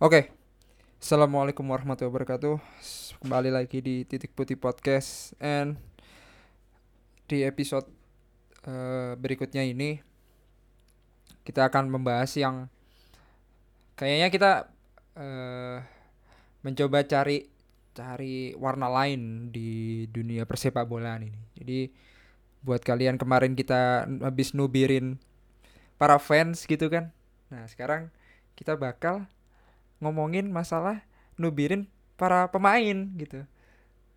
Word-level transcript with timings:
Oke. 0.00 0.32
Assalamualaikum 0.96 1.60
warahmatullahi 1.60 2.08
wabarakatuh. 2.08 2.56
Kembali 3.20 3.52
lagi 3.52 3.84
di 3.84 4.08
Titik 4.08 4.32
Putih 4.32 4.56
Podcast 4.56 5.36
and 5.36 5.76
di 7.28 7.44
episode 7.44 7.84
eh, 8.64 9.12
berikutnya 9.20 9.60
ini 9.60 10.00
kita 11.44 11.68
akan 11.68 11.92
membahas 11.92 12.32
yang 12.32 12.72
kayaknya 13.92 14.32
kita 14.32 14.52
eh, 15.20 15.84
mencoba 16.64 17.04
cari 17.04 17.52
cari 17.92 18.56
warna 18.56 18.88
lain 18.88 19.52
di 19.52 20.08
dunia 20.08 20.48
persepak 20.48 20.88
bolaan 20.88 21.28
ini. 21.28 21.40
Jadi 21.60 21.92
buat 22.64 22.80
kalian 22.80 23.20
kemarin 23.20 23.52
kita 23.52 24.08
habis 24.24 24.56
nubirin 24.56 25.20
para 26.00 26.16
fans 26.16 26.64
gitu 26.64 26.88
kan. 26.88 27.12
Nah, 27.52 27.68
sekarang 27.68 28.08
kita 28.56 28.80
bakal 28.80 29.28
ngomongin 30.00 30.48
masalah 30.48 31.04
nubirin 31.36 31.86
para 32.16 32.48
pemain 32.48 33.08
gitu. 33.16 33.44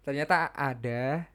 Ternyata 0.03 0.51
ada 0.51 1.27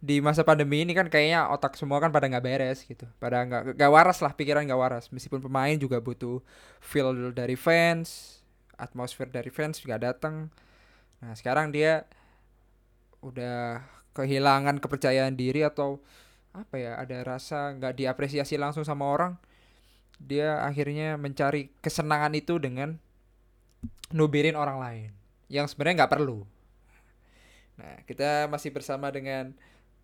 di 0.00 0.16
masa 0.24 0.40
pandemi 0.40 0.80
ini 0.80 0.96
kan 0.96 1.12
kayaknya 1.12 1.52
otak 1.52 1.76
semua 1.76 2.00
kan 2.00 2.08
pada 2.08 2.26
nggak 2.26 2.44
beres 2.46 2.82
gitu. 2.88 3.04
Pada 3.20 3.44
nggak 3.44 3.76
nggak 3.76 3.92
waras 3.92 4.18
lah 4.24 4.32
pikiran 4.32 4.64
nggak 4.64 4.80
waras. 4.80 5.04
Meskipun 5.12 5.44
pemain 5.44 5.76
juga 5.76 6.00
butuh 6.00 6.40
feel 6.80 7.30
dari 7.36 7.54
fans, 7.54 8.40
atmosfer 8.80 9.28
dari 9.28 9.52
fans 9.52 9.78
juga 9.78 10.00
datang. 10.00 10.48
Nah, 11.20 11.36
sekarang 11.36 11.68
dia 11.68 12.08
udah 13.20 13.84
kehilangan 14.16 14.80
kepercayaan 14.80 15.36
diri 15.36 15.60
atau 15.62 16.00
apa 16.50 16.80
ya, 16.80 16.98
ada 16.98 17.22
rasa 17.22 17.76
nggak 17.76 17.94
diapresiasi 18.00 18.58
langsung 18.58 18.82
sama 18.82 19.06
orang 19.06 19.38
dia 20.20 20.60
akhirnya 20.60 21.16
mencari 21.16 21.72
kesenangan 21.80 22.36
itu 22.36 22.60
dengan 22.60 23.00
nubirin 24.12 24.54
orang 24.54 24.78
lain 24.78 25.08
yang 25.48 25.64
sebenarnya 25.64 26.04
nggak 26.04 26.12
perlu. 26.12 26.44
Nah, 27.80 28.04
kita 28.04 28.44
masih 28.52 28.70
bersama 28.76 29.08
dengan 29.08 29.56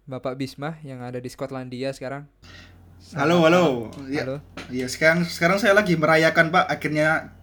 Bapak 0.09 0.41
Bisma 0.41 0.81
yang 0.81 1.05
ada 1.05 1.21
di 1.21 1.29
Skotlandia 1.29 1.93
sekarang. 1.93 2.25
Halo, 3.13 3.45
halo. 3.47 3.93
Ya, 4.09 4.25
Halo. 4.27 4.37
Iya, 4.73 4.89
sekarang 4.91 5.29
sekarang 5.29 5.61
saya 5.61 5.77
lagi 5.77 5.95
merayakan 5.95 6.51
Pak 6.51 6.67
akhirnya 6.67 7.37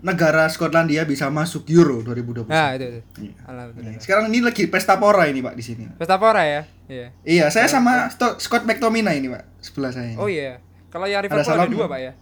negara 0.00 0.48
Skotlandia 0.48 1.04
bisa 1.06 1.28
masuk 1.28 1.68
Euro 1.70 2.02
2020. 2.02 2.48
Nah, 2.48 2.74
itu, 2.74 2.84
itu. 2.88 3.00
Iya. 3.20 3.34
Alhamdulillah. 3.46 4.00
Sekarang 4.02 4.24
ini 4.32 4.40
lagi 4.42 4.64
pesta 4.66 4.96
pora 4.98 5.28
ini 5.28 5.44
Pak 5.44 5.54
di 5.54 5.62
sini. 5.62 5.84
Pesta 5.94 6.16
Pora 6.18 6.42
ya? 6.42 6.62
Iya. 6.90 7.06
Iya, 7.22 7.44
saya 7.52 7.68
sama 7.70 8.10
Scott 8.16 8.64
McTominay 8.66 9.20
ini 9.20 9.28
Pak 9.30 9.44
sebelah 9.62 9.92
saya. 9.94 10.16
ini. 10.16 10.18
Oh 10.18 10.26
iya. 10.26 10.58
Kalau 10.96 11.06
yang 11.06 11.20
Liverpool 11.20 11.44
ada, 11.44 11.60
salam. 11.60 11.68
dua, 11.68 11.84
Pak 11.86 12.00
ya. 12.00 12.12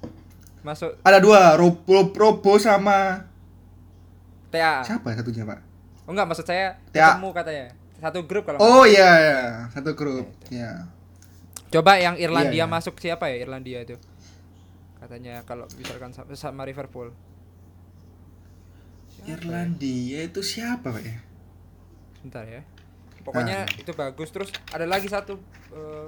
Masuk 0.61 0.91
Ada 1.01 1.19
dua, 1.21 1.55
Robo, 1.55 2.11
Robo 2.11 2.59
sama 2.59 3.23
TA. 4.49 4.83
siapa 4.83 5.13
ya 5.13 5.21
satunya 5.21 5.45
Pak? 5.45 5.59
Oh 6.05 6.11
enggak, 6.11 6.27
maksud 6.27 6.43
saya 6.43 6.75
TA. 6.89 7.15
ketemu 7.15 7.31
katanya. 7.31 7.67
Satu 7.97 8.19
grup 8.25 8.43
kalau 8.45 8.59
Oh 8.59 8.83
iya, 8.83 9.11
iya. 9.17 9.41
satu 9.71 9.95
grup. 9.95 10.27
Iya. 10.49 10.91
Coba 11.71 11.97
yang 11.97 12.17
Irlandia 12.17 12.51
Iya, 12.53 12.67
iya. 12.67 12.67
masuk 12.67 12.99
siapa 12.99 13.31
ya 13.31 13.39
Irlandia 13.39 13.79
itu? 13.81 13.95
Katanya 14.97 15.45
kalau 15.45 15.71
misalkan 15.75 16.11
sa- 16.11 16.27
sama 16.35 16.65
Liverpool. 16.65 17.15
Siapa 19.11 19.23
ya? 19.23 19.35
Irlandia 19.37 20.19
itu 20.25 20.41
siapa 20.41 20.91
Pak 20.91 21.01
ya? 21.01 21.17
Bentar 22.21 22.45
ya. 22.45 22.63
Pokoknya 23.23 23.65
Ah. 23.65 23.79
itu 23.79 23.93
bagus. 23.93 24.29
Terus 24.29 24.51
ada 24.69 24.85
lagi 24.85 25.07
satu 25.07 25.39
eh, 25.71 26.07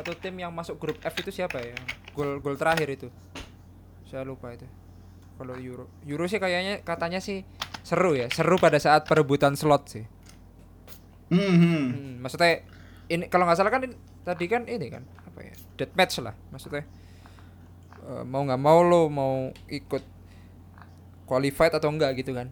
satu 0.00 0.16
tim 0.16 0.32
yang 0.34 0.48
masuk 0.48 0.80
grup 0.80 0.96
F 0.98 1.12
itu 1.14 1.28
siapa 1.30 1.60
ya? 1.60 1.76
Gol 2.16 2.40
gol 2.40 2.56
terakhir 2.56 2.88
itu. 2.88 3.08
Saya 4.08 4.24
lupa 4.24 4.48
itu. 4.50 4.64
Kalau 5.36 5.56
Euro. 5.56 5.92
Euro 6.02 6.24
sih 6.24 6.36
kayaknya 6.36 6.80
katanya 6.80 7.20
sih 7.20 7.44
seru 7.80 8.16
ya. 8.16 8.32
Seru 8.32 8.56
pada 8.56 8.80
saat 8.80 9.04
perebutan 9.04 9.54
slot 9.54 9.92
sih. 9.92 10.04
Hmm, 11.28 11.38
hmm. 11.38 11.84
Hmm, 11.86 12.14
maksudnya 12.18 12.64
ini 13.06 13.28
kalau 13.28 13.44
nggak 13.44 13.56
salah 13.56 13.68
kan 13.68 13.84
ini- 13.84 14.00
tadi 14.20 14.44
kan 14.46 14.64
ini 14.64 14.88
kan 14.88 15.04
apa 15.22 15.40
ya? 15.42 15.54
Dead 15.76 15.92
match 15.92 16.18
lah 16.18 16.32
maksudnya. 16.48 16.88
Eh, 18.00 18.24
mau 18.24 18.40
nggak 18.42 18.58
mau 18.58 18.80
lo 18.80 19.06
mau 19.06 19.34
ikut 19.68 20.02
qualified 21.24 21.70
atau 21.70 21.92
enggak 21.92 22.16
gitu 22.16 22.32
kan. 22.32 22.48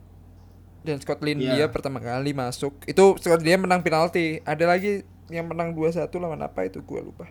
Dan 0.84 1.02
Scotland 1.02 1.42
Iya. 1.42 1.52
dia 1.52 1.66
pertama 1.68 1.98
kali 1.98 2.30
masuk. 2.30 2.76
Itu 2.84 3.18
Scotland 3.18 3.42
dia 3.42 3.58
menang 3.58 3.82
penalti. 3.82 4.38
Ada 4.46 4.64
lagi 4.64 5.02
yang 5.28 5.46
menang 5.46 5.72
2-1 5.72 6.08
lawan 6.14 6.40
apa 6.40 6.64
itu 6.64 6.80
gua 6.80 7.00
lupa. 7.00 7.26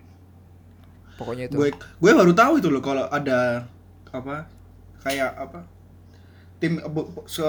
Pokoknya 1.18 1.50
itu. 1.50 1.58
gue 1.58 1.74
gue 1.74 2.12
baru 2.14 2.30
tahu 2.32 2.62
itu 2.62 2.70
loh 2.70 2.78
kalau 2.78 3.10
ada 3.10 3.66
apa 4.08 4.46
kayak 5.02 5.34
apa 5.34 5.66
tim 6.58 6.78
se 7.26 7.42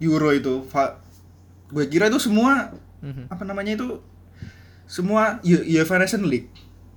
Euro 0.00 0.30
itu 0.30 0.66
gue 1.70 1.84
kira 1.86 2.06
itu 2.06 2.18
semua 2.18 2.74
Mhm. 2.98 3.28
apa 3.28 3.42
namanya 3.44 3.76
itu 3.76 4.02
semua 4.84 5.38
UEFA 5.42 5.96
Nation 5.96 6.24
League 6.24 6.50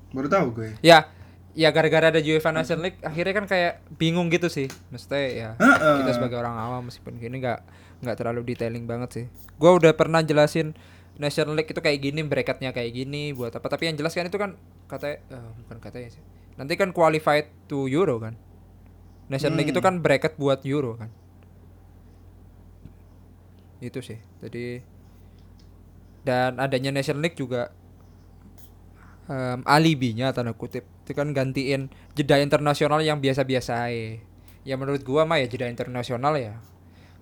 baru 0.09 0.25
tahu 0.25 0.47
gue 0.55 0.69
Ya, 0.81 1.05
ya 1.53 1.69
gara-gara 1.69 2.09
ada 2.09 2.17
UEFA 2.17 2.49
Nation 2.49 2.81
League 2.81 2.97
akhirnya 2.99 3.33
kan 3.35 3.45
kayak 3.45 3.85
bingung 3.93 4.29
gitu 4.29 4.47
sih. 4.47 4.71
Maksudnya 4.89 5.21
ya 5.27 5.49
Heeh. 5.55 5.95
kita 6.01 6.11
sebagai 6.15 6.39
orang 6.39 6.55
awam 6.55 6.87
meskipun 6.87 7.17
gini 7.17 7.37
nggak 7.37 7.59
nggak 8.01 8.15
terlalu 8.15 8.41
detailing 8.47 8.85
banget 8.85 9.09
sih. 9.11 9.25
Gua 9.55 9.75
udah 9.75 9.93
pernah 9.93 10.21
jelasin 10.21 10.73
National 11.17 11.57
League 11.57 11.69
itu 11.69 11.81
kayak 11.81 11.99
gini, 11.99 12.21
bracketnya 12.21 12.69
kayak 12.69 12.93
gini 12.93 13.33
buat 13.33 13.49
apa. 13.51 13.65
Tapi 13.65 13.89
yang 13.89 13.97
jelas 13.97 14.13
kan 14.13 14.25
itu 14.25 14.37
kan 14.37 14.53
katanya 14.85 15.17
eh, 15.29 15.49
bukan 15.65 15.77
katanya 15.81 16.09
sih. 16.13 16.23
Nanti 16.57 16.73
kan 16.73 16.93
qualified 16.93 17.49
to 17.65 17.85
Euro 17.85 18.17
kan. 18.17 18.37
National 19.27 19.59
League 19.59 19.69
itu 19.69 19.81
Hmm. 19.81 19.87
kan 19.87 19.95
bracket 19.99 20.37
buat 20.37 20.61
Euro 20.63 20.95
kan. 20.95 21.09
Itu 23.77 24.01
sih. 24.01 24.17
Jadi 24.41 24.81
dan 26.25 26.57
adanya 26.59 26.91
National 26.91 27.23
League 27.23 27.37
juga 27.37 27.71
em, 29.27 29.59
alibinya 29.63 30.31
tanda 30.31 30.51
kutip 30.51 30.83
itu 31.03 31.11
kan 31.15 31.31
gantiin 31.31 31.87
jeda 32.15 32.39
internasional 32.41 32.99
yang 32.99 33.19
biasa-biasa 33.19 33.87
aja. 33.87 34.19
Ya 34.67 34.75
menurut 34.75 35.05
gua 35.07 35.23
mah 35.23 35.39
ya 35.39 35.47
jeda 35.47 35.71
internasional 35.71 36.35
ya 36.35 36.59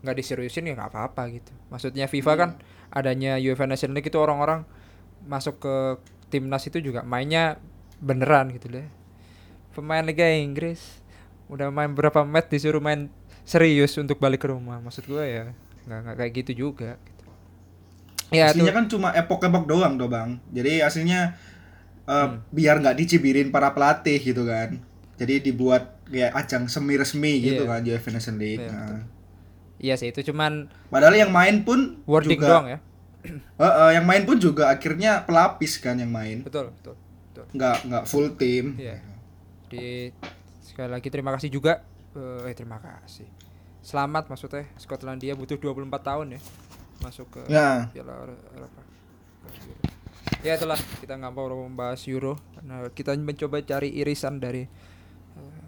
nggak 0.02 0.16
diseriusin 0.18 0.70
ya 0.70 0.74
nggak 0.74 0.90
apa-apa 0.94 1.34
gitu. 1.34 1.52
Maksudnya 1.70 2.06
FIFA 2.06 2.34
kan 2.38 2.50
adanya 2.90 3.36
UEFA 3.36 3.66
Nations 3.66 3.92
League 3.92 4.06
itu 4.06 4.18
orang-orang 4.18 4.66
masuk 5.24 5.58
ke 5.58 5.76
timnas 6.28 6.64
itu 6.64 6.78
juga 6.80 7.02
mainnya 7.02 7.58
beneran 7.98 8.52
gitu 8.52 8.70
deh. 8.70 8.86
Pemain 9.72 10.02
Liga 10.02 10.26
Inggris 10.28 11.02
udah 11.48 11.70
main 11.70 11.90
berapa 11.90 12.22
match 12.22 12.50
disuruh 12.50 12.80
main 12.80 13.08
serius 13.44 13.94
untuk 13.96 14.18
balik 14.18 14.42
ke 14.42 14.50
rumah. 14.50 14.78
Maksud 14.80 15.06
gua 15.06 15.24
ya 15.24 15.44
nggak 15.86 16.00
nggak 16.02 16.16
kayak 16.18 16.32
gitu 16.36 16.52
juga. 16.64 16.98
Gitu. 16.98 17.24
Ya 18.34 18.50
aslinya 18.50 18.70
tuh. 18.70 18.76
kan 18.76 18.86
cuma 18.88 19.10
epok-epok 19.12 19.64
doang 19.66 19.96
tuh 19.96 20.10
bang 20.10 20.42
jadi 20.50 20.82
aslinya 20.82 21.38
eh, 22.04 22.14
Hmm. 22.26 22.42
biar 22.50 22.82
nggak 22.82 22.98
dicibirin 22.98 23.50
para 23.50 23.70
pelatih 23.70 24.18
gitu 24.18 24.44
kan 24.44 24.82
jadi 25.16 25.40
dibuat 25.40 26.02
kayak 26.06 26.34
ajang 26.36 26.66
semi 26.66 26.98
resmi 26.98 27.38
gitu 27.40 27.64
Iya. 27.64 27.70
kan 27.72 27.82
UEFA 27.82 28.10
Nation 28.12 28.38
League 28.38 28.62
Iya, 28.62 28.74
Nah. 28.74 29.02
Iya 29.86 29.96
sih 30.02 30.10
itu 30.10 30.34
cuman 30.34 30.66
padahal 30.90 31.14
yang 31.14 31.30
main 31.30 31.62
pun 31.62 32.02
wording 32.10 32.42
juga 32.42 32.50
doang 32.50 32.68
ya. 32.74 32.80
Eh, 33.58 33.66
eh, 33.66 33.92
yang 33.98 34.06
main 34.06 34.22
pun 34.22 34.38
juga 34.38 34.70
akhirnya 34.70 35.26
pelapis 35.26 35.82
kan 35.82 35.98
yang 35.98 36.14
main 36.14 36.46
Betul, 36.46 36.70
betul. 36.78 36.94
Betul. 37.34 37.46
nggak 37.58 37.78
nggak 37.90 38.04
full 38.06 38.28
tim 38.38 38.78
Iya. 38.78 39.02
Di 39.66 40.14
sekali 40.62 40.90
lagi 40.94 41.10
terima 41.10 41.34
kasih 41.34 41.50
juga 41.50 41.82
eh 42.14 42.50
eh, 42.50 42.54
terima 42.54 42.78
kasih. 42.78 43.26
Selamat 43.82 44.30
maksudnya 44.30 44.66
Skotlandia 44.78 45.34
butuh 45.34 45.58
24 45.58 45.90
tahun 46.02 46.28
ya 46.38 46.42
masuk 47.02 47.28
ke 47.34 47.42
ya 47.50 47.90
Piala 47.94 48.14
Eropa. 48.54 48.82
Ya 50.46 50.54
itulah 50.58 50.78
kita 51.02 51.18
nggak 51.18 51.34
mau 51.34 51.50
membahas 51.50 52.06
Euro 52.06 52.38
karena 52.54 52.86
kita 52.94 53.18
mencoba 53.18 53.58
cari 53.66 53.90
irisan 53.98 54.38
dari 54.38 54.70
eh, 55.34 55.62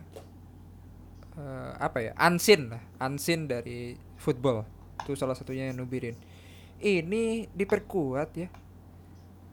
eh, 1.42 1.72
apa 1.82 1.98
ya 2.06 2.12
unseen 2.22 2.70
lah 2.70 2.82
unseen 3.02 3.50
dari 3.50 3.98
football. 4.18 4.66
Itu 5.02 5.14
salah 5.14 5.38
satunya 5.38 5.70
yang 5.70 5.80
nubirin. 5.80 6.18
Ini 6.78 7.50
diperkuat 7.54 8.30
ya. 8.36 8.50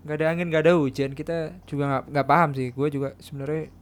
Nggak 0.05 0.17
ada 0.21 0.27
angin 0.29 0.47
nggak 0.49 0.65
ada 0.65 0.75
hujan. 0.77 1.13
Kita 1.13 1.57
juga 1.65 1.85
nggak 1.89 2.05
nggak 2.13 2.27
paham 2.29 2.51
sih. 2.53 2.69
Gue 2.73 2.89
juga 2.89 3.17
sebenarnya 3.21 3.73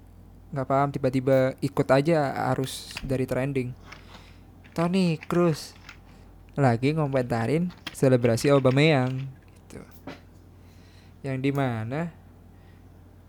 nggak 0.53 0.69
paham. 0.69 0.89
Tiba-tiba 0.91 1.37
ikut 1.59 1.89
aja 1.89 2.19
arus 2.55 2.95
dari 3.03 3.27
trending. 3.27 3.71
Tony 4.73 5.19
Cruz 5.19 5.75
lagi 6.53 6.93
ngomentarin 6.93 7.73
selebrasi 7.91 8.53
Aubameyang 8.53 9.25
gitu. 9.67 9.81
Yang 11.23 11.37
di 11.41 11.51
mana? 11.51 12.13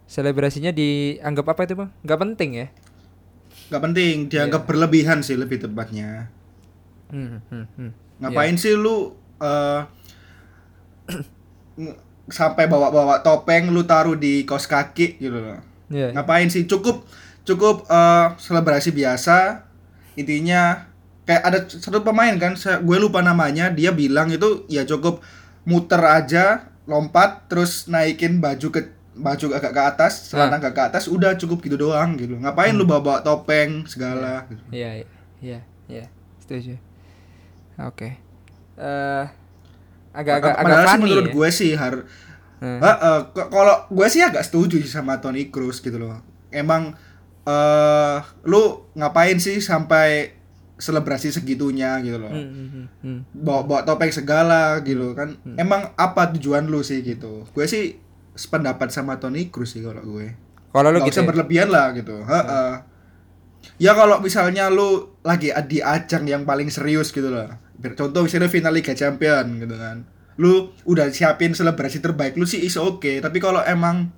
Selebrasinya 0.03 0.69
dianggap 0.69 1.55
apa 1.55 1.61
itu, 1.65 1.73
Bang? 1.73 1.89
nggak 2.05 2.19
penting 2.21 2.51
ya? 2.53 2.67
nggak 3.63 3.81
penting 3.81 4.15
dianggap 4.29 4.61
Iya. 4.61 4.69
berlebihan 4.69 5.19
sih 5.23 5.33
lebih 5.33 5.57
tepatnya 5.57 6.29
Hmm, 7.13 7.37
hmm, 7.45 7.65
hmm. 7.71 7.91
ngapain 8.19 8.57
sih 8.57 8.73
lu 8.73 9.13
eh, 9.37 9.81
nge- 11.75 11.97
sampai 12.25 12.65
bawa-bawa 12.65 13.19
topeng 13.19 13.69
lu 13.69 13.83
taruh 13.83 14.15
di 14.15 14.41
kaos 14.43 14.65
kaki 14.65 15.19
gitu 15.19 15.35
loh 15.35 15.59
Iya. 15.87 16.09
ngapain 16.11 16.47
sih 16.47 16.65
cukup 16.65 17.05
cukup 17.43 17.85
eh, 17.85 18.27
selebrasi 18.35 18.89
biasa 18.91 19.67
intinya 20.13 20.89
kayak 21.21 21.43
ada 21.43 21.59
satu 21.67 22.01
pemain 22.01 22.33
kan 22.35 22.55
saya- 22.55 22.79
gue 22.79 22.97
lupa 22.97 23.21
namanya 23.21 23.69
dia 23.69 23.91
bilang 23.91 24.27
itu 24.27 24.65
ya 24.67 24.83
cukup 24.83 25.21
muter 25.63 26.01
aja 26.01 26.45
lompat 26.83 27.45
terus 27.45 27.85
naikin 27.85 28.39
baju 28.39 28.67
ke 28.69 28.81
baju 29.13 29.53
agak 29.53 29.71
ke 29.71 29.81
atas 29.85 30.13
celana 30.27 30.57
agak 30.57 30.73
ke 30.73 30.81
atas 30.83 31.03
udah 31.05 31.35
cukup 31.35 31.61
gitu 31.61 31.77
doang 31.77 32.17
gitu 32.17 32.33
ngapain 32.35 32.73
lu 32.73 32.83
bawa 32.83 32.99
bawa 32.99 33.19
topeng 33.21 33.85
segala 33.85 34.43
gitu. 34.47 34.63
Iya, 34.69 34.89
iya, 34.95 35.05
iya, 35.39 35.59
iya, 35.87 36.05
setuju. 36.39 36.73
Oke. 37.79 38.17
Eh 38.75 39.25
agak-agak 40.13 40.53
agak 40.55 40.77
funny 40.87 41.01
menurut 41.03 41.25
ya. 41.25 41.33
gue 41.33 41.49
sih 41.49 41.71
har 41.73 41.95
Hmm. 42.63 42.79
Heeh, 42.79 43.19
k- 43.35 43.49
kalau 43.51 43.75
gue 43.91 44.07
sih 44.07 44.23
agak 44.23 44.39
setuju 44.39 44.79
sih 44.79 44.87
sama 44.87 45.19
Tony 45.19 45.51
Cruz 45.51 45.83
gitu 45.83 45.99
loh. 45.99 46.23
Emang 46.47 46.95
eh 47.43 48.17
lu 48.45 48.87
ngapain 48.93 49.35
sih 49.35 49.59
sampai 49.59 50.31
selebrasi 50.73 51.27
segitunya 51.29 51.99
gitu 51.99 52.15
loh. 52.17 52.31
Hmm, 52.31 52.47
hmm, 52.47 52.67
hmm, 52.71 52.87
hmm. 53.03 53.19
Bawa 53.35 53.61
bawa 53.63 53.81
topeng 53.83 54.15
segala 54.15 54.79
gitu 54.79 55.11
kan. 55.11 55.35
Emang 55.55 55.91
apa 55.93 56.31
tujuan 56.31 56.63
lu 56.63 56.79
sih 56.81 57.03
gitu. 57.03 57.43
Gue 57.51 57.67
sih 57.67 57.99
sependapat 58.31 58.89
sama 58.89 59.19
Tony 59.19 59.51
Cruz 59.51 59.75
sih 59.75 59.83
kalau 59.83 59.99
gue. 59.99 60.31
Kalau 60.71 60.87
lu 60.87 61.03
Gak 61.03 61.05
gitu. 61.05 61.19
usah 61.19 61.23
ya? 61.23 61.29
berlebihan 61.29 61.67
lah 61.67 61.91
gitu. 61.91 62.15
Heeh. 62.17 62.71
Ya 63.75 63.91
kalau 63.91 64.19
misalnya 64.19 64.67
lu 64.67 65.19
lagi 65.19 65.51
di 65.67 65.79
ajang 65.79 66.23
yang 66.23 66.47
paling 66.47 66.71
serius 66.71 67.11
gitu 67.11 67.27
loh. 67.27 67.59
Contoh 67.81 68.21
misalnya 68.23 68.49
final 68.51 68.73
Liga 68.75 68.93
Champion 68.93 69.45
gitu 69.59 69.75
kan. 69.75 70.05
Lu 70.37 70.73
udah 70.89 71.13
siapin 71.13 71.53
selebrasi 71.53 72.01
terbaik 72.01 72.33
lu 72.37 72.45
sih 72.45 72.61
is 72.65 72.77
oke, 72.77 73.21
tapi 73.21 73.37
kalau 73.37 73.61
emang 73.61 74.09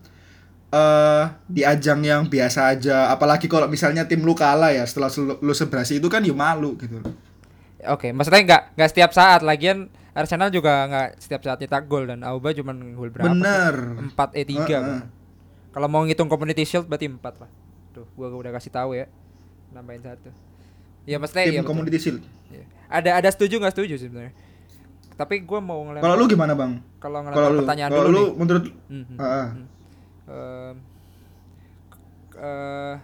eh 0.71 1.23
di 1.47 1.63
ajang 1.63 2.03
yang 2.03 2.27
biasa 2.27 2.75
aja, 2.75 3.11
apalagi 3.11 3.47
kalau 3.47 3.67
misalnya 3.67 4.07
tim 4.07 4.23
lu 4.23 4.35
kalah 4.35 4.71
ya 4.75 4.83
setelah 4.83 5.11
lu, 5.39 5.53
selebrasi 5.55 6.03
itu 6.03 6.07
kan 6.11 6.23
ya 6.23 6.35
malu 6.35 6.75
gitu. 6.79 6.99
Oke, 7.85 8.11
maksudnya 8.11 8.41
nggak 8.43 8.63
nggak 8.79 8.89
setiap 8.91 9.11
saat. 9.13 9.45
Lagian 9.45 9.91
Arsenal 10.15 10.49
juga 10.49 10.87
nggak 10.87 11.09
setiap 11.19 11.41
saat 11.43 11.59
nyetak 11.59 11.85
gol 11.91 12.07
dan 12.07 12.23
Auba 12.23 12.55
cuma 12.55 12.71
gol 12.71 13.11
berapa? 13.11 13.29
Bener. 13.29 13.75
Empat 13.99 14.31
e 14.33 14.41
tiga. 14.47 14.79
Heeh. 14.81 15.01
Kalau 15.75 15.87
mau 15.91 16.07
ngitung 16.07 16.31
Community 16.31 16.63
Shield 16.63 16.87
berarti 16.87 17.11
empat 17.11 17.43
lah. 17.43 17.51
Tuh, 17.91 18.07
gua 18.15 18.31
udah 18.31 18.55
kasih 18.55 18.71
tahu 18.71 18.95
ya. 18.95 19.11
Nambahin 19.75 19.99
satu. 19.99 20.31
Ya 21.05 21.17
maksudnya 21.17 21.45
Tim 21.45 21.51
ya 21.51 21.61
betul. 21.61 21.69
Community 21.69 21.97
Shield. 21.97 22.21
Iya. 22.49 22.65
Ada 22.87 23.09
ada 23.17 23.29
setuju 23.29 23.57
nggak 23.57 23.73
setuju 23.73 23.93
sih 23.95 24.05
sebenarnya. 24.05 24.33
Tapi 25.15 25.41
gua 25.41 25.59
mau 25.59 25.79
ngelempar 25.81 26.03
Kalau 26.03 26.15
lu 26.17 26.25
gimana, 26.27 26.53
Bang? 26.53 26.83
kalau 26.99 27.21
lu, 27.21 27.61
pertanyaan 27.61 27.89
kalau 27.89 28.03
dulu 28.03 28.11
lu 28.11 28.21
nih. 28.21 28.33
menurut 28.35 28.63
Mhm. 28.89 29.15
Heeh. 29.15 29.47
Em, 30.25 30.75
eh, 32.35 32.95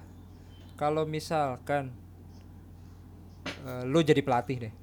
kalau 0.74 1.04
misalkan 1.06 1.94
eh, 3.62 3.84
lu 3.86 4.02
jadi 4.02 4.20
pelatih 4.20 4.58
deh 4.60 4.74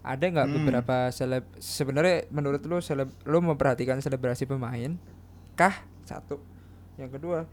ada 0.00 0.20
nggak 0.22 0.46
Hmm. 0.46 0.56
beberapa 0.56 0.96
seleb 1.10 1.44
sebenarnya 1.56 2.28
menurut 2.30 2.60
lu 2.62 2.78
seleb 2.78 3.08
lu 3.24 3.38
memperhatikan 3.38 3.96
selebrasi 3.98 4.44
pemain 4.44 4.96
kah 5.54 5.84
satu 6.02 6.40
yang 6.96 7.08
kedua 7.08 7.44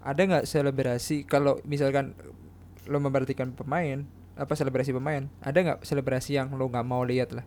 ada 0.00 0.20
nggak 0.20 0.46
selebrasi 0.46 1.22
kalau 1.24 1.58
misalkan 1.64 2.14
lu 2.86 2.98
memperhatikan 2.98 3.50
pemain 3.50 4.06
apa 4.40 4.56
selebrasi 4.56 4.90
pemain 4.90 5.28
ada 5.38 5.58
nggak 5.60 5.78
selebrasi 5.84 6.34
yang 6.34 6.48
lu 6.56 6.66
nggak 6.66 6.82
mau 6.82 7.04
lihat 7.04 7.36
lah 7.36 7.44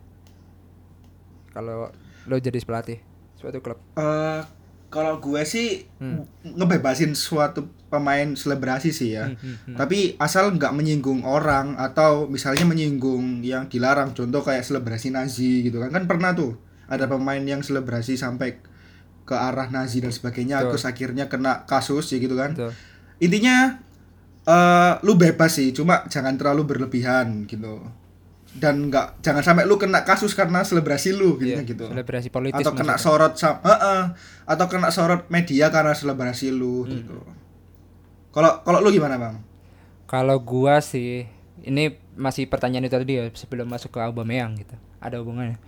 kalau 1.50 1.90
lu 2.24 2.36
jadi 2.38 2.56
pelatih 2.62 2.98
suatu 3.34 3.58
klub 3.60 3.78
Eh, 3.94 4.40
kalau 4.88 5.18
gue 5.18 5.42
sih 5.42 5.90
Hmm. 5.98 6.22
ngebebasin 6.46 7.18
suatu 7.18 7.66
pemain 7.90 8.30
selebrasi 8.34 8.90
sih 8.90 9.14
ya. 9.14 9.26
Hmm, 9.26 9.34
hmm, 9.34 9.56
hmm. 9.66 9.76
Tapi 9.76 9.98
asal 10.18 10.54
nggak 10.54 10.70
menyinggung 10.70 11.22
orang 11.22 11.74
atau 11.74 12.26
misalnya 12.26 12.62
menyinggung 12.62 13.42
yang 13.42 13.66
dilarang. 13.66 14.14
Contoh 14.14 14.42
kayak 14.42 14.62
selebrasi 14.62 15.10
Nazi 15.10 15.66
gitu 15.66 15.82
kan. 15.82 15.90
Kan 15.90 16.06
pernah 16.06 16.30
tuh 16.30 16.54
ada 16.86 17.10
pemain 17.10 17.42
yang 17.42 17.58
selebrasi 17.58 18.14
sampai 18.14 18.62
ke 19.24 19.34
arah 19.34 19.66
Nazi 19.66 19.98
dan 19.98 20.14
sebagainya 20.14 20.62
Betul. 20.62 20.70
terus 20.78 20.84
akhirnya 20.86 21.24
kena 21.26 21.66
kasus 21.66 22.14
ya 22.14 22.22
gitu 22.22 22.38
kan. 22.38 22.54
Betul. 22.54 22.70
Intinya 23.18 23.82
eh 24.44 24.92
lu 25.00 25.14
bebas 25.14 25.52
sih, 25.52 25.70
cuma 25.70 26.04
jangan 26.06 26.36
terlalu 26.36 26.62
berlebihan 26.66 27.44
gitu. 27.44 27.80
Dan 28.54 28.86
nggak 28.86 29.18
jangan 29.18 29.42
sampai 29.42 29.64
lu 29.64 29.74
kena 29.74 30.04
kasus 30.04 30.30
karena 30.30 30.62
selebrasi 30.62 31.10
lu 31.10 31.34
gitu, 31.36 31.58
Iya, 31.58 31.66
gitu 31.66 31.90
selebrasi 31.90 32.30
politis 32.30 32.62
atau 32.62 32.70
kena 32.70 32.94
maksudnya. 32.94 33.10
sorot 33.10 33.34
sam 33.34 33.58
Heeh. 33.60 34.02
atau 34.46 34.66
kena 34.68 34.88
sorot 34.88 35.26
media 35.26 35.68
karena 35.68 35.90
selebrasi 35.90 36.48
lu 36.48 36.84
Hmm. 36.84 36.90
gitu. 36.92 37.18
Kalau 38.30 38.62
kalau 38.62 38.78
lu 38.78 38.90
gimana, 38.90 39.18
Bang? 39.18 39.42
Kalau 40.04 40.38
gua 40.38 40.78
sih 40.78 41.26
ini 41.60 41.84
masih 42.14 42.46
pertanyaan 42.46 42.84
itu 42.84 42.94
tadi 42.94 43.12
ya 43.16 43.26
sebelum 43.32 43.66
masuk 43.66 43.90
ke 43.90 43.98
Aubameyang 43.98 44.54
gitu. 44.54 44.76
Ada 45.00 45.18
hubungannya. 45.18 45.58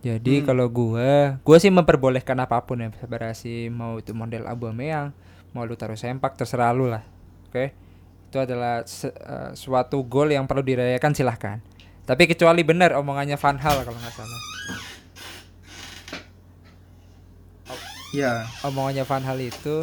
Jadi 0.00 0.40
Hmm. 0.40 0.46
kalau 0.46 0.66
gua, 0.66 1.38
gua 1.40 1.58
sih 1.58 1.70
memperbolehkan 1.70 2.34
apa 2.36 2.58
pun 2.60 2.78
ya 2.78 2.90
selebrasi 2.92 3.68
mau 3.68 3.98
itu 3.98 4.10
model 4.10 4.46
Aubameyang, 4.46 5.14
mau 5.50 5.62
lu 5.62 5.74
taruh 5.74 5.94
sempak 5.94 6.34
terserah 6.34 6.70
lu 6.70 6.86
lah. 6.86 7.06
Oke. 7.46 7.70
Itu 8.26 8.38
adalah 8.38 8.82
se- 8.84 9.12
eh, 9.12 9.50
suatu 9.52 10.02
gol 10.02 10.30
yang 10.30 10.44
perlu 10.44 10.60
dirayakan 10.60 11.12
silahkan. 11.12 11.58
Tapi 12.02 12.26
kecuali 12.26 12.62
benar 12.62 12.94
omongannya 12.94 13.34
Van 13.34 13.58
Hal 13.58 13.82
kalau 13.82 13.96
nggak 13.96 14.14
salah. 14.14 14.40
Ya. 18.14 18.48
omongannya 18.64 19.04
Van 19.04 19.20
Hal 19.20 19.36
itu 19.42 19.82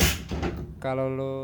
kalau 0.79 1.05
lu 1.05 1.35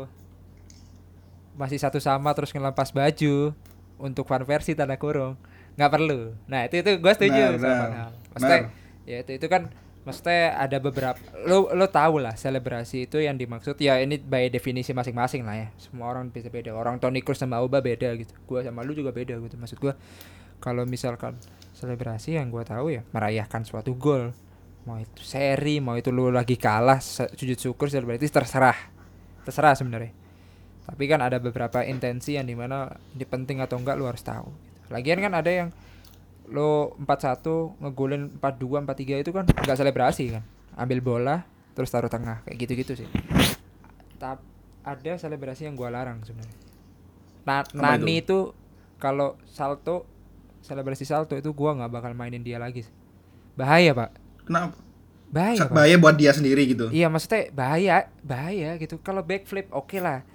masih 1.54 1.78
satu 1.78 2.00
sama 2.00 2.32
terus 2.32 2.50
ngelempas 2.50 2.90
baju 2.90 3.52
untuk 4.00 4.24
fan 4.24 4.42
versi 4.42 4.72
tanda 4.72 4.96
kurung 4.96 5.36
nggak 5.76 5.92
perlu 5.92 6.34
nah 6.48 6.66
itu 6.66 6.80
itu 6.80 6.98
gue 6.98 7.12
setuju 7.14 7.42
Benar, 7.54 7.60
sama 7.60 7.68
benar. 7.68 7.78
Van 7.78 7.94
Hal 7.94 8.12
maksudnya 8.32 8.58
Benar. 8.58 8.72
ya 9.06 9.16
itu 9.22 9.32
itu 9.38 9.46
kan 9.46 9.62
maksudnya 10.00 10.56
ada 10.56 10.80
beberapa 10.80 11.20
lo 11.44 11.68
lo 11.76 11.86
tahu 11.92 12.24
lah 12.24 12.32
selebrasi 12.32 13.04
itu 13.04 13.20
yang 13.20 13.36
dimaksud 13.36 13.76
ya 13.76 14.00
ini 14.00 14.16
by 14.16 14.48
definisi 14.48 14.96
masing-masing 14.96 15.44
lah 15.44 15.56
ya. 15.56 15.68
Semua 15.76 16.08
orang 16.08 16.32
bisa 16.32 16.48
beda 16.48 16.72
orang 16.72 16.96
Tony 16.96 17.20
Cruz 17.20 17.36
sama 17.36 17.60
Auba 17.60 17.84
beda 17.84 18.16
gitu. 18.16 18.32
Gua 18.48 18.64
sama 18.64 18.80
lu 18.80 18.96
juga 18.96 19.12
beda 19.12 19.36
gitu 19.36 19.56
maksud 19.60 19.76
gua. 19.76 19.94
Kalau 20.60 20.88
misalkan 20.88 21.36
selebrasi 21.76 22.40
yang 22.40 22.48
gua 22.48 22.64
tahu 22.64 22.96
ya 22.96 23.04
merayakan 23.12 23.64
suatu 23.68 23.92
gol. 23.96 24.32
Mau 24.88 24.96
itu 24.96 25.20
seri 25.20 25.76
mau 25.84 26.00
itu 26.00 26.08
lu 26.08 26.32
lagi 26.32 26.56
kalah 26.56 27.04
sujud 27.04 27.60
syukur 27.60 27.92
selebrasi 27.92 28.32
terserah. 28.32 28.76
Terserah 29.44 29.76
sebenarnya. 29.76 30.16
Tapi 30.88 31.04
kan 31.06 31.20
ada 31.20 31.36
beberapa 31.38 31.84
intensi 31.84 32.40
yang 32.40 32.48
di 32.48 32.56
mana 32.56 32.88
ini 33.14 33.22
penting 33.28 33.60
atau 33.60 33.76
enggak 33.78 33.94
lu 34.00 34.08
harus 34.08 34.24
tahu 34.24 34.48
gitu. 34.48 34.88
lagian 34.90 35.22
kan 35.22 35.32
ada 35.38 35.50
yang 35.52 35.68
lo 36.50 36.98
4-1 36.98 37.46
ngegolin 37.78 38.22
4-2 38.36 38.82
4-3 38.84 39.22
itu 39.22 39.30
kan 39.30 39.44
enggak 39.46 39.78
selebrasi 39.78 40.24
kan 40.30 40.42
ambil 40.74 40.98
bola 40.98 41.36
terus 41.72 41.88
taruh 41.88 42.06
tengah 42.06 42.42
kayak 42.42 42.58
gitu-gitu 42.60 42.92
sih 42.96 43.08
Tap, 44.16 44.42
ada 44.82 45.12
selebrasi 45.14 45.64
yang 45.64 45.74
gua 45.74 45.88
larang 45.88 46.20
sebenarnya 46.20 46.56
Na- 47.40 47.62
Apa 47.62 47.96
Nani 47.96 48.20
itu 48.20 48.52
kalau 48.96 49.38
salto 49.44 50.04
selebrasi 50.60 51.02
salto 51.02 51.32
itu 51.32 51.50
gua 51.50 51.72
nggak 51.72 51.90
bakal 51.90 52.12
mainin 52.12 52.42
dia 52.42 52.58
lagi 52.58 52.84
sih. 52.84 52.92
bahaya 53.54 53.92
pak 53.92 54.10
Kenapa? 54.44 54.76
bahaya 55.30 55.62
Pak. 55.62 55.70
Bahaya 55.70 55.94
buat 55.94 56.18
dia 56.18 56.34
sendiri 56.34 56.66
gitu. 56.66 56.90
Iya 56.90 57.06
maksudnya 57.06 57.54
bahaya, 57.54 58.10
bahaya 58.20 58.74
gitu. 58.76 58.98
Kalau 58.98 59.22
backflip 59.22 59.70
oke 59.70 59.94
lah. 59.96 60.26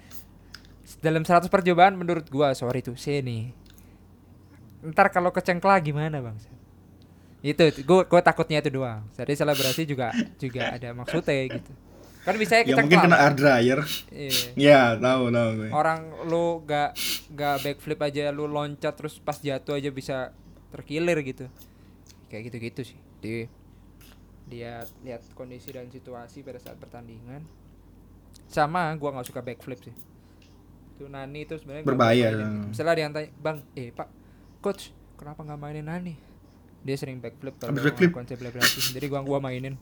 Dalam 0.98 1.20
100 1.20 1.46
percobaan 1.46 1.92
menurut 1.94 2.24
gua 2.26 2.56
sorry 2.56 2.80
tuh 2.80 2.96
sini. 2.96 3.52
Ntar 4.86 5.10
kalau 5.10 5.34
kecengkla 5.34 5.78
gimana 5.82 6.22
bang? 6.22 6.36
Itu 7.42 7.62
gua 7.86 8.06
gua 8.06 8.20
takutnya 8.22 8.62
itu 8.62 8.70
doang. 8.70 9.02
Jadi 9.14 9.32
selebrasi 9.34 9.82
juga 9.86 10.14
juga 10.38 10.74
ada 10.78 10.94
maksudnya 10.94 11.58
gitu. 11.58 11.72
Kan 12.26 12.34
bisa 12.42 12.58
Ya 12.58 12.74
mungkin 12.74 13.06
kena 13.06 13.22
air 13.22 13.34
dryer. 13.38 13.80
Iya. 14.10 14.40
Ya, 14.58 14.82
tahu 14.98 15.30
tahu 15.30 15.48
gue. 15.62 15.68
Orang 15.70 16.10
lu 16.26 16.58
gak 16.66 16.98
gak 17.38 17.62
backflip 17.62 18.02
aja 18.02 18.34
lu 18.34 18.50
loncat 18.50 18.98
terus 18.98 19.22
pas 19.22 19.38
jatuh 19.38 19.78
aja 19.78 19.94
bisa 19.94 20.34
terkilir 20.74 21.22
gitu. 21.22 21.46
Kayak 22.26 22.50
gitu-gitu 22.50 22.82
sih. 22.82 22.98
Di 23.22 23.46
lihat 24.50 24.90
lihat 25.06 25.22
kondisi 25.38 25.70
dan 25.70 25.86
situasi 25.86 26.42
pada 26.42 26.58
saat 26.58 26.74
pertandingan. 26.82 27.46
Sama 28.50 28.90
gua 28.98 29.14
nggak 29.14 29.30
suka 29.30 29.46
backflip 29.46 29.78
sih. 29.86 29.94
Itu 30.98 31.06
Nani 31.06 31.46
itu 31.46 31.54
sebenarnya 31.62 31.86
Berbahaya, 31.86 32.26
ya. 32.26 32.30
gitu. 32.34 32.74
Misalnya 32.74 32.94
dia 32.98 33.06
tanya, 33.14 33.28
"Bang, 33.38 33.62
eh 33.78 33.94
Pak, 33.94 34.08
coach, 34.66 34.90
kenapa 35.14 35.46
nggak 35.46 35.60
mainin 35.62 35.86
Nani?" 35.86 36.14
Dia 36.82 36.98
sering 36.98 37.22
backflip 37.22 37.54
kalau 37.58 37.78
backflip. 37.78 38.14
melakukan 38.14 38.26
selebrasi. 38.34 38.94
Jadi 38.94 39.06
gua 39.06 39.22
gua 39.22 39.38
mainin. 39.38 39.78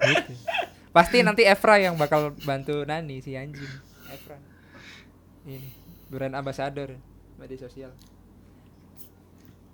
gitu. 0.00 0.32
Pasti 0.92 1.20
nanti 1.20 1.44
Evra 1.44 1.76
yang 1.76 1.96
bakal 1.96 2.32
bantu 2.44 2.84
Nani 2.84 3.20
si 3.24 3.36
anjing. 3.36 3.68
Evra. 4.08 4.36
Ini 5.44 5.60
brand 6.08 6.36
ambassador 6.36 6.96
media 7.36 7.58
sosial. 7.60 7.92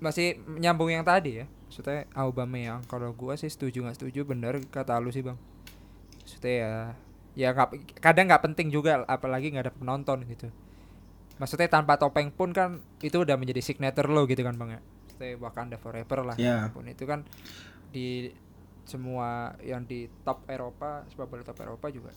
Masih 0.02 0.42
nyambung 0.58 0.90
yang 0.90 1.06
tadi 1.06 1.42
ya. 1.42 1.46
Maksudnya 1.70 2.10
Aubameyang 2.12 2.82
kalau 2.90 3.14
gua 3.14 3.38
sih 3.38 3.46
setuju 3.46 3.86
nggak 3.86 4.02
setuju 4.02 4.26
bener 4.26 4.58
kata 4.66 4.98
lu 4.98 5.14
sih, 5.14 5.22
Bang. 5.22 5.38
Maksudnya 6.22 6.54
ya 6.58 6.74
ya 7.32 7.48
nggak 7.54 8.02
kadang 8.02 8.28
nggak 8.28 8.44
penting 8.44 8.68
juga 8.68 9.06
apalagi 9.08 9.54
nggak 9.54 9.70
ada 9.70 9.74
penonton 9.78 10.26
gitu. 10.26 10.50
Maksudnya 11.42 11.66
tanpa 11.66 11.98
topeng 11.98 12.30
pun 12.30 12.54
kan 12.54 12.78
itu 13.02 13.18
udah 13.18 13.34
menjadi 13.34 13.58
signature 13.58 14.06
lo 14.06 14.22
gitu 14.24 14.40
kan 14.40 14.54
bang 14.54 14.78
ya? 14.78 14.80
Maksudnya 15.02 15.30
Wakanda 15.42 15.76
Forever 15.76 16.18
lah 16.22 16.36
Ya. 16.38 16.70
pun 16.70 16.86
itu 16.86 17.02
kan 17.02 17.26
di 17.90 18.30
semua 18.82 19.58
yang 19.58 19.82
di 19.82 20.06
top 20.22 20.46
Eropa 20.46 21.02
sepak 21.06 21.26
bola 21.26 21.42
top 21.42 21.58
Eropa 21.58 21.90
juga 21.90 22.14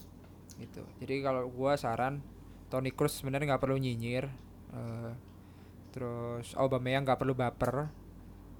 gitu. 0.56 0.86
Jadi 1.02 1.14
kalau 1.20 1.50
gua 1.50 1.74
saran 1.74 2.22
Toni 2.66 2.90
Kroos 2.90 3.18
sebenarnya 3.18 3.50
nggak 3.50 3.62
perlu 3.62 3.76
nyinyir 3.76 4.30
eh, 4.72 5.10
terus 5.90 6.54
Aubameyang 6.54 7.02
nggak 7.02 7.18
perlu 7.18 7.34
baper. 7.34 7.90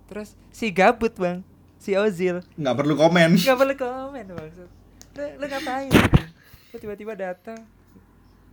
Terus 0.06 0.34
si 0.50 0.70
gabut 0.70 1.14
bang 1.14 1.46
si 1.76 1.94
Ozil. 1.94 2.42
Nggak 2.54 2.76
perlu 2.76 2.94
komen. 2.94 3.30
Nggak 3.38 3.58
perlu 3.58 3.74
komen 3.76 4.24
maksud. 4.28 4.68
Lu, 5.16 5.24
lu 5.38 5.46
ngapain? 5.46 5.90
Lu 6.70 6.76
tiba-tiba 6.76 7.14
datang 7.14 7.62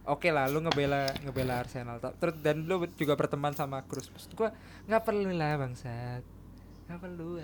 oke 0.04 0.28
lah 0.30 0.46
lu 0.48 0.60
ngebela 0.60 1.08
ngebela 1.22 1.64
Arsenal 1.64 1.98
terus 2.20 2.36
dan 2.40 2.64
lu 2.64 2.84
juga 2.94 3.16
berteman 3.16 3.52
sama 3.52 3.82
Cruz 3.84 4.08
maksud 4.08 4.32
gua 4.34 4.52
nggak 4.86 5.04
perlu 5.04 5.32
lah 5.32 5.56
bangsat. 5.58 6.24
Nggak 6.86 7.00
perlu. 7.00 7.40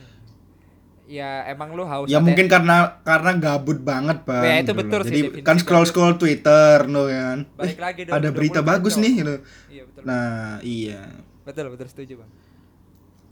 Ya 1.09 1.41
emang 1.49 1.73
lu 1.73 1.81
haus 1.89 2.05
ya 2.05 2.21
mungkin 2.21 2.45
karena 2.45 3.01
karena 3.01 3.33
gabut 3.33 3.81
banget 3.81 4.21
bang 4.29 4.43
Ya, 4.45 4.55
itu 4.61 4.69
gitu. 4.69 4.77
betul 4.77 5.01
sih, 5.01 5.09
jadi 5.09 5.21
definisi 5.25 5.41
kan 5.41 5.57
scroll 5.57 5.85
scroll 5.89 6.15
Twitter 6.15 6.85
no 6.85 7.09
kan. 7.09 7.49
Balik 7.57 7.77
Eh, 7.77 7.81
lagi 7.81 8.01
dong, 8.05 8.13
ada 8.13 8.29
berita 8.29 8.59
bagus 8.61 8.93
kacau. 8.93 9.01
nih 9.01 9.13
gitu 9.17 9.35
iya 9.73 9.83
betul. 9.89 10.01
Nah 10.05 10.61
iya. 10.61 11.01
Betul 11.41 11.65
betul 11.73 11.87
setuju 11.89 12.13
bang. 12.21 12.31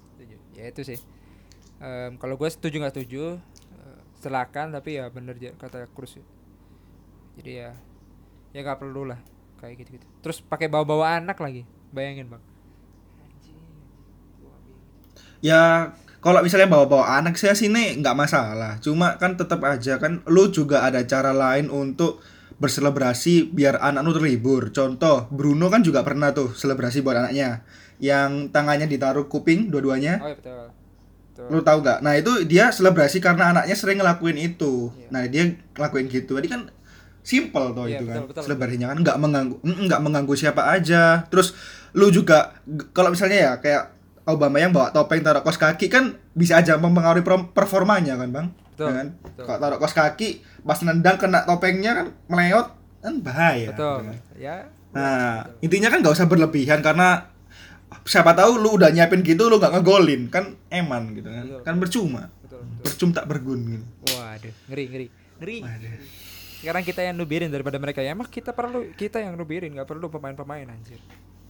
Setuju. 0.09 0.35
Ya 0.57 0.65
itu 0.67 0.81
sih. 0.81 0.97
Em, 1.77 2.17
kalau 2.17 2.33
gue 2.33 2.49
setuju 2.49 2.81
nggak 2.81 2.97
setuju 2.97 3.37
eh, 3.77 3.97
silakan 4.17 4.73
tapi 4.73 4.97
ya 4.97 5.13
bener 5.13 5.37
kata 5.37 5.85
Cruz 5.93 6.17
jadi 7.37 7.51
ya 7.53 7.71
ya 8.51 8.63
nggak 8.63 8.79
perlu 8.79 9.09
lah. 9.09 9.19
Kayak 9.57 9.81
gitu 9.81 9.97
gitu 9.97 10.05
terus 10.21 10.37
pakai 10.43 10.67
bawa 10.69 10.85
bawa 10.85 11.05
anak 11.17 11.39
lagi. 11.39 11.65
Bayangin 11.89 12.27
bang. 12.29 12.43
Ya 15.41 15.93
kalau 16.17 16.41
misalnya 16.41 16.67
bawa-bawa 16.67 17.21
anak 17.21 17.37
saya 17.37 17.53
sini 17.53 17.97
nggak 18.01 18.17
masalah. 18.17 18.81
Cuma 18.81 19.15
kan 19.21 19.37
tetap 19.37 19.61
aja 19.63 20.01
kan 20.01 20.25
lu 20.27 20.49
juga 20.49 20.83
ada 20.83 20.99
cara 21.05 21.31
lain 21.31 21.69
untuk 21.69 22.19
berselebrasi 22.57 23.53
biar 23.53 23.79
anak 23.79 24.01
lu 24.03 24.11
terhibur. 24.17 24.73
Contoh 24.73 25.29
Bruno 25.29 25.69
kan 25.69 25.85
juga 25.85 26.01
pernah 26.01 26.33
tuh 26.33 26.51
selebrasi 26.51 27.05
buat 27.05 27.21
anaknya. 27.21 27.63
Yang 28.01 28.51
tangannya 28.51 28.89
ditaruh 28.89 29.29
kuping 29.29 29.69
dua-duanya. 29.69 30.19
Oh 30.21 30.29
iya 30.29 30.37
betul. 30.37 30.65
Betul. 31.37 31.47
Lu 31.53 31.59
tahu 31.61 31.77
gak? 31.85 32.01
Nah 32.01 32.17
itu 32.17 32.49
dia 32.49 32.73
selebrasi 32.73 33.21
karena 33.21 33.53
anaknya 33.53 33.75
sering 33.77 34.01
ngelakuin 34.01 34.37
itu. 34.41 34.89
Iya. 34.97 35.07
Nah 35.13 35.23
dia 35.29 35.43
ngelakuin 35.77 36.09
gitu. 36.09 36.33
Jadi 36.33 36.49
kan 36.49 36.61
simple 37.27 37.75
toh 37.75 37.83
Iya, 37.83 37.99
itu 37.99 38.03
betul, 38.05 38.15
kan. 38.15 38.23
betul, 38.25 38.41
Selebrasinya 38.41 38.87
kan 38.87 38.97
nggak 39.03 39.17
mengganggu, 39.17 39.55
nggak 39.59 39.99
mengganggu 39.99 40.33
siapa 40.33 40.63
aja. 40.65 41.27
Terus 41.27 41.51
lu 41.91 42.07
juga 42.07 42.55
kalau 42.91 43.11
misalnya 43.11 43.37
ya 43.37 43.53
kayak 43.57 43.83
Obama 44.25 44.57
yang 44.57 44.71
bawa 44.71 44.91
topeng 44.91 45.19
taruh 45.19 45.39
kos 45.39 45.55
kaki 45.55 45.87
kan 45.87 46.15
bisa 46.31 46.55
aja 46.55 46.75
mempengaruhi 46.75 47.23
performanya 47.49 48.15
kan 48.15 48.27
bang. 48.29 48.47
Betul, 48.69 48.85
Ya 48.85 48.93
kan? 48.93 49.07
betul. 49.17 49.43
Kalau 49.43 49.59
taruh 49.61 49.77
kos 49.77 49.93
kaki 49.93 50.29
pas 50.61 50.79
nendang 50.81 51.15
kena 51.15 51.43
topengnya 51.43 51.91
kan 51.93 52.07
meleot 52.27 52.67
kan 52.97 53.13
bahaya. 53.19 53.71
betul 53.71 53.95
gitu 54.01 54.07
kan. 54.07 54.15
ya 54.35 54.55
Nah, 54.87 55.45
intinya 55.59 55.87
kan 55.87 55.99
nggak 55.99 56.11
usah 56.11 56.25
berlebihan 56.25 56.79
karena 56.79 57.27
siapa 58.03 58.31
tahu 58.33 58.55
lu 58.57 58.75
udah 58.75 58.89
nyiapin 58.89 59.19
gitu 59.21 59.45
lu 59.45 59.57
nggak 59.57 59.73
ngegolin 59.73 60.27
kan 60.27 60.55
eman 60.69 61.11
gitu 61.13 61.27
kan. 61.27 61.43
Betul, 61.45 61.61
Kan 61.63 61.75
percuma. 61.77 62.21
betul 62.39 62.59
betul 62.63 62.83
Percuma 62.83 63.11
tak 63.13 63.25
bergun 63.27 63.59
gitu. 63.69 63.85
waduh 64.09 64.53
ngeri 64.65 64.83
ngeri 64.87 65.07
ngeri 65.37 65.57
Waduh. 65.61 65.91
Sekarang 66.57 66.83
kita 66.83 67.01
yang 67.01 67.13
nubirin 67.13 67.47
daripada 67.47 67.77
mereka 67.77 67.99
ya 67.99 68.11
emang 68.11 68.25
kita 68.25 68.51
perlu 68.51 68.91
kita 68.93 69.19
yang 69.19 69.33
nubirin 69.33 69.71
nggak 69.71 69.85
perlu 69.85 70.07
pemain-pemain 70.07 70.65
anjir 70.67 70.97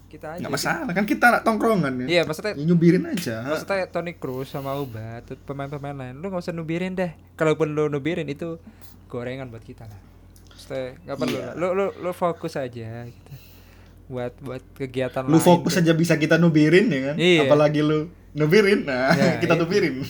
kita 0.07 0.35
aja 0.35 0.39
Nggak 0.39 0.53
masalah 0.53 0.91
kan 0.93 1.03
kita 1.03 1.25
anak 1.29 1.41
tongkrongan 1.43 1.93
ya. 1.99 2.05
iya 2.07 2.21
maksudnya 2.23 2.53
Ya, 2.53 2.63
nyubirin 2.63 3.03
aja. 3.05 3.43
Maksudnya 3.45 3.87
Toni 3.87 4.13
Kroos 4.13 4.47
sama 4.47 4.71
Uba, 4.73 5.19
tuh 5.21 5.35
pemain-pemain 5.37 5.91
lain, 5.93 6.15
lu 6.15 6.31
nggak 6.31 6.39
usah 6.41 6.55
nubirin 6.55 6.95
deh. 6.95 7.11
Kalaupun 7.35 7.75
lu 7.75 7.87
nubirin 7.87 8.23
itu 8.23 8.55
gorengan 9.05 9.47
buat 9.47 9.59
kita 9.61 9.83
lah. 9.83 9.99
Maksudnya 10.47 10.95
nggak 11.03 11.17
perlu 11.17 11.37
lah. 11.37 11.53
Lu, 11.53 11.67
lu 11.73 11.85
lu 11.97 12.11
fokus 12.13 12.55
aja 12.55 13.03
gitu. 13.03 13.33
Buat 14.07 14.39
buat 14.39 14.63
kegiatan 14.73 15.23
Lu 15.23 15.35
lain. 15.35 15.43
fokus 15.43 15.75
deh. 15.75 15.83
aja 15.83 15.91
bisa 15.91 16.15
kita 16.15 16.35
nubirin 16.35 16.87
ya 16.87 17.11
kan. 17.11 17.15
Iya. 17.19 17.43
Apalagi 17.43 17.83
lu 17.83 18.07
nubirin. 18.31 18.87
Nah, 18.87 19.11
Ya, 19.11 19.35
kita 19.43 19.53
iya. 19.53 19.61
nubirin. 19.61 20.07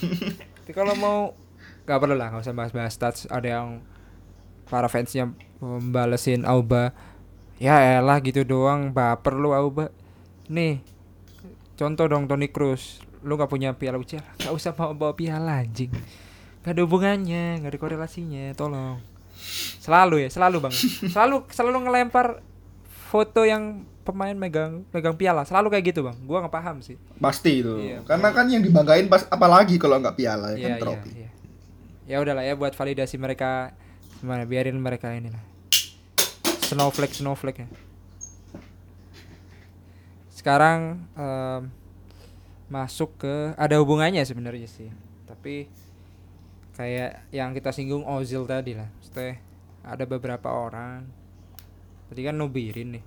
Tapi 0.62 0.74
kalau 0.74 0.94
mau 0.94 1.18
nggak 1.84 1.98
perlu 1.98 2.14
lah, 2.14 2.30
nggak 2.30 2.46
usah 2.46 2.54
bahas-bahas 2.54 2.94
stats. 2.94 3.26
Ada 3.26 3.50
yang 3.58 3.82
para 4.68 4.88
fansnya 4.88 5.32
membalesin 5.58 6.44
Auba. 6.44 6.92
Ya 7.58 7.98
elah 7.98 8.22
gitu 8.22 8.46
doang, 8.46 8.94
baper 8.94 9.34
lu 9.34 9.50
Auba. 9.52 9.90
Nih, 10.46 10.80
contoh 11.74 12.06
dong 12.06 12.30
Toni 12.30 12.48
Kroos. 12.48 13.02
Lu 13.26 13.34
nggak 13.34 13.50
punya 13.50 13.74
piala 13.74 13.98
UCL, 13.98 14.22
nggak 14.46 14.54
usah 14.54 14.72
bawa 14.72 14.94
bawa 14.94 15.14
piala 15.14 15.66
anjing. 15.66 15.90
Gak 16.62 16.76
ada 16.76 16.84
hubungannya, 16.84 17.64
gak 17.64 17.72
ada 17.72 17.80
korelasinya, 17.80 18.52
tolong. 18.52 19.00
Selalu 19.80 20.28
ya, 20.28 20.30
selalu 20.30 20.68
bang. 20.68 20.76
Selalu 21.16 21.48
selalu 21.48 21.78
ngelempar 21.88 22.44
foto 23.08 23.48
yang 23.48 23.88
pemain 24.04 24.36
megang 24.36 24.84
megang 24.92 25.16
piala, 25.16 25.48
selalu 25.48 25.72
kayak 25.72 25.86
gitu 25.90 26.04
bang. 26.04 26.16
Gua 26.28 26.44
nggak 26.44 26.52
paham 26.54 26.84
sih. 26.84 27.00
Pasti 27.18 27.64
itu. 27.64 27.72
Iya, 27.80 28.04
Karena 28.04 28.30
kan 28.36 28.46
yang 28.52 28.60
dibanggain 28.62 29.08
pas 29.08 29.24
apalagi 29.28 29.80
kalau 29.80 29.96
nggak 29.98 30.16
piala 30.16 30.54
ya 30.54 30.58
Iya, 30.60 30.68
kan 30.68 30.80
trofi. 30.84 31.10
iya, 31.16 31.20
iya. 31.24 31.30
Ya 32.08 32.18
udahlah 32.20 32.44
ya 32.44 32.54
buat 32.56 32.72
validasi 32.72 33.16
mereka 33.16 33.72
gimana 34.20 34.44
biarin 34.44 34.78
mereka 34.78 35.14
ini 35.14 35.30
lah. 35.30 35.44
Snowflake 36.68 37.16
snowflake 37.16 37.64
ya. 37.64 37.68
Sekarang 40.34 41.06
em, 41.16 41.62
masuk 42.68 43.16
ke 43.22 43.56
ada 43.56 43.80
hubungannya 43.80 44.22
sebenarnya 44.28 44.68
sih. 44.68 44.90
Tapi 45.26 45.68
kayak 46.76 47.30
yang 47.34 47.56
kita 47.56 47.72
singgung 47.72 48.04
Ozil 48.06 48.44
tadi 48.46 48.76
lah. 48.78 48.90
Maksudnya 49.00 49.40
ada 49.82 50.04
beberapa 50.04 50.50
orang 50.52 51.08
tadi 52.12 52.22
kan 52.26 52.36
nubirin 52.36 53.00
nih. 53.00 53.06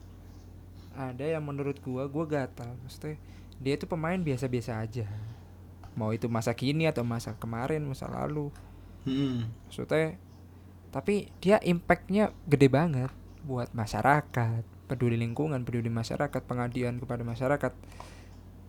Ada 0.96 1.38
yang 1.38 1.44
menurut 1.46 1.78
gua 1.84 2.08
gua 2.10 2.26
gatal. 2.26 2.72
Maksudnya 2.82 3.20
dia 3.60 3.76
itu 3.76 3.84
pemain 3.84 4.16
biasa-biasa 4.16 4.80
aja 4.80 5.06
mau 5.98 6.14
itu 6.14 6.30
masa 6.30 6.54
kini 6.54 6.86
atau 6.86 7.02
masa 7.04 7.34
kemarin 7.36 7.82
masa 7.84 8.08
lalu 8.08 8.48
Hmm. 9.00 9.48
maksudnya 9.64 10.20
tapi 10.90 11.30
dia 11.38 11.62
impactnya 11.62 12.35
gede 12.50 12.66
banget 12.66 13.14
buat 13.47 13.70
masyarakat 13.70 14.66
peduli 14.90 15.14
lingkungan 15.14 15.62
peduli 15.62 15.87
masyarakat 15.87 16.42
pengabdian 16.42 16.99
kepada 16.99 17.23
masyarakat. 17.23 17.73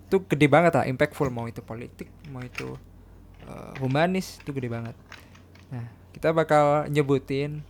Itu 0.06 0.22
gede 0.30 0.46
banget 0.46 0.78
lah 0.78 0.86
impactful 0.86 1.34
mau 1.34 1.50
itu 1.50 1.66
politik 1.66 2.13
mau 2.30 2.46
itu 2.46 2.78
eh, 3.50 3.74
humanis 3.82 4.38
itu 4.38 4.54
gede 4.54 4.70
banget. 4.70 4.94
Nah 5.74 5.90
kita 6.13 6.30
bakal 6.30 6.86
nyebutin 6.94 7.66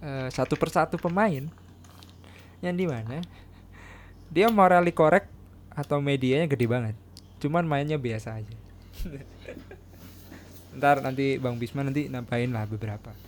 eh, 0.00 0.28
satu 0.32 0.56
persatu 0.56 0.96
pemain 0.96 1.44
yang 2.64 2.72
di 2.72 2.88
mana 2.88 3.20
dia 4.32 4.48
morally 4.48 4.96
correct 4.96 5.28
atau 5.76 6.00
medianya 6.00 6.48
gede 6.48 6.64
banget. 6.64 6.96
Cuman 7.44 7.68
mainnya 7.68 8.00
biasa 8.00 8.40
aja. 8.40 8.56
Ntar 10.80 11.04
nanti 11.04 11.36
bang 11.36 11.60
Bisma 11.60 11.84
nanti 11.84 12.08
nambahin 12.08 12.56
lah 12.56 12.64
beberapa 12.64 13.25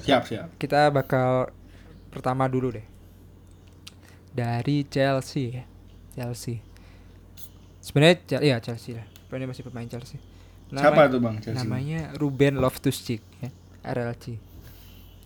Siap, 0.00 0.22
siap. 0.24 0.46
kita 0.56 0.88
bakal 0.88 1.48
pertama 2.08 2.44
dulu 2.44 2.70
deh. 2.70 2.84
Dari 4.30 4.84
Chelsea 4.84 5.54
ya 5.54 5.64
Chelsea. 6.12 6.60
Sebenarnya 7.78 8.40
iya 8.40 8.56
Chelsea 8.58 8.92
lah. 8.92 9.06
Pokoknya 9.26 9.46
masih 9.46 9.64
pemain 9.64 9.86
Chelsea? 9.86 10.18
Siapa 10.68 11.06
tuh 11.06 11.20
Bang 11.20 11.38
Chelsea? 11.38 11.56
namanya 11.56 12.10
Ruben 12.14 12.58
Loftus-Cheek 12.58 13.22
ya 13.38 13.50
RLC 13.84 14.40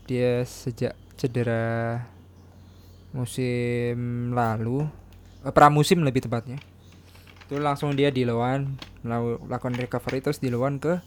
dia 0.04 0.42
sejak 0.42 0.92
cedera 1.14 2.04
musim 3.12 3.96
lalu 4.30 4.84
eh, 5.40 5.52
pramusim 5.52 6.00
lebih 6.00 6.20
tepatnya. 6.20 6.58
Itu 7.44 7.56
langsung 7.58 7.92
dia 7.92 8.08
di 8.08 8.22
loan 8.22 8.76
melaku- 9.00 9.40
melakukan 9.42 9.74
recovery 9.74 10.20
terus 10.20 10.36
di 10.36 10.48
loan 10.48 10.76
ke 10.76 11.00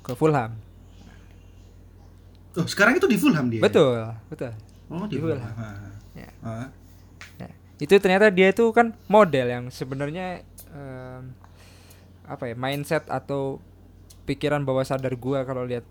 ke 0.00 0.12
Fulham 0.14 0.54
Oh, 2.52 2.66
sekarang 2.66 2.94
itu 2.94 3.06
di 3.06 3.14
Fulham 3.14 3.46
dia. 3.46 3.60
betul 3.60 3.94
betul 4.26 4.50
Oh, 4.86 5.06
di 5.06 5.14
Di 5.14 5.18
Fulham. 5.18 5.38
Fulham. 5.38 5.54
Ah. 5.56 5.94
Ya. 6.12 6.28
Ah. 6.40 6.66
Nah, 7.38 7.50
itu 7.78 7.94
ternyata 7.94 8.26
dia 8.28 8.50
itu 8.50 8.66
kan 8.70 8.90
model 9.06 9.46
yang 9.46 9.64
sebenarnya 9.68 10.42
em, 10.68 11.30
apa 12.24 12.44
ya 12.44 12.54
mindset 12.54 13.06
atau 13.06 13.62
pikiran 14.24 14.60
bawah 14.60 14.82
sadar 14.82 15.14
gua 15.14 15.42
kalau 15.42 15.62
lihat 15.62 15.86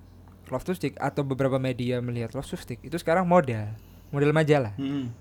Loftus 0.48 0.78
Cheek 0.78 0.96
atau 0.96 1.22
beberapa 1.22 1.56
media 1.58 2.00
melihat 2.00 2.32
Loftus 2.34 2.62
Cheek 2.62 2.80
itu 2.82 2.96
sekarang 2.96 3.24
model 3.24 3.72
model 4.10 4.32
majalah 4.32 4.76
Hmm. 4.76 5.12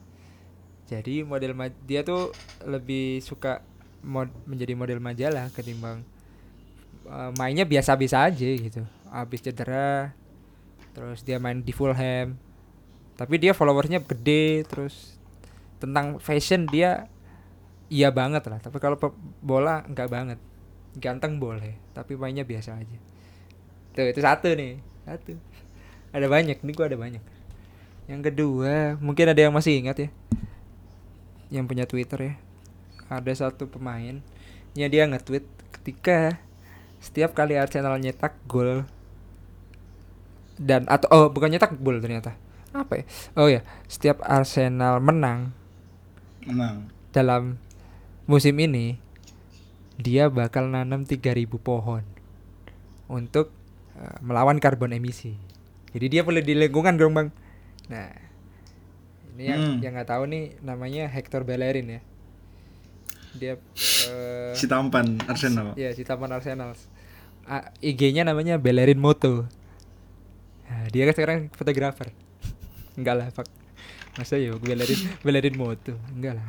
jadi 0.87 1.23
model 1.23 1.53
ma- 1.53 1.79
dia 1.83 2.03
tuh 2.03 2.33
lebih 2.63 3.21
suka 3.21 3.61
mod 4.01 4.27
menjadi 4.45 4.73
model 4.73 4.99
majalah 4.99 5.51
ketimbang 5.51 6.03
eh, 7.05 7.31
mainnya 7.35 7.63
biasa-biasa 7.63 8.25
aja 8.25 8.49
gitu 8.49 8.83
habis 9.07 9.39
cedera 9.39 10.15
terus 10.99 11.23
dia 11.23 11.39
main 11.39 11.63
di 11.63 11.71
Fulham. 11.71 12.35
Tapi 13.15 13.35
dia 13.39 13.55
followersnya 13.55 14.03
gede 14.03 14.67
terus 14.67 15.15
tentang 15.79 16.19
fashion 16.19 16.67
dia 16.67 17.07
iya 17.87 18.11
banget 18.11 18.43
lah. 18.51 18.59
Tapi 18.59 18.83
kalau 18.83 18.99
bola 19.39 19.87
enggak 19.87 20.11
banget. 20.11 20.39
Ganteng 20.99 21.39
boleh 21.39 21.79
tapi 21.95 22.19
mainnya 22.19 22.43
biasa 22.43 22.75
aja. 22.75 22.99
Tuh 23.95 24.11
itu 24.11 24.19
satu 24.19 24.51
nih. 24.59 24.83
Satu. 25.07 25.39
Ada 26.11 26.27
banyak 26.27 26.59
nih 26.67 26.75
gua 26.75 26.91
ada 26.91 26.99
banyak. 26.99 27.23
Yang 28.11 28.35
kedua 28.35 28.99
mungkin 28.99 29.31
ada 29.31 29.39
yang 29.39 29.55
masih 29.55 29.79
ingat 29.79 30.03
ya. 30.03 30.09
Yang 31.55 31.65
punya 31.71 31.85
twitter 31.87 32.19
ya. 32.19 32.35
Ada 33.07 33.47
satu 33.47 33.71
pemain 33.71 34.19
ya 34.75 34.91
dia 34.91 35.07
nge-tweet 35.07 35.47
ketika 35.79 36.43
setiap 36.99 37.39
kali 37.39 37.55
Arsenal 37.55 37.95
nyetak 38.03 38.35
gol 38.51 38.83
dan 40.59 40.85
atau 40.91 41.09
oh 41.11 41.27
bukan 41.31 41.55
nyetak 41.55 41.79
gol 41.79 42.03
ternyata 42.03 42.35
apa 42.75 43.01
ya 43.01 43.05
oh 43.39 43.49
ya 43.49 43.61
setiap 43.87 44.21
Arsenal 44.23 45.01
menang 45.01 45.55
menang 46.45 46.91
dalam 47.11 47.57
musim 48.29 48.55
ini 48.61 49.01
dia 49.99 50.31
bakal 50.31 50.71
nanam 50.71 51.03
3000 51.03 51.49
pohon 51.59 52.05
untuk 53.11 53.51
eh, 53.99 54.17
melawan 54.23 54.63
karbon 54.63 54.95
emisi. 54.95 55.35
Jadi 55.91 56.07
dia 56.07 56.23
boleh 56.23 56.39
di 56.45 56.55
lingkungan 56.55 56.95
dong 56.95 57.17
bang. 57.19 57.29
Nah 57.91 58.13
ini 59.35 59.43
yang 59.49 59.59
Hmm. 59.59 59.79
yang 59.83 59.93
nggak 59.99 60.07
tahu 60.07 60.23
nih 60.31 60.45
namanya 60.63 61.11
Hector 61.11 61.43
Bellerin 61.43 61.99
ya. 61.99 62.01
Dia 63.35 63.55
eh, 64.07 64.53
si 64.55 64.71
tampan 64.71 65.19
Arsenal 65.27 65.75
ya 65.75 65.91
si 65.91 66.07
Taman 66.07 66.31
Arsenal. 66.31 66.79
Ah, 67.49 67.73
IG-nya 67.81 68.23
namanya 68.23 68.61
Bellerin 68.61 69.01
Moto. 69.01 69.49
Nah, 70.69 70.87
dia 70.93 71.03
kan 71.09 71.15
sekarang 71.17 71.39
fotografer. 71.57 72.13
Enggak 72.95 73.15
lah, 73.17 73.27
Pak. 73.33 73.49
Masa 74.19 74.37
ya 74.37 74.53
Bellerin 74.59 75.01
Bellerin 75.25 75.57
Moto? 75.57 75.95
Enggak 76.13 76.37
lah. 76.37 76.47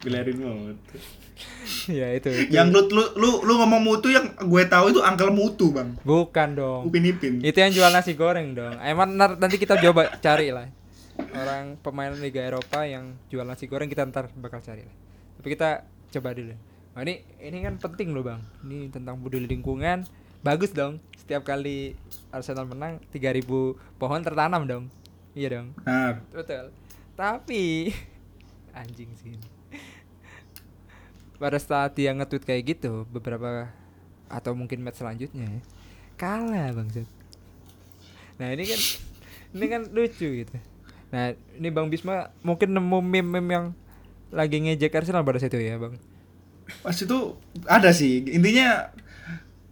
Bilarin 0.00 0.36
banget 0.40 0.78
ya 1.90 2.14
itu, 2.14 2.30
itu. 2.30 2.54
yang 2.54 2.70
lu, 2.70 2.86
lu 2.88 3.04
lu 3.18 3.30
lu 3.42 3.52
ngomong 3.58 3.82
mutu 3.82 4.08
yang 4.08 4.32
gue 4.38 4.62
tahu 4.70 4.94
itu 4.94 5.00
angkel 5.02 5.34
mutu 5.34 5.74
bang 5.74 5.98
bukan 6.06 6.48
dong 6.54 6.82
upin 6.86 7.04
ipin 7.04 7.42
itu 7.42 7.58
yang 7.58 7.74
jual 7.74 7.90
nasi 7.90 8.14
goreng 8.14 8.54
dong 8.54 8.78
emang 8.80 9.18
ntar- 9.18 9.36
nanti 9.36 9.58
kita 9.58 9.74
coba 9.82 10.14
cari 10.22 10.54
lah 10.54 10.70
orang 11.34 11.74
pemain 11.82 12.14
Liga 12.14 12.42
Eropa 12.42 12.86
yang 12.86 13.18
jual 13.28 13.42
nasi 13.42 13.66
goreng 13.66 13.90
kita 13.90 14.06
ntar 14.06 14.30
bakal 14.38 14.62
cari 14.62 14.86
lah 14.86 14.94
tapi 15.42 15.48
kita 15.52 15.82
coba 16.14 16.28
dulu 16.32 16.54
nah, 16.94 17.02
ini 17.02 17.14
ini 17.42 17.58
kan 17.66 17.74
penting 17.82 18.14
loh 18.14 18.22
bang 18.22 18.40
ini 18.66 18.88
tentang 18.94 19.18
peduli 19.18 19.50
lingkungan 19.50 20.06
bagus 20.44 20.70
dong 20.76 21.00
setiap 21.16 21.42
kali 21.42 21.96
Arsenal 22.28 22.68
menang 22.68 23.00
3000 23.08 23.48
pohon 23.96 24.20
tertanam 24.20 24.68
dong. 24.68 24.84
Iya 25.32 25.58
dong. 25.58 25.72
Nah 25.88 26.20
betul. 26.30 26.68
Tapi 27.16 27.90
anjing 28.78 29.10
sih 29.16 29.34
pada 31.38 31.58
saat 31.58 31.92
dia 31.98 32.14
nge-tweet 32.14 32.44
kayak 32.46 32.62
gitu 32.76 33.04
beberapa 33.10 33.68
atau 34.30 34.56
mungkin 34.56 34.80
match 34.80 35.02
selanjutnya 35.02 35.46
ya, 35.46 35.60
kalah 36.16 36.72
bang 36.72 36.88
nah 38.34 38.50
ini 38.50 38.64
kan 38.66 38.80
ini 39.54 39.66
kan 39.70 39.82
lucu 39.94 40.26
gitu. 40.42 40.56
Nah 41.14 41.38
ini 41.54 41.68
bang 41.70 41.86
Bisma 41.86 42.34
mungkin 42.42 42.74
nemu 42.74 42.98
meme-meme 42.98 43.50
yang 43.54 43.66
lagi 44.34 44.58
ngejek 44.58 44.90
Arsenal 44.90 45.22
pada 45.22 45.38
situ 45.38 45.54
ya 45.62 45.78
bang? 45.78 45.94
Pas 46.82 46.98
itu 46.98 47.18
ada 47.62 47.94
sih. 47.94 48.26
Intinya 48.26 48.90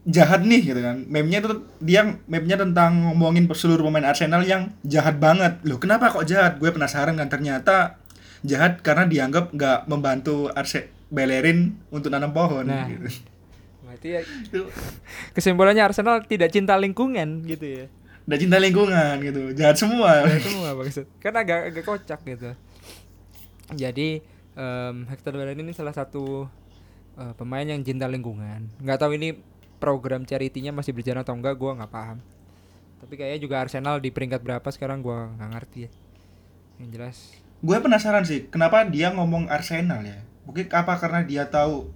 jahat 0.03 0.43
nih 0.43 0.75
gitu 0.75 0.81
kan. 0.83 1.07
Meme-nya 1.07 1.39
tuh 1.43 1.63
dia 1.79 2.03
meme-nya 2.27 2.59
tentang 2.59 3.13
ngomongin 3.15 3.47
seluruh 3.51 3.87
pemain 3.87 4.11
Arsenal 4.11 4.43
yang 4.43 4.75
jahat 4.83 5.23
banget. 5.23 5.63
Loh 5.63 5.79
kenapa 5.79 6.11
kok 6.11 6.27
jahat? 6.27 6.59
Gue 6.59 6.75
penasaran 6.75 7.15
kan. 7.15 7.31
Ternyata 7.31 8.03
jahat 8.43 8.83
karena 8.83 9.07
dianggap 9.07 9.55
nggak 9.55 9.79
membantu 9.87 10.51
Arse 10.51 10.91
Bellerin 11.13 11.79
untuk 11.95 12.11
nanam 12.11 12.35
pohon 12.35 12.67
Nah. 12.67 12.89
gitu. 12.89 13.07
berarti 13.85 14.09
ya 14.09 14.21
Itu 14.25 14.73
kesimpulannya 15.37 15.85
Arsenal 15.85 16.25
tidak 16.25 16.49
cinta 16.49 16.75
lingkungan 16.75 17.45
gitu 17.45 17.85
ya. 17.85 17.87
Udah 18.25 18.39
cinta 18.41 18.57
lingkungan 18.59 19.21
gitu. 19.21 19.53
Jahat 19.55 19.77
semua. 19.77 20.25
Ya, 20.25 20.41
semua 20.41 20.71
maksud. 20.75 21.05
Kan 21.21 21.37
agak 21.37 21.71
agak 21.71 21.85
kocak 21.85 22.21
gitu. 22.25 22.57
Jadi 23.73 24.25
em, 24.57 24.97
Hector 25.07 25.37
Bellerin 25.37 25.61
ini 25.61 25.77
salah 25.77 25.93
satu 25.93 26.49
eh, 27.15 27.33
pemain 27.37 27.69
yang 27.69 27.85
cinta 27.85 28.09
lingkungan. 28.09 28.73
Nggak 28.81 28.99
tahu 28.99 29.15
ini 29.21 29.52
program 29.83 30.23
charity-nya 30.23 30.71
masih 30.71 30.95
berjalan 30.95 31.27
atau 31.27 31.35
enggak 31.35 31.59
gua 31.59 31.75
nggak 31.75 31.91
paham. 31.91 32.23
Tapi 33.03 33.19
kayaknya 33.19 33.41
juga 33.43 33.59
Arsenal 33.59 33.99
di 33.99 34.15
peringkat 34.15 34.47
berapa 34.47 34.69
sekarang 34.71 35.03
gua 35.03 35.35
nggak 35.35 35.51
ngerti 35.59 35.79
ya. 35.83 35.91
Yang 36.79 36.91
jelas. 36.95 37.19
Gue 37.63 37.79
penasaran 37.79 38.27
sih 38.27 38.51
kenapa 38.51 38.83
dia 38.87 39.15
ngomong 39.15 39.47
Arsenal 39.51 40.03
ya? 40.03 40.19
Mungkin 40.47 40.67
apa 40.71 40.99
karena 40.99 41.23
dia 41.23 41.47
tahu 41.47 41.91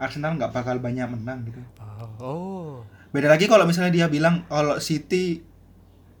Arsenal 0.00 0.40
nggak 0.40 0.52
bakal 0.52 0.80
banyak 0.80 1.04
menang 1.04 1.44
gitu? 1.48 1.60
Oh, 1.80 2.08
oh. 2.20 2.72
beda 3.12 3.28
lagi 3.28 3.44
kalau 3.44 3.68
misalnya 3.68 3.92
dia 3.92 4.06
bilang 4.08 4.48
kalau 4.48 4.80
City 4.80 5.44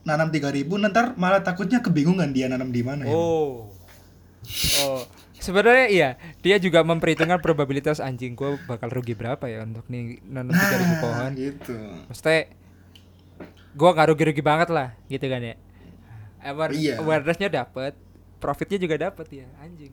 nanam 0.04 0.28
3000 0.28 0.68
ntar 0.92 1.16
malah 1.16 1.40
takutnya 1.40 1.80
kebingungan 1.80 2.36
dia 2.36 2.52
nanam 2.52 2.68
di 2.68 2.84
mana 2.84 3.08
ya? 3.08 3.16
Oh. 3.16 3.72
Oh. 5.42 5.44
Sebenarnya 5.44 5.86
iya, 5.88 6.08
dia 6.38 6.56
juga 6.56 6.80
memperhitungkan 6.80 7.42
probabilitas 7.42 7.98
anjing 7.98 8.32
gua 8.32 8.54
bakal 8.64 8.86
rugi 8.88 9.12
berapa 9.12 9.42
ya 9.44 9.66
untuk 9.66 9.82
nih 9.86 10.22
nanam 10.22 10.54
3000 10.54 11.02
pohon. 11.02 11.30
gitu 11.34 11.74
Maksudnya 12.06 12.46
gua 13.72 13.90
nggak 13.90 14.08
rugi-rugi 14.08 14.38
banget 14.40 14.68
lah, 14.68 14.94
gitu 15.06 15.26
kan 15.26 15.42
ya. 15.42 15.54
Aware, 16.40 16.72
Iya. 16.72 16.94
Awareness-nya 16.98 17.48
dapet, 17.48 17.94
profitnya 18.36 18.78
juga 18.78 18.96
dapet 19.00 19.26
ya, 19.32 19.46
anjing. 19.58 19.90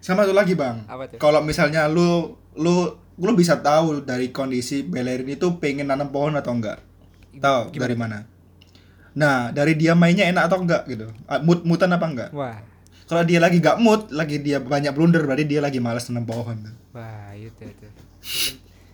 sama 0.00 0.26
tuh 0.26 0.34
lagi 0.34 0.58
bang 0.58 0.82
kalau 1.14 1.38
misalnya 1.40 1.86
lu 1.86 2.34
lu 2.58 2.90
lu 3.14 3.32
bisa 3.32 3.54
tahu 3.54 4.02
dari 4.02 4.34
kondisi 4.34 4.82
Bellerin 4.82 5.30
itu 5.30 5.46
pengen 5.56 5.86
nanam 5.86 6.10
pohon 6.10 6.34
atau 6.34 6.50
enggak 6.50 6.82
tahu 7.32 7.70
Gimana? 7.70 7.78
dari 7.78 7.94
mana 7.94 8.18
nah 9.14 9.54
dari 9.54 9.78
dia 9.78 9.94
mainnya 9.94 10.26
enak 10.26 10.50
atau 10.50 10.58
enggak 10.58 10.90
gitu 10.90 11.06
mutan 11.62 11.94
apa 11.94 12.06
enggak 12.10 12.30
Wah, 12.34 12.58
kalau 13.04 13.22
dia 13.22 13.38
lagi 13.38 13.58
gak 13.58 13.76
mood 13.76 14.08
lagi 14.10 14.38
dia 14.38 14.58
banyak 14.58 14.90
blunder 14.90 15.22
berarti 15.22 15.44
dia 15.44 15.58
lagi 15.58 15.78
malas 15.78 16.06
nanam 16.06 16.24
pohon 16.24 16.58
wah 16.90 17.32
itu 17.32 17.62
itu. 17.62 17.88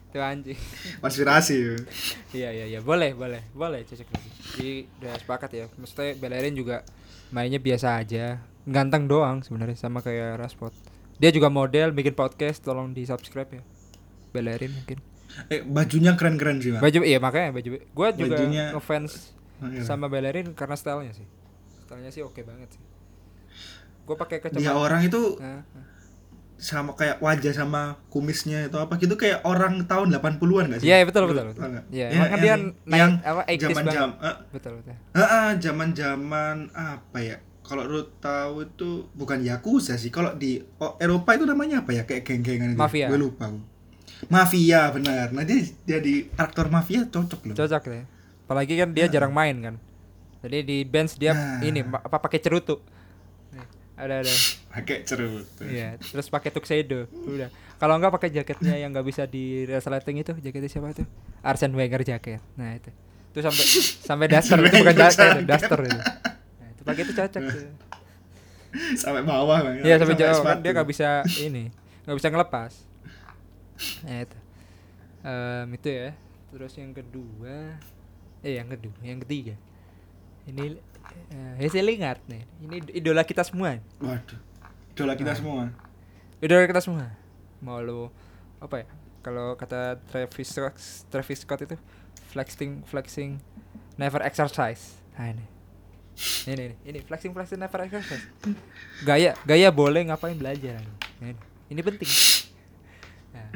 Itu 0.09 0.19
anjing. 0.19 0.57
konspirasi 0.99 1.85
Iya 2.33 2.49
iya 2.51 2.65
iya, 2.67 2.81
boleh 2.81 3.13
boleh 3.13 3.45
boleh 3.53 3.85
cocok 3.85 4.09
lagi. 4.09 4.31
Jadi 4.57 4.73
udah 4.99 5.15
sepakat 5.17 5.51
ya. 5.53 5.65
Maksudnya 5.77 6.17
Bellerin 6.17 6.57
juga 6.57 6.81
mainnya 7.29 7.61
biasa 7.61 8.01
aja, 8.01 8.41
ganteng 8.65 9.05
doang 9.05 9.45
sebenarnya 9.45 9.77
sama 9.77 10.01
kayak 10.01 10.41
Rashford. 10.41 10.73
Dia 11.21 11.29
juga 11.29 11.53
model, 11.53 11.93
bikin 11.93 12.17
podcast, 12.17 12.65
tolong 12.65 12.97
di 12.97 13.05
subscribe 13.05 13.53
ya. 13.53 13.63
Bellerin 14.33 14.73
mungkin. 14.73 14.99
eh 15.53 15.61
bajunya 15.61 16.17
keren 16.17 16.41
keren 16.41 16.57
sih 16.57 16.73
Baju 16.73 17.05
iya 17.05 17.21
makanya 17.21 17.53
baju. 17.53 17.69
Gua 17.93 18.09
juga 18.11 18.33
Bajunya- 18.33 18.73
ngefans 18.73 19.37
Oh, 19.59 19.69
iya. 19.69 19.85
sama 19.85 20.09
Bellerin 20.09 20.57
karena 20.57 20.73
stylenya 20.73 21.13
sih. 21.13 21.27
Stylenya 21.85 22.09
sih 22.09 22.23
oke 22.25 22.41
banget 22.41 22.73
sih. 22.73 22.81
Gua 24.09 24.17
pakai 24.17 24.41
kacamata. 24.41 24.73
orang 24.73 25.01
itu 25.03 25.37
Nah, 25.37 25.61
nah. 25.61 25.85
sama 26.57 26.91
kayak 26.93 27.21
wajah 27.21 27.53
sama 27.53 27.83
kumisnya 28.09 28.67
itu 28.67 28.75
apa 28.75 28.97
gitu 28.97 29.15
kayak 29.15 29.45
orang 29.45 29.85
tahun 29.85 30.11
80-an 30.11 30.65
gak 30.69 30.81
sih? 30.81 30.89
Iya 30.89 31.05
betul 31.05 31.23
Lu 31.23 31.31
betul. 31.31 31.47
betul. 31.49 31.63
nggak? 31.69 31.85
Iya, 31.89 32.07
Ya, 32.09 32.23
kan 32.25 32.39
dia 32.39 32.49
yang, 32.49 32.63
naik 32.83 32.99
yang 32.99 33.13
apa 33.23 33.43
80s 33.47 33.63
zaman 33.63 33.85
jam 33.87 34.09
eh, 34.19 34.37
Betul 34.51 34.73
betul. 34.75 34.91
eh, 34.91 35.21
eh, 35.21 35.49
zaman 35.61 35.89
zaman 35.93 36.57
apa 36.73 37.19
ya? 37.21 37.37
Kalau 37.61 37.85
lu 37.85 38.01
tahu 38.19 38.65
itu 38.65 38.91
bukan 39.13 39.39
yakuza 39.41 39.95
sih. 39.95 40.09
Kalau 40.09 40.33
di 40.35 40.57
oh, 40.79 40.97
Eropa 40.99 41.37
itu 41.37 41.45
namanya 41.45 41.85
apa 41.85 41.93
ya? 41.93 42.03
Kayak 42.03 42.25
geng-gengan 42.25 42.73
itu. 42.73 42.81
Mafia. 42.81 43.07
Gue 43.07 43.21
lupa. 43.21 43.53
Mafia 44.27 44.91
benar. 44.91 45.31
Nah 45.31 45.45
dia 45.45 45.63
jadi 45.87 46.33
aktor 46.35 46.67
mafia 46.69 47.05
cocok 47.05 47.41
loh. 47.45 47.55
Cocok 47.55 47.83
deh. 47.87 48.05
Apalagi 48.43 48.75
kan 48.75 48.91
dia 48.91 49.07
jarang 49.07 49.31
main 49.31 49.55
kan. 49.59 49.75
Jadi 50.41 50.59
di 50.65 50.79
bench 50.83 51.15
dia 51.15 51.31
Nah. 51.31 51.61
ini 51.61 51.85
apa 51.85 52.17
pakai 52.19 52.41
cerutu. 52.41 52.81
Ada 53.99 54.15
ada. 54.23 54.35
Pakai 54.79 55.03
cerut. 55.03 55.47
Iya, 55.59 55.99
terus 55.99 56.31
pakai 56.31 56.55
tuxedo. 56.55 57.11
Udah. 57.27 57.51
Kalau 57.83 57.99
enggak 57.99 58.15
pakai 58.15 58.31
jaketnya 58.31 58.79
yang 58.79 58.95
enggak 58.95 59.11
bisa 59.11 59.27
di 59.27 59.67
resleting 59.67 60.23
itu, 60.23 60.33
jaketnya 60.39 60.71
siapa 60.71 60.95
tuh? 60.95 61.09
Arsene 61.43 61.75
Wenger 61.75 62.07
jaket. 62.07 62.39
Nah, 62.55 62.79
itu. 62.79 62.95
Itu 63.35 63.39
sampai 63.43 63.65
sampai 64.09 64.27
daster 64.31 64.59
itu 64.63 64.77
bukan 64.79 64.95
jaket, 64.95 65.19
jaket. 65.19 65.45
daster 65.51 65.81
itu. 65.83 65.99
Nah, 65.99 66.69
itu 66.71 66.83
pakai 66.87 67.03
itu 67.03 67.13
cocok 67.15 67.43
tuh. 67.43 67.71
Sampai 69.01 69.25
bawah 69.25 69.65
Bang. 69.65 69.81
Iya, 69.81 69.97
sampai 69.97 70.13
jauh 70.21 70.45
kan 70.45 70.61
dia 70.61 70.77
nggak 70.77 70.89
bisa 70.93 71.25
ini, 71.41 71.73
nggak 72.05 72.17
bisa 72.21 72.29
ngelepas. 72.29 72.73
Nah, 74.05 74.19
itu. 74.29 74.39
Em, 75.25 75.67
itu 75.73 75.89
ya. 75.89 76.11
Terus 76.53 76.73
yang 76.77 76.93
kedua, 76.93 77.81
eh 78.45 78.61
yang 78.61 78.69
kedua, 78.69 78.93
yang 79.01 79.25
ketiga. 79.25 79.57
Ini 80.45 80.77
uh, 81.29 81.55
Jesse 81.59 81.81
Lingard 81.81 82.23
nih. 82.27 82.43
Ini 82.61 82.77
idola 82.95 83.23
kita 83.23 83.43
semua. 83.43 83.79
Waduh. 83.99 84.39
Idola 84.93 85.15
kita 85.15 85.33
Nah. 85.33 85.39
semua. 85.39 85.63
Idola 86.39 86.65
kita 86.65 86.81
semua. 86.81 87.07
Mau 87.59 87.79
lu 87.79 88.11
apa 88.59 88.83
ya? 88.83 88.87
Kalau 89.19 89.55
kata 89.55 89.99
Travis 90.07 90.49
Scott, 90.49 90.77
Travis 91.09 91.43
Scott 91.43 91.61
itu 91.61 91.77
flexing 92.31 92.83
flexing 92.85 93.39
never 93.95 94.23
exercise. 94.23 94.97
Nah 95.15 95.33
ini. 95.33 95.47
Ini 96.47 96.55
ini 96.55 96.77
ini 96.85 96.99
flexing 97.01 97.31
flexing 97.31 97.57
never 97.57 97.79
exercise. 97.81 98.23
Gaya 99.03 99.39
gaya 99.43 99.71
boleh 99.71 100.03
ngapain 100.05 100.35
belajar. 100.35 100.83
Ini, 101.19 101.35
ini 101.69 101.81
penting. 101.81 102.11
Nah, 103.29 103.49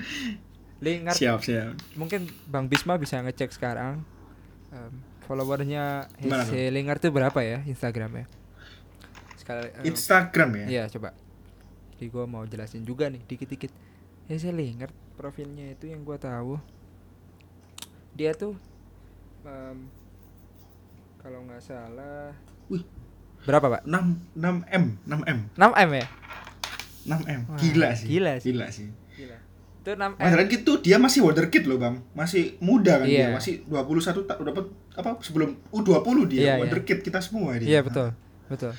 Lingard 0.79 1.15
Siap, 1.15 1.39
siap. 1.41 1.75
mungkin 1.95 2.27
Bang 2.45 2.67
Bisma 2.67 2.95
bisa 2.95 3.19
ngecek 3.19 3.51
sekarang 3.51 4.03
em, 4.71 4.93
followernya 5.27 6.09
Gimana 6.19 6.43
tuh? 6.47 6.55
Berapa 7.11 7.41
ya 7.43 7.59
Instagramnya 7.65 8.27
sekali 9.37 9.67
em, 9.75 9.83
Instagram 9.91 10.51
ya? 10.55 10.67
iya 10.71 10.83
coba 10.87 11.11
jadi 11.99 12.07
gua 12.11 12.25
mau 12.31 12.47
jelasin 12.47 12.87
juga 12.87 13.11
nih 13.11 13.23
dikit-dikit 13.27 13.75
Hesse 14.31 14.55
Lingard 14.55 14.95
profilnya 15.19 15.75
itu 15.75 15.91
yang 15.91 16.07
gua 16.07 16.15
tahu 16.19 16.63
dia 18.15 18.31
tuh 18.39 18.55
em, 19.43 19.91
kalau 21.19 21.43
nggak 21.43 21.63
salah 21.63 22.31
Wih. 22.71 22.87
berapa 23.43 23.67
pak 23.67 23.83
6 23.83 24.39
6 24.39 24.63
M, 24.71 24.85
6 25.11 25.27
M, 25.27 25.39
6 25.59 25.75
m 25.75 25.91
ya 25.91 26.07
6 27.03 27.19
M. 27.27 27.41
Wah, 27.51 27.59
Gila 27.59 27.91
sih. 27.99 28.07
gila 28.07 28.33
sih. 28.39 28.47
Gila 28.55 28.67
sih. 28.71 28.89
Itu 29.83 29.91
6 29.91 29.99
m 29.99 30.13
Masalah 30.15 30.47
gitu 30.47 30.73
dia 30.79 30.97
masih 30.97 31.27
wonderkid 31.27 31.67
loh, 31.67 31.75
Bang. 31.83 32.07
Masih 32.15 32.55
muda 32.63 33.03
kan 33.03 33.07
Iya. 33.11 33.35
dia, 33.35 33.35
masih 33.35 33.67
21 33.67 34.23
tak 34.31 34.39
dapat 34.39 34.65
apa 34.95 35.19
sebelum 35.27 35.59
U20 35.75 36.31
dia, 36.31 36.39
Iya, 36.39 36.47
iya. 36.47 36.55
wonderkid 36.63 37.03
kita 37.03 37.19
semua 37.19 37.59
dia. 37.59 37.67
Iya 37.67 37.81
betul, 37.83 38.15
betul. 38.47 38.73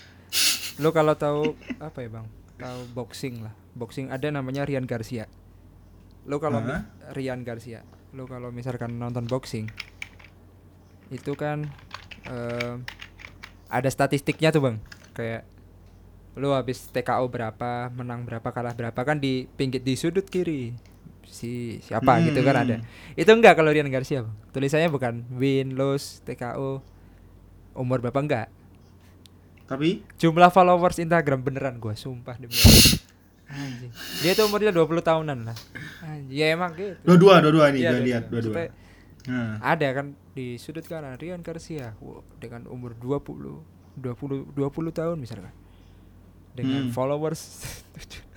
Lo 0.80 0.90
kalau 0.96 1.14
tahu 1.14 1.60
apa 1.78 2.00
ya 2.02 2.10
bang? 2.10 2.26
Tahu 2.58 2.80
boxing 2.96 3.44
lah, 3.44 3.54
boxing 3.76 4.10
ada 4.10 4.32
namanya 4.32 4.64
Rian 4.64 4.88
Garcia. 4.88 5.28
Lo 6.24 6.40
kalau 6.40 6.64
Hah? 6.64 6.88
Rian 7.12 7.44
Garcia, 7.44 7.84
lo 8.16 8.24
kalau 8.26 8.50
misalkan 8.50 8.96
nonton 8.96 9.28
boxing, 9.28 9.68
itu 11.12 11.36
kan 11.36 11.68
em, 12.26 12.88
ada 13.68 13.90
statistiknya 13.92 14.56
tuh 14.56 14.64
bang, 14.66 14.78
kayak 15.14 15.44
lo 16.34 16.56
habis 16.58 16.90
TKO 16.90 17.30
berapa, 17.30 17.92
menang 17.94 18.26
berapa, 18.26 18.50
kalah 18.50 18.74
berapa 18.74 18.98
kan 19.06 19.22
di 19.22 19.46
pinggir 19.60 19.84
di 19.84 19.94
sudut 19.94 20.26
kiri 20.26 20.93
si 21.34 21.82
siapa 21.82 22.22
gitu 22.22 22.46
kan 22.46 22.56
ada. 22.62 22.76
Hmm. 22.78 22.86
Itu 23.18 23.34
enggak 23.34 23.58
kalau 23.58 23.74
Rian 23.74 23.90
Garcia 23.90 24.22
bang. 24.22 24.36
Tulisannya 24.54 24.94
bukan 24.94 25.26
win, 25.34 25.74
lose, 25.74 26.22
TKO, 26.22 26.86
umur 27.74 27.98
berapa 28.00 28.22
enggak 28.22 28.48
Tapi 29.66 30.06
jumlah 30.22 30.54
followers 30.54 31.02
Instagram 31.02 31.42
beneran 31.42 31.82
gua 31.82 31.98
sumpah 31.98 32.38
demi. 32.38 32.54
Anjing. 33.54 33.92
Dia 34.22 34.34
tuh 34.34 34.46
umurnya 34.50 34.70
20 34.70 34.86
tahunan 35.02 35.38
lah. 35.46 35.58
Anjing. 36.06 36.30
Ya 36.30 36.54
emang 36.54 36.74
gitu. 36.78 36.94
dua-dua, 37.06 37.42
dua-dua 37.42 37.66
nih, 37.70 37.82
dua-dua. 37.86 38.06
lihat 38.06 38.24
dua-dua. 38.30 38.54
Nah. 39.24 39.56
Ada 39.64 39.88
kan 39.96 40.06
di 40.36 40.60
sudut 40.60 40.84
kanan 40.84 41.16
Rian 41.16 41.40
Garcia 41.40 41.96
wow, 42.04 42.22
dengan 42.38 42.68
umur 42.68 42.94
20 42.98 43.98
20 43.98 44.52
20 44.54 44.94
tahun 44.94 45.18
misalkan. 45.18 45.54
Dengan 46.54 46.90
Hmm. 46.90 46.94
followers 46.94 47.42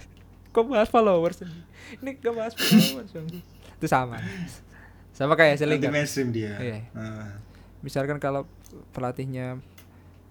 Kok 0.56 0.72
bahas 0.72 0.88
followers 0.88 1.44
ini? 1.44 1.60
Ini 2.00 2.10
gak 2.16 2.32
bahas 2.32 2.52
followers. 2.56 3.12
Itu 3.76 3.86
sama. 3.86 4.16
Sama 5.12 5.36
kayak 5.36 5.60
Selingkuh. 5.60 5.92
mainstream 5.92 6.32
dia. 6.32 6.56
Iya. 6.56 6.78
Nah. 6.96 7.44
misalkan 7.84 8.16
kalau 8.16 8.48
pelatihnya 8.96 9.60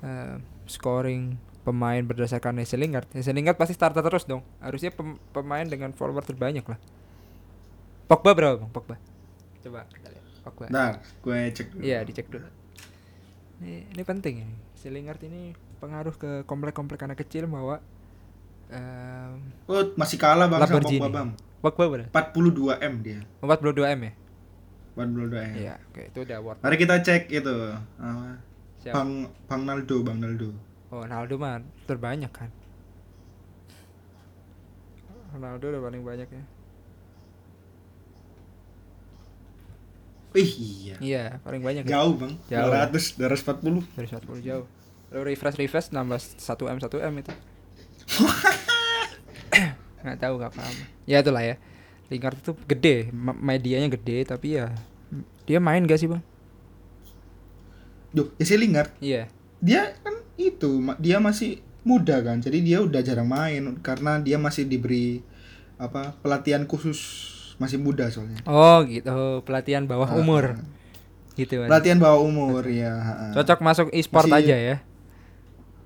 eh, 0.01 0.35
scoring 0.65 1.37
pemain 1.61 2.01
berdasarkan 2.01 2.57
Hesse 2.61 2.77
Lingard, 2.77 3.05
pasti 3.57 3.73
starter 3.77 4.01
terus 4.01 4.25
dong. 4.25 4.41
Harusnya 4.61 4.89
pem- 4.93 5.21
pemain 5.33 5.65
dengan 5.65 5.93
follower 5.93 6.25
terbanyak 6.25 6.65
lah. 6.65 6.77
Pogba 8.05 8.37
berapa 8.37 8.61
bang? 8.61 8.69
Pogba. 8.69 8.95
Coba 9.65 9.85
kita 9.89 10.13
lihat. 10.13 10.25
Pogba. 10.45 10.65
Nah, 10.69 11.01
gue 11.25 11.39
cek 11.53 11.67
dulu. 11.73 11.81
Iya 11.81 12.05
dicek 12.05 12.29
dulu. 12.29 12.45
Ini, 13.61 13.89
ini 13.97 14.03
penting. 14.05 14.45
Hesse 14.77 14.93
Lingard 14.93 15.21
ini 15.25 15.57
pengaruh 15.81 16.13
ke 16.13 16.45
komplek-komplek 16.45 17.01
anak 17.01 17.17
kecil 17.25 17.49
bahwa 17.49 17.81
em, 18.69 19.31
Oh, 19.65 19.81
masih 19.97 20.17
kalah 20.17 20.45
Bang 20.45 20.61
sama 20.61 20.77
Lamborghini. 20.77 21.01
Pogba, 21.01 21.09
Bang. 21.09 21.29
Pogba 21.61 21.83
berapa? 21.89 22.09
42 22.13 22.77
M 22.77 22.93
dia. 23.01 23.19
42 23.41 23.97
m 23.97 23.99
ya? 24.05 24.13
42 24.95 25.35
M. 25.35 25.53
Iya, 25.59 25.73
oke 25.91 26.01
itu 26.07 26.19
udah 26.23 26.37
worth. 26.39 26.61
Mari 26.63 26.75
kita 26.77 26.95
cek 27.01 27.23
itu. 27.27 27.55
apa, 27.99 28.39
Siap. 28.79 28.93
Bang 28.93 29.09
Bang 29.49 29.61
Naldo, 29.65 29.97
Bang 30.05 30.17
Naldo. 30.21 30.53
Oh, 30.93 31.01
Ronaldo 31.03 31.35
mah 31.35 31.59
terbanyak 31.83 32.31
kan. 32.31 32.49
Ronaldo 35.35 35.65
udah 35.67 35.81
paling 35.83 36.03
banyak 36.05 36.29
ya. 36.31 36.43
Ih, 40.35 40.51
iya. 40.59 40.95
Iya, 40.99 41.25
paling 41.41 41.63
banyak 41.63 41.83
ya. 41.87 41.99
Jauh, 41.99 42.13
Bang. 42.19 42.35
Jauh. 42.51 42.71
200, 42.71 43.15
240. 43.15 43.83
Dari 43.95 44.07
40 44.07 44.43
jauh. 44.43 44.65
Lalu 45.15 45.21
refresh 45.31 45.55
refresh 45.55 45.87
nambah 45.95 46.19
1 46.19 46.43
m 46.75 46.77
1 46.79 47.07
m 47.07 47.13
itu. 47.23 47.33
Nggak 50.03 50.17
tahu 50.21 50.33
nggak 50.37 50.53
paham. 50.53 50.75
Ya 51.05 51.19
itulah 51.19 51.41
ya. 51.41 51.55
Lingard 52.05 52.37
itu 52.37 52.53
gede, 52.69 53.09
medianya 53.41 53.89
gede 53.89 54.29
tapi 54.29 54.61
ya 54.61 54.69
dia 55.45 55.57
main 55.57 55.81
gak 55.83 55.97
sih 55.97 56.05
bang? 56.05 56.21
Duh, 58.13 58.29
ya 58.37 58.45
si 58.45 58.55
Lingard, 58.55 58.93
Iya. 58.97 59.27
dia 59.59 59.91
kan 59.99 60.15
itu, 60.37 60.79
dia 60.97 61.17
masih 61.17 61.59
muda 61.81 62.21
kan. 62.21 62.39
Jadi 62.39 62.61
dia 62.61 62.79
udah 62.79 63.01
jarang 63.01 63.27
main 63.27 63.75
karena 63.81 64.21
dia 64.21 64.37
masih 64.37 64.63
diberi 64.63 65.19
apa 65.75 66.15
pelatihan 66.23 66.63
khusus 66.63 67.25
masih 67.57 67.81
muda 67.81 68.07
soalnya. 68.07 68.39
Oh 68.45 68.85
gitu, 68.85 69.41
pelatihan 69.43 69.83
bawah 69.83 70.07
Ah, 70.07 70.21
umur. 70.21 70.55
Gitu. 71.35 71.59
Pelatihan 71.67 71.99
bawah 71.99 72.23
umur 72.23 72.63
ya. 72.69 72.95
Cocok 73.35 73.59
masuk 73.59 73.87
e-sport 73.91 74.31
aja 74.31 74.55
ya. 74.55 74.75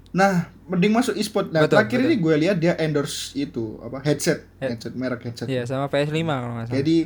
Nah, 0.10 0.34
mending 0.66 0.90
masuk 0.92 1.14
e-sport. 1.14 1.50
Nah, 1.50 1.64
Betul, 1.64 1.78
terakhir 1.78 2.00
betul. 2.00 2.08
ini 2.08 2.16
gue 2.18 2.36
lihat 2.40 2.58
dia 2.58 2.74
endorse 2.76 3.34
itu 3.36 3.78
apa 3.80 4.02
headset, 4.02 4.42
Head- 4.58 4.74
headset 4.74 4.94
merek 4.94 5.22
headset. 5.24 5.46
Iya, 5.46 5.64
sama 5.64 5.86
PS5 5.86 6.18
kalau 6.26 6.54
nggak 6.56 6.66
salah. 6.66 6.78
Jadi, 6.78 6.98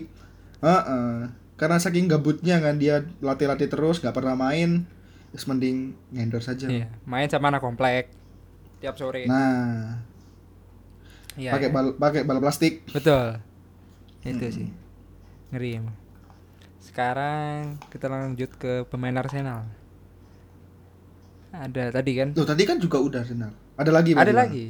heeh. 0.61 1.13
karena 1.53 1.77
saking 1.77 2.07
gabutnya 2.07 2.57
kan 2.57 2.75
dia 2.75 3.03
latih-latih 3.19 3.67
terus, 3.67 3.99
nggak 3.99 4.11
pernah 4.13 4.33
main, 4.33 4.87
terus 5.29 5.45
mending 5.45 5.91
endorse 6.11 6.47
aja. 6.47 6.65
Iya, 6.65 6.87
main 7.03 7.27
sama 7.27 7.49
anak 7.49 7.59
komplek 7.59 8.07
tiap 8.79 8.95
sore. 8.95 9.23
Nah, 9.25 9.99
Iya. 11.33 11.51
pakai 11.51 11.67
iya. 11.67 11.75
bal 11.75 11.87
pakai 11.93 12.21
bal 12.23 12.39
plastik. 12.39 12.87
Betul. 12.87 13.39
Itu 14.21 14.39
Hmm. 14.41 14.55
sih. 14.55 14.67
Ngeri 15.49 15.69
emang. 15.75 15.95
Sekarang 16.79 17.79
kita 17.87 18.07
lanjut 18.07 18.51
ke 18.53 18.83
pemain 18.85 19.15
Arsenal. 19.15 19.67
Ada 21.53 21.93
tadi 21.93 22.11
kan? 22.13 22.27
Tuh, 22.31 22.43
tadi 22.43 22.63
kan 22.63 22.77
juga 22.77 22.97
udah 22.97 23.21
Arsenal. 23.21 23.53
Ada 23.75 23.91
lagi 23.91 24.11
Ada 24.11 24.25
Bang? 24.25 24.35
lagi. 24.35 24.65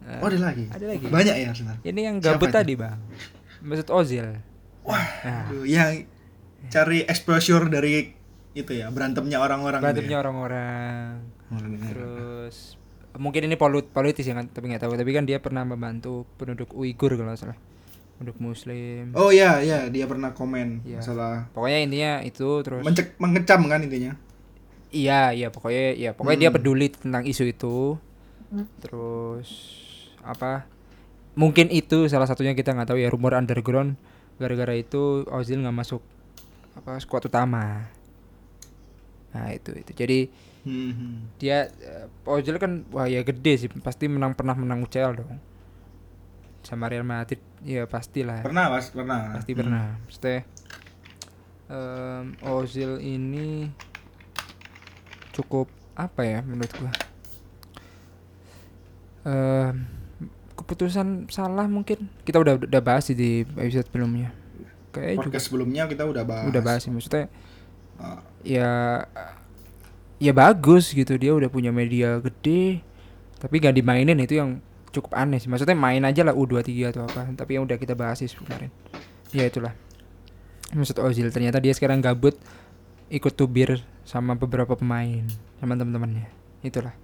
Eh, 0.00 0.18
Oh, 0.18 0.26
ada 0.26 0.38
lagi. 0.42 0.64
Ada 0.66 0.84
lagi. 0.88 1.04
Banyak 1.06 1.34
ya 1.36 1.46
Arsenal. 1.48 1.76
Ini 1.80 2.00
yang 2.02 2.16
Siapa 2.18 2.34
gabut 2.34 2.48
itu? 2.48 2.56
tadi, 2.56 2.72
Bang. 2.74 2.98
Mesut 3.60 3.88
Ozil. 3.88 4.26
Wah, 4.82 5.06
Nah, 5.22 5.46
aduh, 5.46 5.62
yang 5.62 6.02
cari 6.66 7.04
exposure 7.04 7.68
dari 7.68 8.10
itu 8.50 8.72
ya, 8.72 8.90
berantemnya 8.90 9.38
orang-orang. 9.38 9.78
berantemnya 9.78 10.10
itu 10.10 10.18
orang-orang. 10.18 11.10
ya. 11.48 11.88
Terus 11.88 12.56
mungkin 13.12 13.42
ini 13.44 13.54
polit 13.54 13.86
politis 13.86 14.24
ya 14.24 14.34
kan, 14.34 14.46
tapi 14.46 14.66
nggak 14.66 14.82
tahu. 14.82 14.94
Tapi 14.94 15.10
kan 15.10 15.22
dia 15.22 15.38
pernah 15.38 15.62
membantu 15.62 16.26
penduduk 16.34 16.72
Uighur 16.72 17.14
kalau 17.14 17.30
salah. 17.34 17.58
Penduduk 18.16 18.42
Muslim. 18.42 19.14
Oh 19.14 19.30
iya, 19.30 19.60
iya, 19.60 19.86
dia 19.86 20.04
pernah 20.04 20.30
komen 20.30 20.82
Iya. 20.82 21.00
masalah 21.00 21.48
Pokoknya 21.50 21.78
intinya 21.80 22.12
itu 22.20 22.48
terus. 22.60 22.82
mencek 22.82 23.14
mengecam 23.16 23.60
kan 23.64 23.80
intinya. 23.80 24.12
Iya, 24.90 25.30
iya 25.30 25.48
pokoknya 25.48 25.94
ya 25.94 26.10
pokoknya 26.12 26.38
dia 26.38 26.50
Hmm. 26.50 26.58
peduli 26.58 26.86
tentang 26.90 27.22
isu 27.22 27.44
itu. 27.46 27.76
Terus 28.82 29.48
apa? 30.20 30.66
Mungkin 31.38 31.70
itu 31.70 32.10
salah 32.10 32.26
satunya 32.26 32.52
kita 32.52 32.74
nggak 32.74 32.90
tahu 32.90 32.98
ya 32.98 33.06
rumor 33.06 33.38
underground 33.38 33.94
gara-gara 34.36 34.74
itu 34.74 35.22
Ozil 35.30 35.62
nggak 35.62 35.78
masuk 35.78 36.02
apa 36.74 36.98
skuad 36.98 37.30
utama. 37.30 37.86
Nah, 39.30 39.46
itu 39.54 39.70
itu. 39.78 39.92
Jadi 39.94 40.18
Hmm. 40.60 41.30
dia 41.38 41.70
eh, 41.70 42.04
Ozil 42.26 42.58
kan 42.58 42.84
wah 42.90 43.06
ya 43.06 43.22
gede 43.22 43.52
sih, 43.56 43.68
pasti 43.80 44.10
menang 44.10 44.34
pernah 44.34 44.52
menang 44.52 44.82
UCL 44.82 45.16
dong. 45.16 45.38
Sama 46.60 46.90
Real 46.90 47.06
Madrid 47.06 47.40
ya 47.62 47.86
pastilah. 47.86 48.42
Pernah, 48.44 48.68
Mas, 48.68 48.90
pernah. 48.90 49.38
Pasti 49.38 49.52
Hmm. 49.54 49.60
pernah. 49.62 49.84
Maksudnya 50.02 50.40
em, 51.70 52.24
Ozil 52.42 52.98
ini 52.98 53.70
cukup 55.34 55.66
apa 55.94 56.22
ya 56.24 56.38
menurut 56.42 56.72
gua? 56.78 56.92
Em, 59.26 59.84
keputusan 60.56 61.28
salah 61.28 61.68
mungkin 61.68 62.08
kita 62.24 62.40
udah 62.40 62.56
udah 62.60 62.82
bahas 62.82 63.08
sih 63.08 63.16
di 63.16 63.44
episode 63.44 63.88
sebelumnya. 63.88 64.32
Kayak 64.90 65.22
juga 65.22 65.38
sebelumnya 65.38 65.86
kita 65.86 66.02
udah 66.02 66.24
bahas. 66.26 66.46
udah 66.50 66.62
bahas 66.62 66.80
sih 66.82 66.90
maksudnya 66.90 67.30
Ah, 68.00 68.24
ya 68.40 69.04
ya 70.16 70.32
bagus 70.32 70.88
gitu. 70.96 71.20
Dia 71.20 71.36
udah 71.36 71.52
punya 71.52 71.68
media 71.68 72.16
gede 72.24 72.80
tapi 73.36 73.60
gak 73.60 73.76
dimainin. 73.76 74.16
Itu 74.24 74.40
yang 74.40 74.64
cukup 74.88 75.12
aneh 75.20 75.36
sih. 75.36 75.52
Maksudnya 75.52 75.76
main 75.76 76.00
aja 76.08 76.24
lah 76.24 76.32
U23 76.32 76.96
atau 76.96 77.04
apa. 77.04 77.28
Tapi 77.36 77.60
yang 77.60 77.68
udah 77.68 77.76
kita 77.76 77.92
bahas 77.92 78.24
sih 78.24 78.32
kemarin 78.32 78.72
ya 79.30 79.46
itulah. 79.46 79.74
Maksud 80.70 81.02
Ozil 81.02 81.30
ternyata 81.34 81.58
dia 81.58 81.74
sekarang 81.74 81.98
gabut 81.98 82.38
ikut 83.10 83.34
tubir 83.34 83.82
sama 84.02 84.32
beberapa 84.32 84.72
pemain 84.72 85.26
sama 85.58 85.74
teman-temannya 85.74 86.30
itulah 86.62 86.94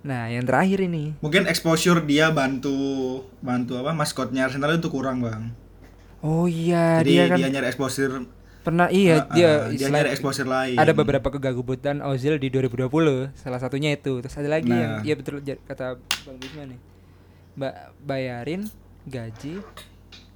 nah 0.00 0.28
yang 0.28 0.44
terakhir 0.44 0.84
ini 0.84 1.16
Mungkin 1.18 1.44
exposure 1.44 1.98
dia 2.00 2.28
bantu 2.28 2.72
bantu 3.40 3.80
apa 3.80 3.90
maskotnya 3.90 4.44
Arsenal 4.44 4.76
itu 4.76 4.86
kurang, 4.86 5.18
Bang. 5.18 5.56
oh 6.20 6.44
iya 6.44 7.00
Jadi 7.00 7.10
dia 7.10 7.24
kan 7.26 7.36
dia 7.36 7.48
nyari 7.50 7.66
exposure 7.66 8.12
pernah 8.60 8.88
iya 8.88 9.24
Ah, 9.24 9.32
dia 9.32 9.48
ah, 9.62 9.68
dia 9.70 9.88
nyari 9.88 10.08
exposure 10.10 10.44
lain. 10.46 10.76
ada 10.76 10.92
beberapa 10.92 11.28
kegagubutan 11.28 12.00
Ozil 12.00 12.36
di 12.36 12.48
2020 12.48 12.88
salah 13.34 13.56
satunya 13.58 13.92
itu 13.92 14.20
terus 14.20 14.36
ada 14.36 14.48
lagi 14.50 14.68
yang 14.68 15.00
Nah. 15.00 15.02
iya 15.02 15.14
betul 15.16 15.40
kata 15.40 15.96
Bang 16.24 16.36
Bisma 16.36 16.64
nih 16.64 16.80
Mbak 17.54 17.74
bayarin 18.00 18.62
gaji 19.04 19.60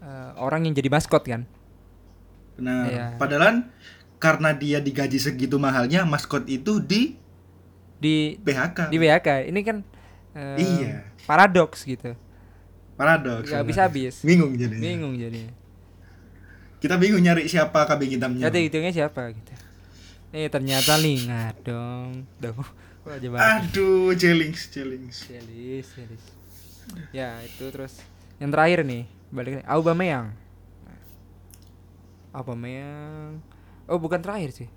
eh, 0.00 0.30
orang 0.34 0.64
yang 0.64 0.72
jadi 0.72 0.88
maskot 0.88 1.22
kan 1.22 1.44
Nah, 2.58 2.84
Iya. 2.84 3.06
padahal 3.14 3.66
karena 4.18 4.50
dia 4.52 4.78
digaji 4.78 5.16
segitu 5.16 5.56
mahalnya, 5.56 6.02
maskot 6.02 6.44
itu 6.46 6.78
di 6.78 7.14
di 7.98 8.38
PHK. 8.38 8.90
di 8.90 8.98
WHK 8.98 9.28
ini 9.46 9.60
kan 9.62 9.82
eh, 10.34 10.58
Iya. 10.58 11.06
paradoks 11.26 11.82
gitu 11.82 12.14
Paradoks. 12.94 13.46
nggak 13.46 13.62
habis 13.62 13.78
habis 13.78 14.14
Bingung 14.22 14.54
jadi. 14.54 14.74
bingung 14.74 15.14
jadinya 15.14 15.54
Kita 16.78 16.94
bingung 16.94 17.18
nyari 17.18 17.50
siapa 17.50 17.82
kambing 17.86 18.14
hitamnya. 18.14 18.46
Nanti 18.46 18.70
hitungnya 18.70 18.94
siapa 18.94 19.34
gitu. 19.34 19.50
Eh 20.30 20.46
ternyata 20.46 20.94
lingat 20.94 21.58
dong. 21.66 22.22
Duh. 22.38 22.54
Aduh, 23.34 24.14
jelings, 24.14 24.70
jelings. 24.70 25.26
Jelis, 25.26 25.90
jelis. 25.90 26.22
Ya, 27.10 27.34
itu 27.42 27.66
terus 27.74 27.98
yang 28.38 28.54
terakhir 28.54 28.86
nih, 28.86 29.10
balik. 29.34 29.64
Aubameyang. 29.66 30.30
Aubameyang. 32.38 33.42
Oh, 33.90 33.98
bukan 33.98 34.22
terakhir 34.22 34.54
sih. 34.54 34.68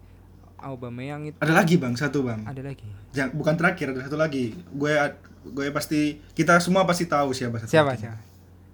Aubameyang 0.58 1.26
itu 1.26 1.38
Ada 1.38 1.54
lagi 1.54 1.78
bang, 1.78 1.94
satu 1.94 2.22
bang. 2.22 2.46
ada 2.46 2.62
lagi. 2.62 2.86
Jangan, 3.14 3.32
bukan 3.34 3.54
terakhir, 3.58 3.86
ada 3.94 4.02
satu 4.02 4.18
lagi. 4.18 4.54
Gue 4.70 4.94
gue 5.42 5.68
pasti 5.74 6.22
kita 6.34 6.62
semua 6.62 6.86
pasti 6.86 7.10
tahu 7.10 7.34
siapa 7.34 7.58
satu 7.58 7.70
Siapa 7.70 7.94
lagi. 7.94 8.06
siapa? 8.06 8.20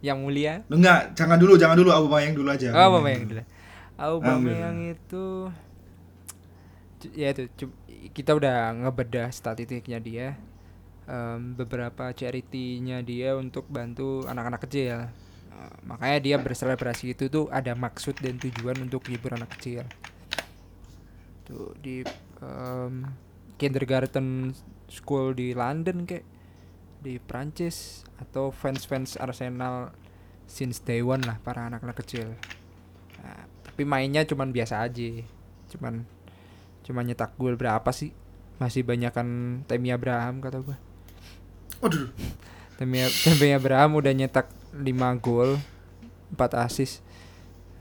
Yang 0.03 0.17
mulia? 0.19 0.53
Enggak, 0.67 1.15
jangan 1.15 1.39
dulu, 1.39 1.55
jangan 1.55 1.75
dulu 1.75 1.89
Aubameyang 1.91 2.35
dulu 2.35 2.49
aja. 2.51 2.69
Oh, 2.71 2.91
Aubameyang 2.91 3.23
dulu. 3.25 3.43
Aubameyang 3.97 4.77
itu 4.93 5.25
ya 7.13 7.31
itu 7.31 7.47
kita 8.11 8.33
udah 8.33 8.73
ngebedah 8.77 9.31
statistiknya 9.31 9.99
dia. 9.99 10.27
Em, 11.07 11.55
beberapa 11.55 12.11
charity-nya 12.11 12.99
dia 12.99 13.39
untuk 13.39 13.63
bantu 13.71 14.27
anak-anak 14.27 14.59
kecil. 14.67 15.07
Eh, 15.47 15.73
makanya 15.87 16.19
dia 16.19 16.35
berselebrasi 16.37 17.15
itu 17.15 17.31
tuh 17.31 17.47
ada 17.49 17.73
maksud 17.73 18.19
dan 18.19 18.37
tujuan 18.37 18.77
untuk 18.83 19.07
hibur 19.07 19.33
anak 19.33 19.55
kecil. 19.57 19.87
Tuh 21.47 21.71
di 21.79 22.03
em, 22.43 23.07
kindergarten 23.55 24.51
school 24.87 25.33
di 25.33 25.55
London 25.55 26.03
kayak 26.03 26.25
di 27.01 27.21
Prancis 27.21 28.03
atau 28.17 28.49
fans-fans 28.49 29.15
Arsenal 29.21 29.93
since 30.49 30.81
day 30.81 31.03
one 31.03 31.21
lah 31.23 31.37
para 31.39 31.67
anak-anak 31.67 31.97
kecil. 32.03 32.33
Nah, 33.21 33.45
tapi 33.63 33.83
mainnya 33.83 34.23
cuman 34.23 34.51
biasa 34.51 34.83
aja. 34.83 35.23
Cuman 35.71 36.07
cuman 36.87 37.03
nyetak 37.03 37.35
gol 37.35 37.59
berapa 37.59 37.87
sih? 37.91 38.15
Masih 38.57 38.81
banyakan 38.81 39.61
Temi 39.69 39.93
Abraham 39.93 40.41
kata 40.41 40.63
gua. 40.63 40.77
Waduh, 41.83 42.09
Temi, 42.81 43.05
Temi 43.05 43.53
Abraham 43.53 44.01
udah 44.01 44.13
nyetak 44.15 44.49
5 44.77 45.23
gol, 45.23 45.57
4 46.33 46.63
assist. 46.63 47.01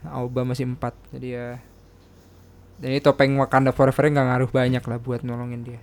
Auba 0.06 0.46
masih 0.46 0.66
4. 0.68 0.92
Jadi 1.12 1.28
ya 1.34 1.60
jadi 2.76 3.00
topeng 3.00 3.32
Wakanda 3.40 3.72
Forever 3.72 4.04
nggak 4.12 4.26
ngaruh 4.28 4.50
banyak 4.52 4.84
lah 4.84 4.98
buat 5.00 5.24
nolongin 5.24 5.64
dia. 5.64 5.80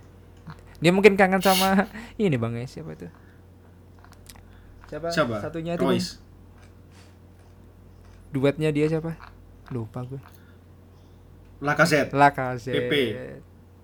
Dia 0.78 0.94
mungkin 0.94 1.18
kangen 1.18 1.42
sama 1.42 1.90
ini 2.20 2.38
Bang 2.38 2.54
ya, 2.54 2.66
siapa 2.66 2.94
itu? 2.94 3.08
Siapa? 4.86 5.10
siapa? 5.10 5.36
Satunya 5.42 5.74
itu. 5.74 5.82
Royce. 5.82 6.22
Duetnya 8.30 8.70
dia 8.70 8.86
siapa? 8.86 9.18
Lupa 9.74 10.06
gue. 10.06 10.22
Lacazette. 11.62 12.14
Lacazette. 12.14 12.78
PP. 12.78 12.94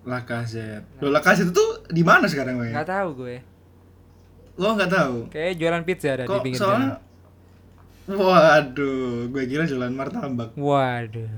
Lacazette. 0.07 0.87
Loh, 1.03 1.11
Lacazette 1.11 1.51
itu 1.51 1.65
di 1.91 2.03
mana 2.05 2.31
sekarang, 2.31 2.63
Bang? 2.63 2.71
Nggak 2.71 2.87
tahu 2.87 3.09
gue. 3.27 3.35
Lo 4.55 4.75
nggak 4.75 4.91
tahu? 4.91 5.15
Kayak 5.31 5.51
jualan 5.59 5.83
pizza 5.83 6.07
ada 6.15 6.23
di 6.23 6.31
Kok 6.31 6.43
pinggir 6.43 6.59
soalnya 6.59 6.87
jalan. 6.95 7.10
Waduh, 8.09 9.29
gue 9.29 9.43
kira 9.45 9.63
jualan 9.69 9.93
martabak. 9.93 10.57
Waduh. 10.57 11.29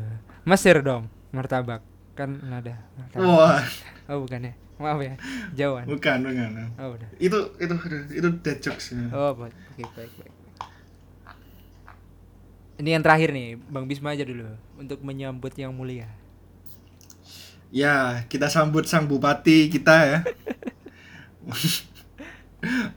Mesir 0.47 0.79
dong, 0.79 1.11
martabak. 1.35 1.83
Kan 2.15 2.39
ada. 2.45 2.77
martabak. 2.95 3.25
Wah, 3.27 3.63
Oh, 4.11 4.23
bukan 4.27 4.51
ya. 4.51 4.53
Maaf 4.79 4.99
ya. 4.99 5.15
Jauhan. 5.55 5.85
bukan, 5.87 6.17
bukan. 6.23 6.49
Oh, 6.75 6.95
udah. 6.97 7.09
Itu 7.21 7.37
itu 7.55 7.73
itu 8.11 8.27
dead 8.43 8.59
jokes. 8.59 8.91
Oh, 9.15 9.31
baik. 9.37 9.53
Oke, 9.75 9.83
baik, 9.95 10.11
baik. 10.17 10.33
Ini 12.83 12.89
yang 12.99 13.03
terakhir 13.05 13.29
nih, 13.31 13.55
Bang 13.69 13.85
Bisma 13.85 14.11
aja 14.11 14.25
dulu 14.25 14.49
untuk 14.75 14.99
menyambut 15.05 15.53
yang 15.55 15.71
mulia. 15.71 16.09
Ya, 17.69 18.25
kita 18.27 18.49
sambut 18.49 18.89
sang 18.89 19.05
bupati 19.05 19.69
kita 19.69 19.95
ya. 20.03 20.19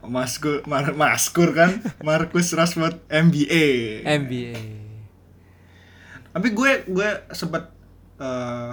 Maskur, 0.03 0.63
Mar 0.65 0.95
Maskur 0.95 1.51
kan, 1.51 1.83
Marcus 1.99 2.55
Rashford 2.55 3.03
MBA. 3.11 4.03
MBA. 4.05 4.55
Tapi 6.31 6.47
gue 6.53 6.71
gue 6.87 7.09
sempat 7.33 7.73
eh, 8.21 8.71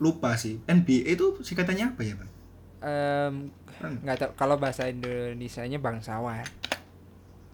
lupa 0.00 0.36
sih. 0.36 0.60
NBA 0.64 1.16
itu 1.16 1.40
singkatannya 1.40 1.96
apa 1.96 2.00
ya, 2.04 2.14
Bang? 2.16 2.30
Bang. 3.80 3.94
nggak 4.04 4.16
tahu 4.20 4.30
kalau 4.36 4.56
bahasa 4.60 4.88
Indonesianya 4.88 5.80
bangsawan. 5.80 6.44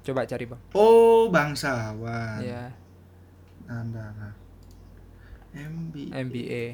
Coba 0.02 0.26
cari, 0.26 0.46
Bang. 0.46 0.62
Oh, 0.74 1.30
bangsawan. 1.30 2.38
Ya, 2.42 2.70
Nah, 3.66 3.82
nah, 3.82 4.10
nah. 4.14 4.34
MBA. 5.50 6.14
MBA. 6.14 6.64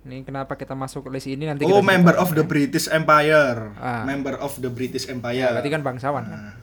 Ini 0.00 0.24
kenapa 0.24 0.56
kita 0.56 0.72
masuk 0.72 1.12
list 1.12 1.28
ini 1.28 1.44
nanti 1.44 1.68
Oh, 1.68 1.84
member 1.84 2.16
of 2.16 2.32
the 2.32 2.40
British 2.40 2.88
Empire. 2.88 3.76
Ah. 3.76 4.08
Member 4.08 4.40
of 4.40 4.56
the 4.56 4.72
British 4.72 5.04
Ya, 5.04 5.12
Empire. 5.12 5.52
berarti 5.60 5.70
kan 5.70 5.82
bangsawan 5.84 6.24
kan. 6.24 6.40
Nah. 6.40 6.56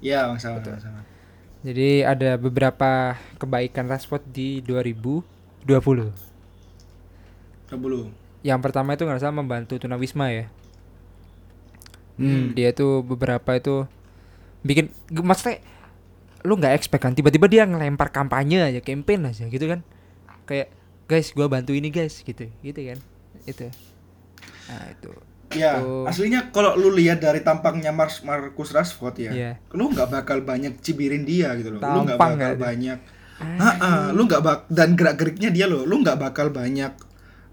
Ya, 0.00 0.24
bangsawan, 0.24 0.64
bangsawan. 0.64 1.04
Jadi 1.60 2.06
ada 2.06 2.40
beberapa 2.40 3.20
kebaikan 3.36 3.84
Rashford 3.84 4.24
di 4.32 4.64
2020. 4.64 5.66
20. 5.68 6.08
Yang 8.46 8.60
pertama 8.62 8.94
itu 8.94 9.02
nggak 9.04 9.20
salah 9.20 9.36
membantu 9.36 9.76
tunawisma 9.76 10.30
ya. 10.32 10.46
Hmm, 12.16 12.56
dia 12.56 12.72
tuh 12.72 13.04
beberapa 13.04 13.60
itu 13.60 13.84
bikin 14.64 14.88
maksudnya 15.12 15.60
lu 16.48 16.56
nggak 16.56 16.72
expect 16.72 17.02
kan 17.04 17.12
tiba-tiba 17.12 17.44
dia 17.44 17.68
ngelempar 17.68 18.08
kampanye 18.08 18.72
aja, 18.72 18.80
campaign 18.80 19.28
aja 19.28 19.44
gitu 19.50 19.66
kan. 19.68 19.84
Kayak 20.48 20.72
guys, 21.06 21.30
gua 21.30 21.46
bantu 21.46 21.72
ini 21.72 21.88
guys 21.88 22.20
gitu. 22.20 22.50
Gitu 22.60 22.80
kan. 22.84 22.98
Itu. 23.44 23.66
Nah, 24.66 24.86
itu. 24.90 25.10
Ya, 25.48 25.78
Tuh. 25.78 26.02
aslinya 26.04 26.50
kalau 26.50 26.74
lu 26.74 26.90
lihat 26.90 27.18
dari 27.18 27.38
tampangnya 27.38 27.90
Mar 27.90 28.10
Marcus 28.20 28.74
Rashford 28.74 29.14
ya, 29.16 29.30
Iya. 29.30 29.52
lu 29.70 29.88
nggak 29.88 30.10
bakal 30.10 30.42
banyak 30.42 30.82
cibirin 30.82 31.22
dia 31.22 31.54
gitu 31.54 31.70
loh. 31.70 31.78
lu 31.78 32.02
nggak 32.02 32.18
Tampang 32.18 32.34
bakal 32.34 32.52
ada. 32.52 32.60
banyak, 32.60 32.98
Ha-ha, 33.36 33.92
lu 34.10 34.26
nggak 34.26 34.42
bak 34.42 34.58
dan 34.66 34.96
gerak 34.96 35.14
geriknya 35.14 35.50
dia 35.50 35.66
loh, 35.66 35.84
lu 35.84 36.00
nggak 36.00 36.18
bakal 36.18 36.50
banyak 36.50 36.90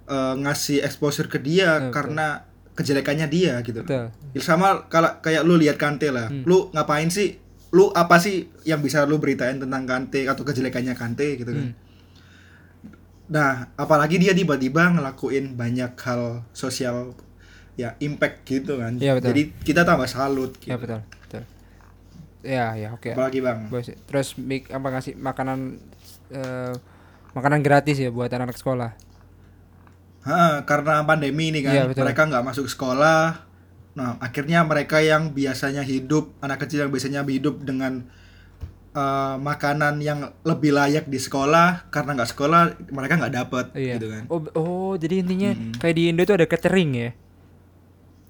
eh, 0.03 0.35
ngasih 0.35 0.81
exposure 0.81 1.27
ke 1.27 1.37
dia 1.37 1.79
Betul. 1.79 1.91
karena 1.93 2.27
kejelekannya 2.73 3.27
dia 3.29 3.61
gitu. 3.61 3.85
Betul. 3.85 4.09
Ya, 4.33 4.41
Sama 4.41 4.89
kalau 4.89 5.13
kayak 5.19 5.45
lu 5.45 5.55
lihat 5.55 5.77
Kante 5.77 6.09
lah, 6.09 6.27
Hmm. 6.27 6.43
lu 6.43 6.67
ngapain 6.71 7.07
sih? 7.07 7.37
Lu 7.69 7.87
apa 7.89 8.17
sih 8.17 8.35
yang 8.63 8.79
bisa 8.79 9.05
lu 9.05 9.17
beritain 9.17 9.55
tentang 9.55 9.85
Kante 9.85 10.25
atau 10.25 10.41
kejelekannya 10.41 10.91
Kante 10.93 11.37
gitu 11.37 11.47
kan? 11.47 11.69
Hmm. 11.69 11.82
Nah, 13.33 13.73
apalagi 13.73 14.21
dia 14.21 14.37
tiba-tiba 14.37 14.93
ngelakuin 14.93 15.57
banyak 15.57 15.97
hal 15.97 16.45
sosial 16.53 17.17
ya 17.73 17.97
impact 17.97 18.45
gitu 18.45 18.77
kan. 18.77 19.01
Iya, 19.01 19.17
betul. 19.17 19.33
Jadi 19.33 19.41
kita 19.65 19.81
tambah 19.81 20.05
salut 20.05 20.53
gitu. 20.61 20.69
Ya 20.69 20.77
betul, 20.77 21.01
betul. 21.25 21.43
Ya, 22.45 22.65
ya 22.77 22.93
oke. 22.93 23.17
Apalagi 23.17 23.41
Bang. 23.41 23.73
Terus 23.81 24.37
mik 24.37 24.69
apa 24.69 24.87
ngasih 24.93 25.17
makanan 25.17 25.81
eh, 26.29 26.73
makanan 27.33 27.65
gratis 27.65 27.97
ya 27.97 28.13
buat 28.13 28.29
anak-anak 28.29 28.61
sekolah. 28.61 28.91
Ha, 30.23 30.63
karena 30.69 31.03
pandemi 31.03 31.49
ini 31.49 31.65
kan 31.65 31.89
betul. 31.89 32.05
mereka 32.05 32.29
nggak 32.29 32.45
masuk 32.45 32.69
sekolah. 32.69 33.49
Nah, 33.97 34.21
akhirnya 34.21 34.61
mereka 34.61 35.01
yang 35.01 35.33
biasanya 35.33 35.81
hidup 35.81 36.37
anak 36.39 36.65
kecil 36.65 36.85
yang 36.85 36.93
biasanya 36.93 37.25
hidup 37.25 37.65
dengan 37.65 38.05
eh, 38.93 39.35
makanan 39.41 39.99
yang 39.99 40.19
lebih 40.43 40.71
layak 40.71 41.05
di 41.05 41.17
sekolah 41.17 41.89
karena 41.89 42.13
nggak 42.13 42.29
sekolah 42.29 42.61
mereka 42.89 43.13
nggak 43.17 43.35
dapet 43.35 43.65
Iya. 43.73 43.93
gitu 43.97 44.07
kan. 44.09 44.23
Oh, 44.29 44.41
oh, 44.53 44.91
jadi 44.95 45.21
intinya 45.21 45.51
Mm-mm. 45.51 45.77
kayak 45.77 45.95
di 45.97 46.03
Indo 46.09 46.23
tuh 46.23 46.35
ada 46.37 46.47
catering 46.47 46.91
ya. 46.93 47.09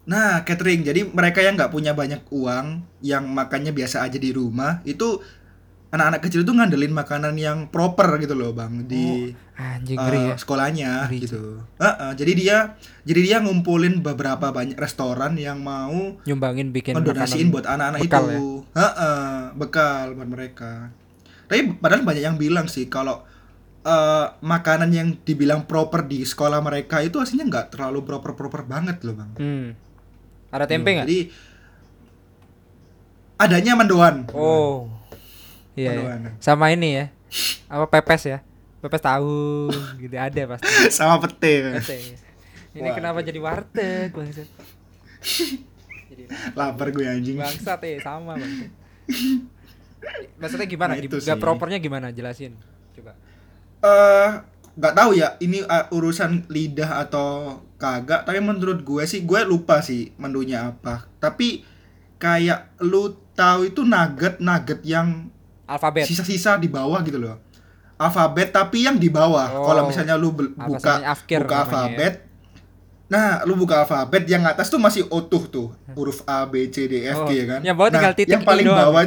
Nah, 0.03 0.43
catering. 0.43 0.83
Jadi 0.83 1.07
mereka 1.07 1.39
yang 1.39 1.55
nggak 1.55 1.71
punya 1.71 1.95
banyak 1.95 2.27
uang, 2.27 2.65
yang 2.99 3.23
makannya 3.23 3.71
biasa 3.71 4.03
aja 4.03 4.19
di 4.19 4.35
rumah, 4.35 4.83
itu 4.83 5.23
anak-anak 5.93 6.25
kecil 6.25 6.41
tuh 6.41 6.57
ngandelin 6.57 6.89
makanan 6.89 7.37
yang 7.37 7.69
proper 7.69 8.17
gitu 8.17 8.33
loh 8.33 8.49
bang 8.49 8.81
di 8.89 9.29
Anjing 9.53 9.93
eh, 9.93 10.01
ngeri 10.01 10.21
ya. 10.33 10.35
sekolahnya 10.41 10.91
Ngeri, 11.05 11.17
gitu. 11.21 11.61
Heeh, 11.77 12.11
jadi 12.17 12.31
dia 12.33 12.57
jadi 13.05 13.19
dia 13.21 13.37
ngumpulin 13.45 14.01
beberapa 14.01 14.49
banyak 14.49 14.73
restoran 14.73 15.37
yang 15.37 15.61
mau 15.61 16.17
Nyumbangin 16.25 16.73
bikin 16.73 16.97
makanan 16.97 17.53
buat 17.53 17.69
anak-anak 17.69 17.99
itu. 18.09 18.09
ya? 18.09 18.39
Heeh, 18.73 19.29
bekal 19.53 20.17
buat 20.17 20.25
mereka. 20.25 20.89
Tapi 21.45 21.77
padahal 21.77 22.01
banyak 22.01 22.23
yang 22.25 22.37
bilang 22.41 22.65
sih 22.65 22.89
kalau 22.89 23.21
eh, 23.85 24.25
makanan 24.41 24.89
yang 24.89 25.13
dibilang 25.21 25.69
proper 25.69 26.09
di 26.09 26.25
sekolah 26.25 26.57
mereka 26.65 27.05
itu 27.05 27.21
aslinya 27.21 27.45
nggak 27.53 27.77
terlalu 27.77 28.01
proper-proper 28.01 28.65
banget 28.65 28.97
loh 29.05 29.13
bang. 29.13 29.31
Hmm. 29.37 29.67
Ada 30.49 30.65
tempe 30.65 30.89
nggak? 30.89 31.05
Jadi 31.05 31.19
adanya 33.37 33.77
mendoan. 33.77 34.25
Oh. 34.33 34.89
Iya, 35.73 35.91
iya. 35.91 36.01
Mendoan. 36.05 36.37
Sama 36.37 36.69
ini 36.69 36.89
ya. 36.93 37.05
Apa 37.65 37.89
pepes 37.89 38.23
ya? 38.25 38.39
Pepes 38.79 38.99
tahu 38.99 39.71
gitu 39.97 40.13
ada 40.13 40.41
pasti. 40.53 40.67
Sama 40.97 41.17
pete. 41.17 41.73
Pete. 41.79 41.97
Ini 42.73 42.89
Wah. 42.89 42.93
kenapa 42.93 43.21
jadi 43.21 43.37
warteg 43.37 44.09
bangsat? 44.11 44.49
jadi 46.09 46.23
Lapar 46.53 46.89
gue 46.89 47.05
anjing. 47.05 47.37
bangsat 47.37 47.79
ya 47.79 48.01
sama 48.01 48.33
bangsat. 48.33 48.71
Maksudnya 50.41 50.67
gimana? 50.67 50.91
Nah, 50.93 50.99
itu 50.99 51.15
Gak 51.17 51.39
propernya 51.39 51.79
gimana? 51.79 52.11
Jelasin. 52.11 52.57
Coba. 52.93 53.13
eh 53.83 54.29
nggak 54.73 54.95
tahu 54.95 55.11
ya 55.13 55.37
ini 55.37 55.61
uh, 55.61 55.85
urusan 55.91 56.49
lidah 56.49 57.05
atau 57.05 57.61
kagak 57.77 58.25
tapi 58.25 58.41
menurut 58.41 58.81
gue 58.81 59.03
sih 59.05 59.21
gue 59.21 59.45
lupa 59.45 59.85
sih 59.85 60.09
menunya 60.17 60.73
apa 60.73 61.05
tapi 61.21 61.61
kayak 62.17 62.81
lu 62.81 63.13
tahu 63.35 63.69
itu 63.69 63.85
nugget 63.85 64.41
nugget 64.41 64.81
yang 64.81 65.29
Alfabet. 65.73 66.05
sisa-sisa 66.05 66.55
di 66.55 66.67
bawah 66.67 67.01
gitu 67.01 67.17
loh 67.17 67.41
alfabet 67.95 68.49
tapi 68.49 68.83
yang 68.83 68.95
di 68.95 69.07
bawah 69.07 69.47
Oh. 69.49 69.65
kalau 69.65 69.85
misalnya 69.85 70.13
lu 70.13 70.29
buka? 70.31 71.01
Afkir 71.03 71.41
buka 71.41 71.53
ya. 71.53 71.61
alfabet 71.63 72.13
nah 73.05 73.41
lu 73.43 73.53
buka 73.53 73.83
alfabet 73.83 74.25
yang 74.25 74.43
atas 74.43 74.67
tuh 74.67 74.77
masih 74.77 75.05
utuh 75.07 75.43
tuh 75.45 75.67
huruf 75.93 76.25
A 76.25 76.45
B 76.45 76.67
C 76.67 76.85
D 76.85 77.05
F 77.05 77.19
Oh, 77.19 77.27
G 77.27 77.31
ya 77.35 77.45
kan 77.47 77.59
yang 77.61 77.73
bawah 77.73 77.89
nah, 77.89 77.95
tinggal 77.95 78.13
titik 78.13 78.31
yang 78.31 78.43
paling 78.43 78.65
doang. 78.65 78.79
bawah 78.81 79.03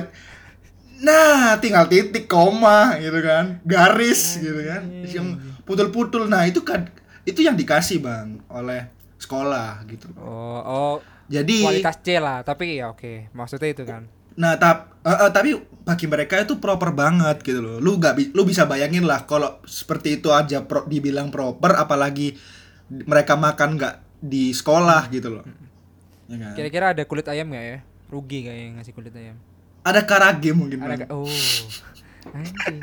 nah 0.97 1.59
tinggal 1.59 1.85
titik 1.87 2.25
koma 2.25 2.97
gitu 2.97 3.21
kan 3.21 3.61
garis 3.63 4.39
gitu 4.39 4.65
kan 4.65 4.83
yang 5.05 5.37
putul-putul 5.63 6.25
nah 6.25 6.43
itu 6.43 6.63
kan 6.63 6.89
itu 7.23 7.43
yang 7.43 7.53
dikasih 7.53 7.99
bang 7.99 8.41
oleh 8.49 8.87
sekolah 9.19 9.83
gitu 9.87 10.09
Oh, 10.17 10.61
oh 10.63 10.95
jadi 11.27 11.59
kualitas 11.61 11.99
C 12.01 12.23
lah, 12.23 12.47
tapi 12.47 12.79
ya 12.79 12.87
oke. 12.87 13.35
Maksudnya 13.35 13.67
itu 13.67 13.83
kan. 13.83 14.07
Nah, 14.37 14.53
tap, 14.57 14.92
eh, 15.01 15.09
eh, 15.09 15.31
tapi 15.31 15.49
bagi 15.83 16.05
mereka 16.05 16.38
itu 16.38 16.57
proper 16.57 16.90
banget 16.90 17.40
gitu 17.40 17.59
loh. 17.59 17.77
Lu 17.79 17.96
gak 17.96 18.14
bi- 18.14 18.31
lu 18.31 18.42
bisa 18.42 18.64
bayangin 18.64 19.03
lah 19.03 19.22
kalau 19.22 19.59
seperti 19.62 20.16
itu 20.16 20.29
aja 20.29 20.61
pro- 20.61 20.85
dibilang 20.85 21.31
proper 21.31 21.75
apalagi 21.75 22.35
mereka 22.87 23.35
makan 23.35 23.75
nggak 23.75 23.94
di 24.18 24.51
sekolah 24.51 25.07
gitu 25.09 25.31
loh. 25.31 25.42
Ya 26.27 26.37
kan? 26.37 26.53
Kira-kira 26.55 26.85
ada 26.90 27.03
kulit 27.03 27.27
ayam 27.27 27.49
nggak 27.49 27.64
ya? 27.64 27.79
Rugi 28.07 28.38
kayaknya 28.42 28.66
ngasih 28.77 28.92
kulit 28.92 29.12
ayam. 29.14 29.35
Ada 29.83 30.03
karage 30.03 30.51
mungkin. 30.51 30.79
Ada 30.81 30.94
ka- 31.03 31.11
oh. 31.14 31.27
Anjing. 32.31 32.79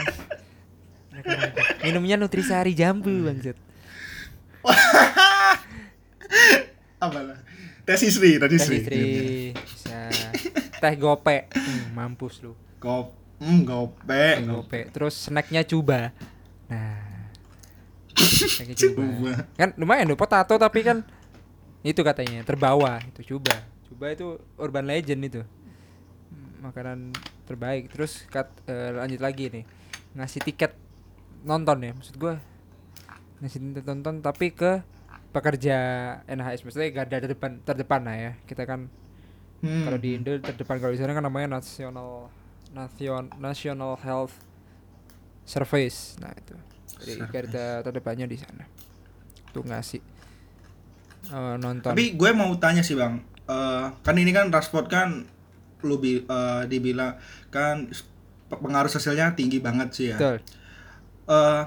Minumnya 1.83 2.15
nutrisari 2.15 2.71
jambu 2.73 3.27
bangsat. 3.27 3.55
Apa 7.03 7.19
lah? 7.19 7.37
Tes 7.83 7.99
istri, 7.99 8.39
tes 8.39 8.47
Teh 8.47 8.57
istri. 8.57 8.75
istri 8.79 9.03
bisa. 9.51 10.07
Teh 10.84 11.00
gope. 11.00 11.48
Hmm, 11.56 11.96
mampus 11.96 12.43
lu. 12.43 12.60
Gop, 12.84 13.15
hmm, 13.39 13.63
gope. 13.63 14.24
Gope. 14.43 14.91
Terus 14.91 15.15
snacknya 15.15 15.63
cuba. 15.63 16.12
Nah. 16.67 17.32
Snacknya 18.19 18.76
cuba. 18.76 19.00
Cuba. 19.00 19.32
Kan 19.56 19.72
lumayan 19.80 20.12
tuh 20.12 20.19
potato 20.19 20.60
tapi 20.60 20.84
kan 20.84 21.00
itu 21.88 22.04
katanya 22.04 22.43
terbawa 22.43 23.00
itu 23.00 23.32
coba. 23.32 23.63
Coba 23.88 24.12
itu 24.12 24.36
urban 24.60 24.84
legend 24.84 25.24
itu. 25.24 25.41
Makanan 26.60 27.15
terbaik. 27.48 27.88
Terus 27.88 28.28
kat, 28.28 28.52
eh, 28.67 28.91
lanjut 28.91 29.24
lagi 29.24 29.56
nih. 29.56 29.63
Ngasih 30.19 30.43
tiket 30.43 30.76
nonton 31.48 31.80
ya 31.80 31.96
maksud 31.96 32.19
gua. 32.19 32.43
Ngasih 33.39 33.72
tiket 33.72 33.88
nonton 33.88 34.19
tapi 34.19 34.52
ke 34.52 34.84
pekerja 35.32 35.78
NHS 36.28 36.67
maksudnya 36.67 36.91
garda 36.91 37.24
terdepan 37.24 37.63
terdepan 37.63 38.04
lah 38.04 38.15
ya. 38.19 38.32
Kita 38.43 38.67
kan 38.67 38.91
Hmm. 39.63 39.88
kalau 39.88 39.95
di 39.95 40.10
Indo 40.13 40.36
terdepan 40.38 40.76
kalau 40.78 40.91
di 40.91 40.99
sana 40.99 41.12
kan 41.12 41.23
namanya 41.23 41.56
nasional 41.56 42.28
nasion 42.69 43.32
national 43.38 43.95
health 43.97 44.36
service 45.43 46.19
nah 46.19 46.32
itu 46.32 46.52
jadi 46.99 47.19
Service. 47.21 47.32
garda 47.32 47.65
terdepannya 47.82 48.26
di 48.26 48.36
sana 48.36 48.67
tuh 49.49 49.63
ngasih 49.63 50.04
eh, 51.26 51.56
nonton 51.58 51.89
Tapi 51.89 52.13
gue 52.13 52.30
mau 52.32 52.52
tanya 52.58 52.82
sih 52.82 52.93
bang, 52.93 53.23
Eh, 53.43 53.86
kan 54.02 54.15
ini 54.15 54.32
kan 54.32 54.47
Rashford 54.47 54.88
kan 54.88 55.28
lu 55.82 55.95
bi- 55.97 56.23
eh, 56.23 56.63
dibilang 56.65 57.19
kan 57.49 57.91
pengaruh 58.49 58.88
sosialnya 58.88 59.32
tinggi 59.32 59.60
banget 59.60 59.89
sih 59.91 60.08
ya. 60.10 60.17
betul 60.17 60.38
Eh, 61.26 61.63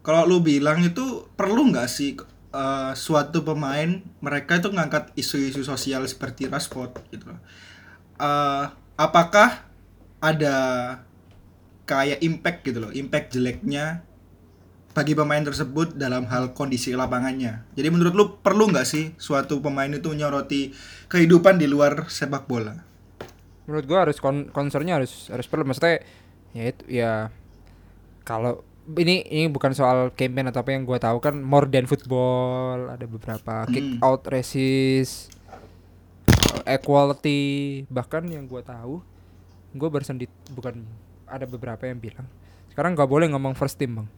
kalau 0.00 0.24
lu 0.26 0.40
bilang 0.40 0.80
itu 0.80 1.04
perlu 1.30 1.68
nggak 1.68 1.84
sih 1.86 2.16
eh, 2.54 2.92
suatu 2.94 3.42
pemain 3.42 4.02
mereka 4.20 4.58
itu 4.58 4.68
ngangkat 4.70 5.14
isu-isu 5.16 5.62
sosial 5.62 6.06
seperti 6.06 6.50
Rashford 6.50 6.98
gitu. 7.10 7.30
Eh, 8.20 8.64
apakah 8.98 9.64
ada 10.20 10.56
kayak 11.88 12.20
impact 12.22 12.58
gitu 12.66 12.78
loh, 12.86 12.92
impact 12.92 13.34
jeleknya 13.34 14.04
bagi 14.90 15.14
pemain 15.14 15.40
tersebut 15.40 15.94
dalam 15.94 16.26
hal 16.26 16.52
kondisi 16.52 16.92
lapangannya. 16.92 17.62
Jadi 17.78 17.88
menurut 17.94 18.14
lu 18.14 18.24
perlu 18.42 18.68
nggak 18.68 18.86
sih 18.86 19.14
suatu 19.16 19.62
pemain 19.62 19.88
itu 19.88 20.10
nyoroti 20.12 20.74
kehidupan 21.06 21.62
di 21.62 21.70
luar 21.70 22.10
sepak 22.10 22.50
bola? 22.50 22.90
menurut 23.70 23.86
gua 23.86 23.98
harus 24.02 24.18
kon 24.18 24.50
concernnya 24.50 24.98
harus 24.98 25.30
harus 25.30 25.46
perlu 25.46 25.62
maksudnya 25.62 26.02
ya 26.50 26.64
itu 26.74 26.82
ya 26.90 27.12
kalau 28.26 28.66
ini 28.92 29.22
ini 29.22 29.46
bukan 29.46 29.70
soal 29.70 30.10
campaign 30.10 30.48
atau 30.48 30.60
apa 30.60 30.70
yang 30.70 30.82
gua 30.82 30.96
tahu 30.96 31.18
kan 31.18 31.34
more 31.34 31.64
than 31.64 31.84
football 31.84 32.88
ada 32.88 33.04
beberapa 33.04 33.66
kick 33.66 33.80
Hmm. 33.80 34.00
out 34.00 34.22
resist 34.26 35.30
equality 36.64 37.40
bahkan 37.86 38.24
yang 38.24 38.44
gua 38.44 38.60
tahu 38.60 39.00
gua 39.72 39.88
barusan 39.88 40.16
di 40.16 40.26
bukan 40.50 40.82
ada 41.24 41.44
beberapa 41.44 41.84
yang 41.84 41.96
bilang 41.96 42.26
sekarang 42.68 42.92
nggak 42.92 43.06
boleh 43.06 43.26
ngomong 43.28 43.54
first 43.54 43.76
team 43.76 43.94
bang 43.96 44.08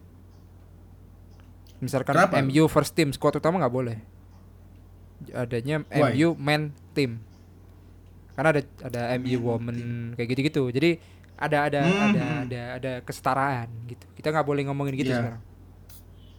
misalkan 1.78 2.14
Kenapa? 2.14 2.40
MU 2.40 2.64
first 2.66 2.92
team 2.92 3.10
squad 3.10 3.36
utama 3.36 3.58
nggak 3.58 3.74
boleh 3.74 3.98
adanya 5.32 5.82
Why? 5.88 6.14
MU 6.14 6.34
men 6.34 6.70
team 6.92 7.20
karena 8.32 8.48
ada 8.50 8.62
ada 8.80 9.00
MU 9.18 9.38
woman 9.44 9.76
kayak 10.16 10.28
gitu-gitu 10.32 10.72
jadi 10.72 10.96
ada 11.36 11.58
ada 11.66 11.78
Hmm. 11.80 12.02
ada 12.12 12.24
ada 12.44 12.60
ada 12.78 12.92
kesetaraan 13.02 13.68
gitu. 13.86 14.04
Kita 14.14 14.30
nggak 14.30 14.46
boleh 14.46 14.62
ngomongin 14.68 14.94
gitu 14.94 15.10
Iya. 15.10 15.18
sekarang. 15.18 15.42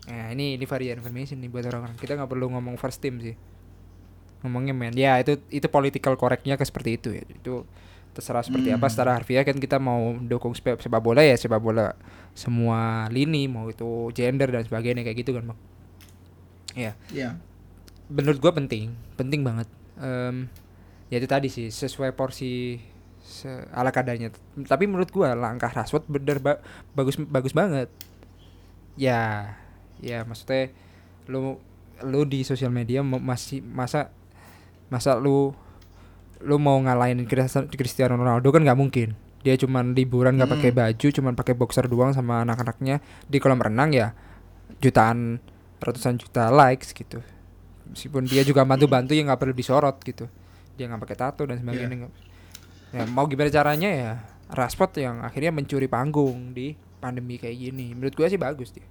Nah 0.03 0.27
ini 0.31 0.55
ini 0.55 0.65
varian 0.67 0.99
information 0.99 1.39
nih 1.39 1.49
buat 1.49 1.63
orang-orang. 1.67 1.95
Kita 1.95 2.15
nggak 2.15 2.29
perlu 2.29 2.51
ngomong 2.51 2.75
first 2.75 2.99
team 2.99 3.19
sih. 3.19 3.35
Ngomongnya 4.43 4.75
men 4.75 4.91
ya 4.93 5.15
itu 5.19 5.39
itu 5.47 5.67
political 5.67 6.15
correctnya 6.15 6.55
ke 6.55 6.63
seperti 6.63 6.99
itu 6.99 7.09
ya. 7.15 7.23
Itu 7.23 7.63
terserah 8.13 8.45
seperti 8.45 8.69
apa. 8.69 8.85
Hmm. 8.85 8.93
secara 8.93 9.11
harfiah 9.17 9.41
kan 9.41 9.57
kita 9.57 9.81
mau 9.81 10.13
dukung 10.19 10.53
sepak 10.53 10.77
sepak 10.77 11.01
bola 11.01 11.25
ya 11.25 11.33
sepak 11.33 11.57
bola 11.57 11.97
semua 12.37 13.09
lini 13.09 13.49
mau 13.49 13.65
itu 13.67 14.13
gender 14.13 14.53
dan 14.53 14.61
sebagainya 14.61 15.01
kayak 15.01 15.17
gitu 15.23 15.33
kan 15.33 15.49
bang 15.49 15.59
ya. 16.75 16.91
Ya. 17.09 17.29
menurut 18.07 18.37
gua 18.37 18.53
penting. 18.53 18.93
Penting 19.15 19.41
banget. 19.41 19.65
Em, 19.97 20.45
ya 21.07 21.17
itu 21.17 21.25
tadi 21.25 21.47
sih 21.49 21.69
sesuai 21.69 22.13
porsi 22.13 22.77
ala 23.69 23.89
kadarnya 23.89 24.29
tapi 24.63 24.85
menurut 24.85 25.09
gua 25.09 25.33
langkah 25.33 25.69
Rashford 25.69 26.05
bener 26.05 26.37
ba- 26.37 26.61
bagus 26.93 27.17
bagus 27.17 27.51
banget. 27.51 27.89
Ya 28.93 29.53
ya 29.99 30.21
maksudnya 30.23 30.69
lu 31.25 31.57
lu 32.03 32.21
di 32.23 32.43
sosial 32.43 32.69
media 32.69 33.01
masih 33.01 33.63
masa 33.63 34.11
masa 34.87 35.15
lu 35.15 35.55
lu 36.43 36.55
mau 36.59 36.75
ngalahin 36.77 37.23
Cristiano 37.69 38.13
Ronaldo 38.13 38.51
kan 38.51 38.61
nggak 38.61 38.77
mungkin. 38.77 39.15
Dia 39.41 39.55
cuman 39.55 39.91
liburan 39.91 40.35
nggak 40.35 40.51
pakai 40.51 40.71
Hmm. 40.71 40.79
baju 40.79 41.07
cuman 41.09 41.33
pakai 41.33 41.53
boxer 41.53 41.85
doang 41.87 42.11
sama 42.11 42.43
anak-anaknya 42.43 42.99
di 43.25 43.37
kolam 43.39 43.59
renang 43.59 43.91
ya. 43.91 44.11
Jutaan 44.77 45.39
ratusan 45.79 46.15
juta 46.15 46.47
likes 46.47 46.91
gitu. 46.91 47.19
Meskipun 47.87 48.23
dia 48.23 48.43
juga 48.43 48.63
bantu-bantu 48.63 49.11
yang 49.11 49.27
nggak 49.27 49.39
perlu 49.39 49.55
disorot 49.55 49.99
gitu. 50.01 50.27
Dia 50.75 50.87
nggak 50.87 51.01
pakai 51.01 51.17
tato 51.17 51.43
dan 51.43 51.59
sebagainya 51.59 51.95
nggak- 52.03 52.15
ya 52.93 53.03
mau 53.09 53.25
gimana 53.25 53.49
caranya 53.49 53.89
ya? 53.89 54.11
Rashford 54.53 54.93
yang 55.01 55.25
akhirnya 55.25 55.49
mencuri 55.49 55.89
panggung 55.89 56.53
di 56.53 56.77
pandemi 57.01 57.41
kayak 57.41 57.57
gini. 57.57 57.97
Menurut 57.97 58.13
gue 58.13 58.27
sih 58.29 58.37
bagus 58.37 58.69
dia 58.71 58.85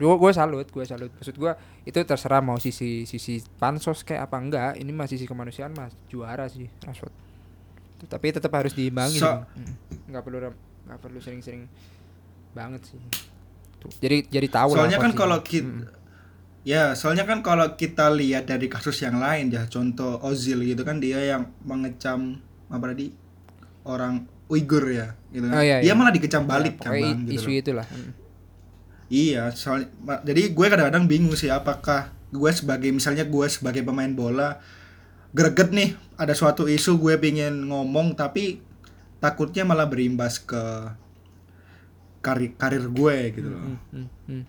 gue 0.00 0.08
gue 0.08 0.32
salut 0.32 0.64
gue 0.64 0.84
salut. 0.88 1.12
Maksud 1.12 1.36
gue 1.36 1.52
itu 1.84 1.98
terserah 2.00 2.40
mau 2.40 2.56
sisi 2.56 3.04
sisi 3.04 3.44
pansos 3.60 4.00
kayak 4.00 4.32
apa 4.32 4.36
enggak. 4.40 4.72
Ini 4.80 4.88
mah 4.96 5.04
sisi 5.04 5.28
kemanusiaan 5.28 5.76
mas. 5.76 5.92
Juara 6.08 6.48
sih 6.48 6.72
Rashford. 6.80 7.12
Tapi 8.08 8.26
tetap 8.32 8.48
harus 8.56 8.72
diimbangi 8.72 9.20
So- 9.20 9.44
nggak 10.08 10.22
perlu 10.24 10.40
nggak 10.88 11.00
perlu 11.04 11.20
sering-sering 11.20 11.68
banget 12.56 12.88
sih. 12.88 13.00
Tuh. 13.80 13.88
jadi 13.96 14.28
jadi 14.28 14.48
tahu 14.52 14.76
Soalnya 14.76 15.00
lah 15.00 15.04
kan 15.08 15.12
kalau 15.16 15.38
kita 15.40 15.68
Mm. 15.68 16.00
Ya, 16.60 16.92
soalnya 16.92 17.24
kan 17.24 17.40
kalau 17.40 17.72
kita 17.72 18.12
lihat 18.12 18.44
dari 18.44 18.68
kasus 18.68 19.00
yang 19.00 19.16
lain 19.16 19.48
ya, 19.48 19.64
contoh 19.64 20.20
Ozil 20.20 20.60
gitu 20.68 20.84
kan 20.84 21.00
dia 21.00 21.16
yang 21.16 21.48
mengecam 21.64 22.36
apa 22.70 22.84
tadi 22.94 23.12
orang 23.84 24.24
Uighur 24.50 24.90
ya, 24.90 25.14
gitu 25.30 25.46
kan. 25.46 25.58
Oh, 25.58 25.62
iya, 25.62 25.78
dia 25.78 25.90
iya. 25.90 25.94
malah 25.94 26.10
dikecam 26.10 26.42
Ya, 26.42 26.48
balik 26.50 26.74
kan 26.82 26.90
pokoknya 26.90 27.12
bang, 27.14 27.20
gitu 27.22 27.34
isu 27.38 27.50
loh. 27.50 27.60
itulah. 27.62 27.86
Iya, 29.10 29.42
soalnya 29.54 29.86
jadi 30.26 30.42
gue 30.50 30.66
kadang-kadang 30.66 31.04
bingung 31.06 31.34
sih 31.38 31.50
apakah 31.50 32.10
gue 32.30 32.50
sebagai 32.50 32.90
misalnya 32.94 33.26
gue 33.26 33.46
sebagai 33.50 33.82
pemain 33.82 34.10
bola 34.10 34.62
greget 35.34 35.70
nih 35.74 35.94
ada 36.18 36.34
suatu 36.34 36.66
isu 36.66 36.98
gue 36.98 37.14
pingin 37.18 37.66
ngomong 37.70 38.14
tapi 38.14 38.62
takutnya 39.22 39.66
malah 39.66 39.86
berimbas 39.86 40.38
ke 40.42 40.62
karir 42.22 42.54
karir 42.58 42.86
gue 42.90 43.16
gitu 43.38 43.48
loh. 43.50 43.62
Mm, 43.62 43.78
mm, 43.94 44.08
mm. 44.30 44.42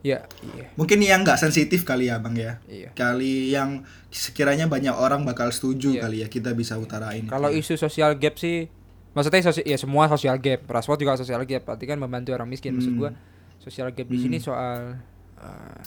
Ya 0.00 0.22
iya 0.48 0.66
Mungkin 0.74 0.98
yang 1.00 1.20
nggak 1.20 1.36
sensitif 1.36 1.82
kali 1.82 2.06
ya 2.06 2.18
bang 2.18 2.34
ya. 2.34 2.52
iya 2.66 2.88
Kali 2.92 3.50
yang 3.50 3.82
sekiranya 4.08 4.64
banyak 4.64 4.92
orang 4.92 5.22
bakal 5.22 5.48
setuju 5.48 5.92
Iya. 5.92 6.00
kali 6.02 6.16
ya 6.22 6.28
kita 6.28 6.52
bisa 6.52 6.74
utarain. 6.74 7.24
Kalau 7.24 7.48
ya. 7.48 7.58
isu 7.58 7.74
sosial 7.74 8.14
gap 8.14 8.36
sih, 8.36 8.70
maksudnya 9.10 9.42
sosi 9.42 9.62
ya 9.62 9.74
semua 9.74 10.06
sosial 10.06 10.38
gap. 10.38 10.64
Rashford 10.64 10.98
juga 10.98 11.14
sosial 11.14 11.42
gap, 11.44 11.62
berarti 11.64 11.84
kan 11.84 11.96
membantu 11.96 12.30
orang 12.30 12.46
miskin. 12.46 12.72
Maksud 12.72 12.92
Hmm. 12.92 13.00
gua 13.00 13.10
sosial 13.58 13.90
gap 13.90 14.06
di 14.06 14.14
Hmm. 14.14 14.24
sini 14.24 14.38
soal 14.38 14.96
uh, 15.36 15.78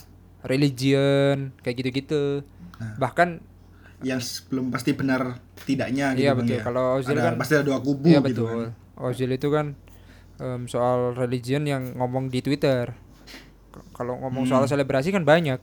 religion 0.45 1.55
kayak 1.59 1.76
gitu-gitu. 1.78 2.43
Nah. 2.78 2.97
Bahkan 2.99 3.30
yang 4.01 4.18
belum 4.47 4.70
pasti 4.70 4.91
benar 4.91 5.38
tidaknya 5.59 6.12
gitu 6.12 6.22
iya 6.22 6.34
betul. 6.34 6.57
ya. 6.57 6.62
Kalau 6.64 6.86
Ozil 6.97 7.14
Ada- 7.14 7.26
kan 7.28 7.36
pasti 7.38 7.53
ada 7.53 7.64
dua 7.64 7.80
kubu 7.80 8.09
iya 8.09 8.20
gitu 8.20 8.43
betul. 8.43 8.49
kan. 8.68 8.70
Ozil 8.99 9.30
itu 9.30 9.47
kan 9.47 9.66
em, 10.38 10.62
soal 10.66 11.14
religion 11.14 11.64
yang 11.64 11.95
ngomong 11.95 12.28
di 12.28 12.41
Twitter. 12.41 12.93
Kalau 13.91 14.17
ngomong 14.17 14.43
soal 14.45 14.63
Hmm. 14.63 14.72
selebrasi 14.72 15.09
kan 15.09 15.24
banyak. 15.24 15.59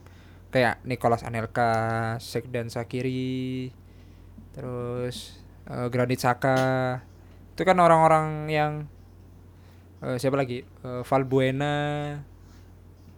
Kayak 0.49 0.81
Nicolas 0.81 1.21
Anelka, 1.21 1.71
Sekdan 2.17 2.67
Sakiri, 2.67 3.69
terus 4.51 5.37
eh, 5.65 5.87
Granit 5.87 6.17
Xhaka. 6.17 6.97
Itu 7.53 7.61
kan 7.61 7.77
orang-orang 7.77 8.27
yang 8.47 8.71
eh, 9.99 10.17
siapa 10.17 10.35
lagi? 10.35 10.63
Eh, 10.63 11.01
Valbuena. 11.03 11.75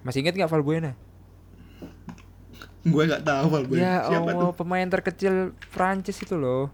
Masih 0.01 0.19
inget 0.19 0.33
nggak 0.33 0.49
Valbuena? 0.49 0.91
Gue 2.81 3.03
nggak 3.05 3.21
tahu 3.21 3.45
Valbuena. 3.47 3.79
Ya 3.79 3.95
Siapa 4.03 4.27
Allah, 4.27 4.49
tuh? 4.49 4.53
pemain 4.57 4.87
terkecil 4.89 5.53
Prancis 5.69 6.17
itu 6.17 6.33
loh. 6.33 6.73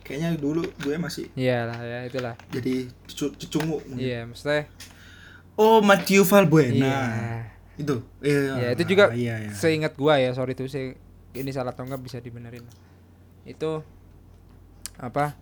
Kayaknya 0.00 0.38
dulu 0.38 0.62
gue 0.78 0.94
masih 0.96 1.26
Iya 1.34 1.66
lah 1.66 1.78
ya 1.78 1.98
itulah. 2.06 2.34
jadi 2.48 2.86
cucu 3.06 3.26
cucungu. 3.36 3.82
Iya, 3.92 4.22
maksudnya 4.24 4.70
Oh, 5.56 5.80
Matthew 5.80 6.22
Valbuena. 6.22 6.76
Iya. 6.76 7.00
Itu. 7.76 8.04
Iya. 8.20 8.40
Ya 8.56 8.68
itu 8.72 8.84
juga 8.86 9.12
Iya, 9.12 9.34
iya. 9.42 9.50
seingat 9.52 9.96
gua 9.96 10.16
ya, 10.16 10.32
sorry 10.32 10.52
tuh 10.52 10.68
saya 10.68 10.96
ini 11.32 11.50
salah 11.50 11.72
atau 11.72 11.84
enggak 11.84 12.00
bisa 12.00 12.20
dibenerin. 12.20 12.64
Itu 13.42 13.80
apa? 14.96 15.36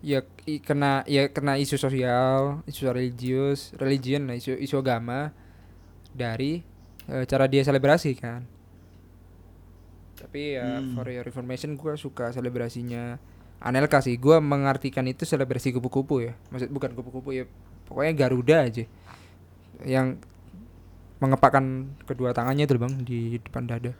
Ya 0.00 0.24
i- 0.44 0.60
kena 0.60 1.04
ya 1.04 1.28
kena 1.28 1.56
isu 1.56 1.76
sosial, 1.76 2.64
isu 2.64 2.88
religius, 2.88 3.72
religion 3.76 4.28
lah, 4.28 4.36
isu 4.36 4.56
isu 4.56 4.80
agama 4.80 5.32
dari 6.10 6.64
eh, 7.06 7.24
cara 7.24 7.44
dia 7.44 7.60
selebrasi 7.60 8.16
kan. 8.16 8.44
Tapi 10.16 10.56
ya 10.56 10.78
Hmm. 10.78 10.92
for 10.94 11.08
your 11.08 11.24
information 11.24 11.74
gua 11.74 11.96
suka 11.96 12.28
selebrasinya 12.30 13.16
Anelka 13.60 14.00
sih. 14.00 14.16
Gua 14.16 14.40
mengartikan 14.40 15.04
itu 15.04 15.24
selebrasi 15.24 15.72
kupu-kupu 15.72 16.24
ya. 16.24 16.32
Maksud 16.48 16.68
bukan 16.70 16.92
kupu-kupu 16.92 17.30
ya. 17.34 17.44
Pokoknya 17.84 18.12
Garuda 18.16 18.64
aja. 18.64 18.84
Yang 19.82 20.20
mengepakkan 21.20 21.64
kedua 22.08 22.32
tangannya 22.32 22.64
itu 22.64 22.80
Bang 22.80 23.04
di 23.04 23.36
depan 23.36 23.68
dada. 23.68 23.92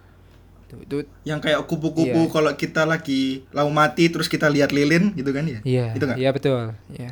Tuh, 0.66 0.78
itu 0.80 0.96
Yang 1.26 1.50
kayak 1.50 1.60
kupu-kupu 1.66 2.22
Iya. 2.26 2.32
kalau 2.32 2.50
kita 2.54 2.82
lagi 2.86 3.42
lau 3.50 3.68
mati 3.68 4.08
terus 4.08 4.30
kita 4.30 4.46
lihat 4.46 4.70
lilin 4.70 5.12
gitu 5.12 5.30
kan 5.30 5.44
ya? 5.44 5.60
iya, 5.66 5.86
Itu 5.92 6.06
iya 6.16 6.30
betul. 6.30 6.72
Iya. 6.88 7.10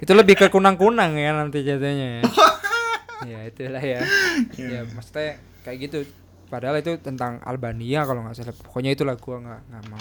itu 0.00 0.12
lebih 0.16 0.32
ke 0.32 0.48
kunang-kunang 0.48 1.12
ya 1.12 1.36
nanti 1.36 1.60
jatuhnya 1.60 2.20
ya. 2.20 2.22
ya 3.36 3.40
itulah 3.44 3.84
ya. 3.84 4.00
Iya. 4.56 4.68
ya 4.68 4.80
maksudnya 4.88 5.36
kayak 5.60 5.78
gitu. 5.88 5.98
Padahal 6.48 6.80
itu 6.80 6.96
tentang 6.98 7.36
Albania 7.44 8.08
kalau 8.08 8.24
nggak 8.24 8.32
salah. 8.34 8.56
Pokoknya 8.56 8.96
itulah 8.96 9.14
gua 9.20 9.36
nggak 9.38 9.60
nggak 9.68 9.84
mau 9.92 10.00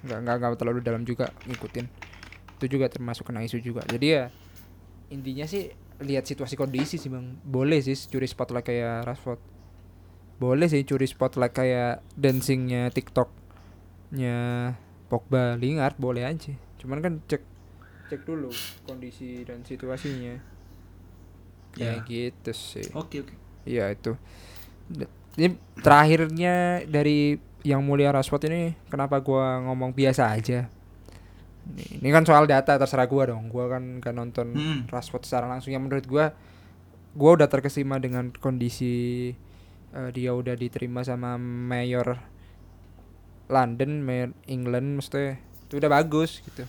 nggak 0.00 0.18
nggak 0.22 0.36
nggak 0.38 0.50
terlalu 0.54 0.80
dalam 0.80 1.02
juga 1.02 1.34
ngikutin. 1.50 1.86
Itu 2.62 2.66
juga 2.70 2.86
termasuk 2.86 3.26
kena 3.26 3.42
isu 3.42 3.58
juga. 3.58 3.82
Jadi 3.84 4.06
ya 4.06 4.30
intinya 5.10 5.44
sih 5.44 5.74
lihat 6.00 6.24
situasi 6.24 6.56
kondisi 6.56 6.96
sih 6.96 7.08
bang. 7.08 7.36
Boleh 7.44 7.80
sih 7.80 7.94
curi 7.94 8.24
spotlight 8.24 8.64
kayak 8.64 9.04
Rashford. 9.04 9.40
Boleh 10.40 10.66
sih 10.66 10.80
curi 10.82 11.04
spotlight 11.04 11.52
kayak 11.52 12.00
dancingnya 12.16 12.88
TikToknya 12.88 14.38
Pogba 15.06 15.54
Lingard 15.60 16.00
boleh 16.00 16.24
aja. 16.24 16.56
Cuman 16.80 17.04
kan 17.04 17.12
cek 17.28 17.42
cek 18.08 18.24
dulu 18.24 18.48
kondisi 18.82 19.44
dan 19.44 19.60
situasinya. 19.62 20.40
Ya. 21.76 22.00
Kayak 22.00 22.08
gitu 22.08 22.52
sih. 22.56 22.86
Oke, 22.96 23.22
oke. 23.22 23.34
Iya 23.62 23.92
itu. 23.94 24.16
D- 24.90 25.06
Ini 25.38 25.54
terakhirnya 25.78 26.82
dari 26.90 27.38
yang 27.62 27.84
mulia 27.86 28.10
Rashford 28.10 28.50
ini 28.50 28.74
kenapa 28.90 29.20
gua 29.22 29.62
ngomong 29.62 29.94
biasa 29.94 30.32
aja? 30.34 30.66
Ini, 31.70 32.02
ini 32.02 32.08
kan 32.10 32.26
soal 32.26 32.50
data 32.50 32.76
terserah 32.76 33.06
gua 33.06 33.30
dong. 33.30 33.46
Gua 33.46 33.70
kan 33.70 34.02
kan 34.02 34.14
nonton 34.18 34.52
Hmm. 34.54 34.80
Rashford 34.90 35.22
secara 35.24 35.46
langsung 35.46 35.70
yang 35.70 35.86
menurut 35.86 36.04
gua 36.10 36.34
gua 37.14 37.30
udah 37.38 37.48
terkesima 37.50 37.98
dengan 38.02 38.30
kondisi 38.34 39.30
eh, 39.90 40.10
dia 40.14 40.30
udah 40.34 40.54
diterima 40.54 41.02
sama 41.02 41.38
mayor 41.38 42.18
London, 43.50 44.02
mayor 44.02 44.30
England 44.46 45.02
maksudnya 45.02 45.42
itu 45.66 45.78
udah 45.78 45.90
bagus 45.90 46.38
gitu. 46.42 46.62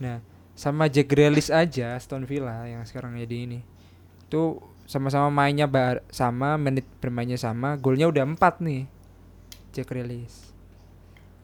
Nah, 0.00 0.24
sama 0.56 0.88
Jack 0.88 1.12
Grealish 1.12 1.52
aja 1.52 1.94
Aston 1.94 2.24
Villa 2.24 2.64
yang 2.64 2.84
sekarang 2.88 3.20
jadi 3.20 3.44
ini. 3.44 3.60
Itu 4.24 4.64
sama-sama 4.88 5.28
mainnya 5.28 5.68
bar 5.68 6.00
sama, 6.08 6.56
menit 6.56 6.88
bermainnya 7.04 7.36
sama, 7.36 7.76
golnya 7.76 8.08
udah 8.08 8.24
empat 8.24 8.64
nih. 8.64 8.88
Jack 9.76 9.92
Grealish. 9.92 10.47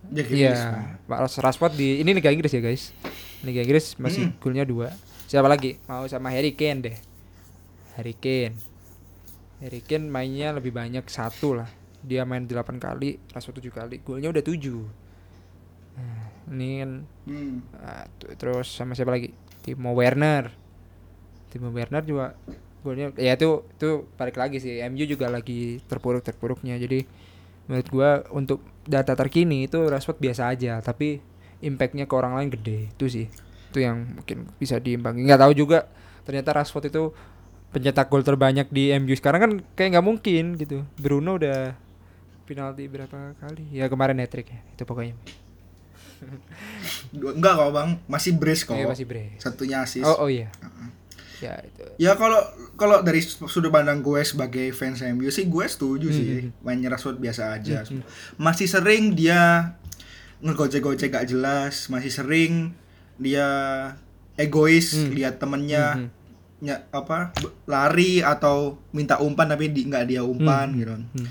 Iya, 0.06 0.22
Grealish. 0.22 0.64
Pak 1.04 1.18
Ras- 1.20 1.40
Rashford 1.40 1.74
di 1.74 2.00
ini 2.00 2.10
Liga 2.10 2.28
Inggris 2.28 2.50
ya 2.50 2.60
guys. 2.60 2.92
Liga 3.40 3.60
Inggris 3.60 3.96
masih 3.96 4.28
Hmm. 4.28 4.36
golnya 4.38 4.64
dua. 4.64 4.92
Siapa 5.24 5.46
lagi? 5.46 5.80
Mau 5.84 6.04
sama 6.04 6.28
Harry 6.28 6.52
Kane 6.52 6.80
deh. 6.82 6.96
Harry 7.94 8.12
Kane. 8.12 8.56
Harry 9.58 9.80
Kane 9.80 10.06
mainnya 10.06 10.52
lebih 10.52 10.70
banyak 10.70 11.06
satu 11.06 11.56
lah. 11.56 11.68
Dia 12.00 12.22
main 12.22 12.44
8 12.44 12.76
kali, 12.76 13.16
Rashford 13.32 13.58
7 13.58 13.72
kali. 13.72 13.96
Golnya 13.98 14.28
udah 14.28 14.44
7. 14.44 14.84
Nah, 15.94 16.26
ini 16.50 16.68
kan 16.76 16.90
Hmm. 17.24 17.56
ah, 17.74 18.04
tu- 18.14 18.34
terus 18.34 18.68
sama 18.68 18.92
siapa 18.92 19.08
lagi? 19.10 19.32
Timo 19.62 19.94
Werner. 19.94 20.52
Timo 21.48 21.70
Werner 21.70 22.02
juga 22.02 22.36
golnya 22.82 23.08
ya 23.16 23.32
itu 23.32 23.64
itu 23.64 23.88
balik 24.12 24.36
lagi 24.36 24.58
sih. 24.58 24.82
MU 24.82 25.06
juga 25.06 25.32
lagi 25.32 25.80
terpuruk-terpuruknya. 25.82 26.76
Jadi 26.76 27.06
menurut 27.64 27.88
gua 27.88 28.10
untuk 28.28 28.60
data 28.84 29.12
terkini 29.16 29.66
itu 29.66 29.80
Rashford 29.88 30.20
biasa 30.20 30.52
aja, 30.52 30.80
tapi 30.84 31.20
impactnya 31.64 32.04
ke 32.04 32.14
orang 32.14 32.36
lain 32.36 32.48
gede. 32.52 32.92
Itu 32.92 33.08
sih. 33.08 33.26
Itu 33.72 33.82
yang 33.82 34.20
mungkin 34.20 34.48
bisa 34.60 34.78
diimbangi. 34.78 35.24
nggak 35.24 35.40
tahu 35.40 35.52
juga 35.56 35.88
ternyata 36.24 36.56
Rashford 36.56 36.88
itu 36.88 37.12
pencetak 37.74 38.06
gol 38.06 38.22
terbanyak 38.22 38.70
di 38.70 38.94
MU 39.02 39.12
sekarang 39.18 39.40
kan 39.42 39.52
kayak 39.74 39.98
nggak 39.98 40.06
mungkin 40.06 40.44
gitu. 40.60 40.86
Bruno 40.94 41.36
udah 41.40 41.74
penalti 42.44 42.86
berapa 42.86 43.34
kali? 43.40 43.66
Ya 43.72 43.88
kemarin 43.90 44.20
hat 44.22 44.30
trick 44.30 44.52
ya. 44.52 44.60
Itu 44.76 44.86
pokoknya. 44.86 45.16
Enggak 47.12 47.52
kok 47.58 47.70
bang, 47.74 47.90
masih 48.08 48.32
brace 48.36 48.62
kok. 48.64 48.76
Kayak 48.76 48.94
masih 48.94 49.06
brace. 49.08 49.40
Satunya 49.42 49.82
asis. 49.82 50.04
Oh, 50.06 50.24
oh 50.24 50.28
iya. 50.30 50.48
Ya 51.36 51.54
itu. 51.58 51.84
Ya 51.96 52.12
kalau 52.14 52.38
kalau 52.74 53.00
dari 53.00 53.18
sudut 53.20 53.68
pandang 53.68 54.00
gue 54.00 54.20
sebagai 54.20 54.70
fans 54.70 55.00
MU 55.00 55.26
sih 55.28 55.44
gue 55.44 55.64
setuju 55.64 56.06
Hmm, 56.06 56.16
sih 56.16 56.26
hmm, 56.44 56.50
mainnya 56.60 56.88
Rashford 56.88 57.16
biasa 57.16 57.52
aja. 57.52 57.82
Hmm, 57.82 57.98
hmm. 57.98 58.04
Masih 58.36 58.66
sering 58.66 59.12
dia 59.12 59.72
ngegocek-gocek 60.40 61.10
gak 61.10 61.26
jelas, 61.26 61.88
masih 61.88 62.10
sering 62.10 62.74
dia 63.16 63.46
egois 64.34 64.92
Hmm. 64.92 65.10
lihat 65.10 65.38
temennya 65.38 65.84
Hmm, 65.96 66.08
nya- 66.60 66.82
apa 66.90 67.30
lari 67.64 68.18
atau 68.20 68.76
minta 68.90 69.16
umpan 69.16 69.46
tapi 69.46 69.68
di, 69.68 69.84
nggak 69.84 70.06
dia 70.06 70.22
umpan 70.22 70.68
Hmm, 70.68 70.76
gitu. 70.76 70.94
hmm. 71.14 71.28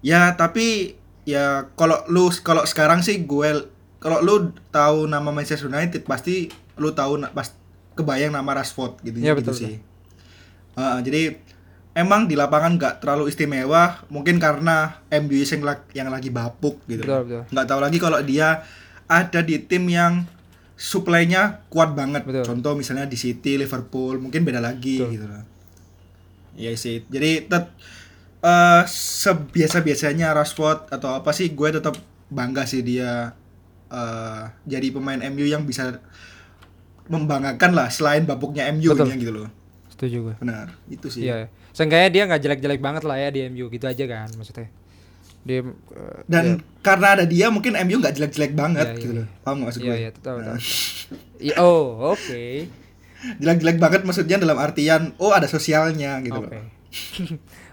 Ya 0.00 0.32
tapi 0.32 0.96
ya 1.22 1.44
kalau 1.74 2.06
lu 2.06 2.30
kalau 2.40 2.62
sekarang 2.62 3.00
sih 3.00 3.20
gue 3.20 3.66
kalau 3.98 4.20
lu 4.20 4.34
tahu 4.70 5.04
nama 5.04 5.28
Manchester 5.28 5.66
United 5.66 6.02
pasti 6.02 6.46
lu 6.74 6.92
tahu 6.92 7.20
pas 7.28 7.50
kebayang 7.96 8.30
nama 8.36 8.60
Rashford 8.60 9.00
gitu 9.02 9.16
Ya, 9.18 9.32
gitu 9.32 9.50
betul, 9.50 9.54
sih. 9.56 9.74
Heeh, 10.76 10.98
jadi 11.00 11.22
emang 11.96 12.28
di 12.28 12.36
lapangan 12.36 12.76
nggak 12.76 12.94
terlalu 13.00 13.32
istimewa 13.32 14.04
mungkin 14.12 14.36
karena 14.36 15.00
MU 15.08 15.32
yang, 15.32 15.64
yang 15.96 16.08
lagi 16.12 16.28
bapuk 16.28 16.84
gitu. 16.84 17.02
Betul, 17.02 17.20
betul. 17.24 17.42
Nggak 17.48 17.66
tahu 17.66 17.80
lagi 17.80 17.98
kalau 17.98 18.20
dia 18.20 18.60
ada 19.08 19.40
di 19.40 19.56
tim 19.64 19.88
yang 19.88 20.28
suplainya 20.76 21.64
kuat 21.72 21.96
banget. 21.96 22.28
Betul. 22.28 22.44
Contoh 22.44 22.76
misalnya 22.76 23.08
di 23.08 23.16
City, 23.16 23.56
Liverpool, 23.56 24.20
mungkin 24.20 24.44
beda 24.44 24.60
lagi 24.60 25.00
Betul. 25.00 25.12
gitu 25.16 25.26
loh. 25.26 25.44
Iya 26.60 26.76
sih. 26.76 27.00
Jadi 27.08 27.48
tet 27.48 27.64
eh 28.44 28.82
sebiasa-biasanya 28.86 30.36
Rashford 30.36 30.92
atau 30.92 31.16
apa 31.16 31.32
sih 31.32 31.56
gue 31.56 31.68
tetap 31.72 31.96
bangga 32.28 32.68
sih 32.68 32.84
dia 32.84 33.32
eh 33.88 34.42
jadi 34.68 34.92
pemain 34.92 35.18
MU 35.32 35.48
yang 35.48 35.64
bisa 35.64 35.98
membanggakan 37.06 37.70
lah 37.72 37.88
selain 37.88 38.26
babuknya 38.26 38.68
MU 38.74 38.92
Betul. 38.92 39.06
nya 39.10 39.16
gitu 39.16 39.32
loh. 39.32 39.48
Setuju 39.92 40.16
gue. 40.30 40.34
Benar. 40.42 40.74
Itu 40.86 41.08
sih. 41.08 41.24
Iya. 41.24 41.48
Seenggaknya 41.72 42.08
dia 42.12 42.22
nggak 42.28 42.40
jelek-jelek 42.42 42.80
banget 42.80 43.02
lah 43.04 43.16
ya 43.16 43.28
di 43.30 43.40
MU 43.48 43.68
gitu 43.68 43.84
aja 43.84 44.04
kan 44.04 44.28
maksudnya. 44.34 44.68
Dia 45.46 45.62
eh, 45.62 46.18
Dan 46.26 46.58
karena 46.82 47.16
ada 47.20 47.24
dia 47.24 47.46
mungkin 47.48 47.78
MU 47.86 47.96
nggak 48.02 48.14
jelek-jelek 48.18 48.52
banget 48.52 48.86
Iya, 48.92 49.00
gitu 49.00 49.12
iya. 49.14 49.20
loh. 49.22 49.26
Paham 49.40 49.54
nggak 49.62 49.68
maksud 49.70 49.82
Iya 49.82 49.88
gue? 49.88 49.96
iya 49.98 50.10
tahu 50.12 50.22
tahu. 50.22 50.38
Nah. 50.42 50.58
Iya, 51.38 51.54
oh, 51.62 51.86
oke. 52.12 52.44
Jelek-jelek 53.42 53.78
banget 53.80 54.00
maksudnya 54.04 54.36
dalam 54.36 54.58
artian 54.60 55.14
oh 55.16 55.32
ada 55.32 55.48
sosialnya 55.48 56.20
gitu 56.20 56.36
Oke. 56.38 56.52
loh. 56.52 56.66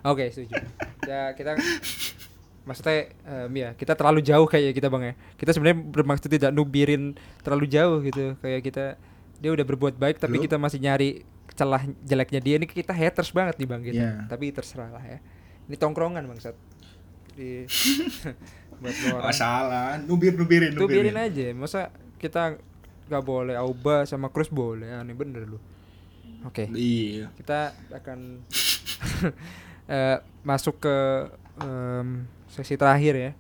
Oke, 0.12 0.28
setuju. 0.32 0.60
Ya, 1.08 1.32
kita 1.32 1.56
maksudnya 2.64 3.12
em, 3.24 3.52
ya, 3.56 3.70
kita 3.76 3.96
terlalu 3.96 4.20
jauh 4.24 4.48
kayak 4.48 4.76
kita 4.76 4.88
Bang 4.88 5.04
ya. 5.04 5.14
Kita 5.36 5.52
sebenarnya 5.52 5.80
bermaksud 5.80 6.28
tidak 6.28 6.52
nubirin 6.52 7.16
terlalu 7.40 7.68
jauh 7.68 8.00
gitu. 8.04 8.36
Kayak 8.40 8.62
kita 8.64 8.86
dia 9.38 9.52
udah 9.52 9.66
berbuat 9.66 9.96
baik 9.96 10.18
tapi 10.18 10.38
Lu? 10.38 10.44
kita 10.44 10.56
masih 10.58 10.78
nyari 10.78 11.22
celah 11.54 11.84
jeleknya 12.02 12.40
dia 12.40 12.56
ini 12.58 12.66
kita 12.66 12.92
haters 12.92 13.30
banget 13.30 13.62
nih 13.62 13.68
Bang 13.70 13.82
gitu. 13.84 14.00
Iya. 14.00 14.26
Tapi 14.26 14.50
terserah 14.50 14.90
lah 14.90 15.04
ya. 15.04 15.20
Ini 15.70 15.76
tongkrongan 15.78 16.26
Bang 16.26 16.40
Sat. 16.40 16.58
Di 17.34 17.66
buat 18.82 18.96
orang. 19.14 19.24
Masalah, 19.30 19.96
nubir-nubirin, 20.02 20.74
Tuh 20.74 20.90
biarin 20.90 21.14
nubirin. 21.14 21.18
aja. 21.18 21.46
Masa 21.54 21.80
kita 22.18 22.58
nggak 23.06 23.24
boleh 23.24 23.56
Auba 23.56 24.08
sama 24.08 24.28
Cruz 24.28 24.50
boleh. 24.50 24.90
Aneh 24.90 25.14
bener 25.14 25.46
lu. 25.46 25.60
Oke 26.44 26.68
Iya. 26.74 27.32
kita 27.38 27.72
akan 27.94 28.44
eh, 29.88 30.18
masuk 30.44 30.80
ke 30.80 30.96
em, 31.60 32.28
sesi 32.48 32.76
terakhir 32.76 33.14
ya. 33.16 33.32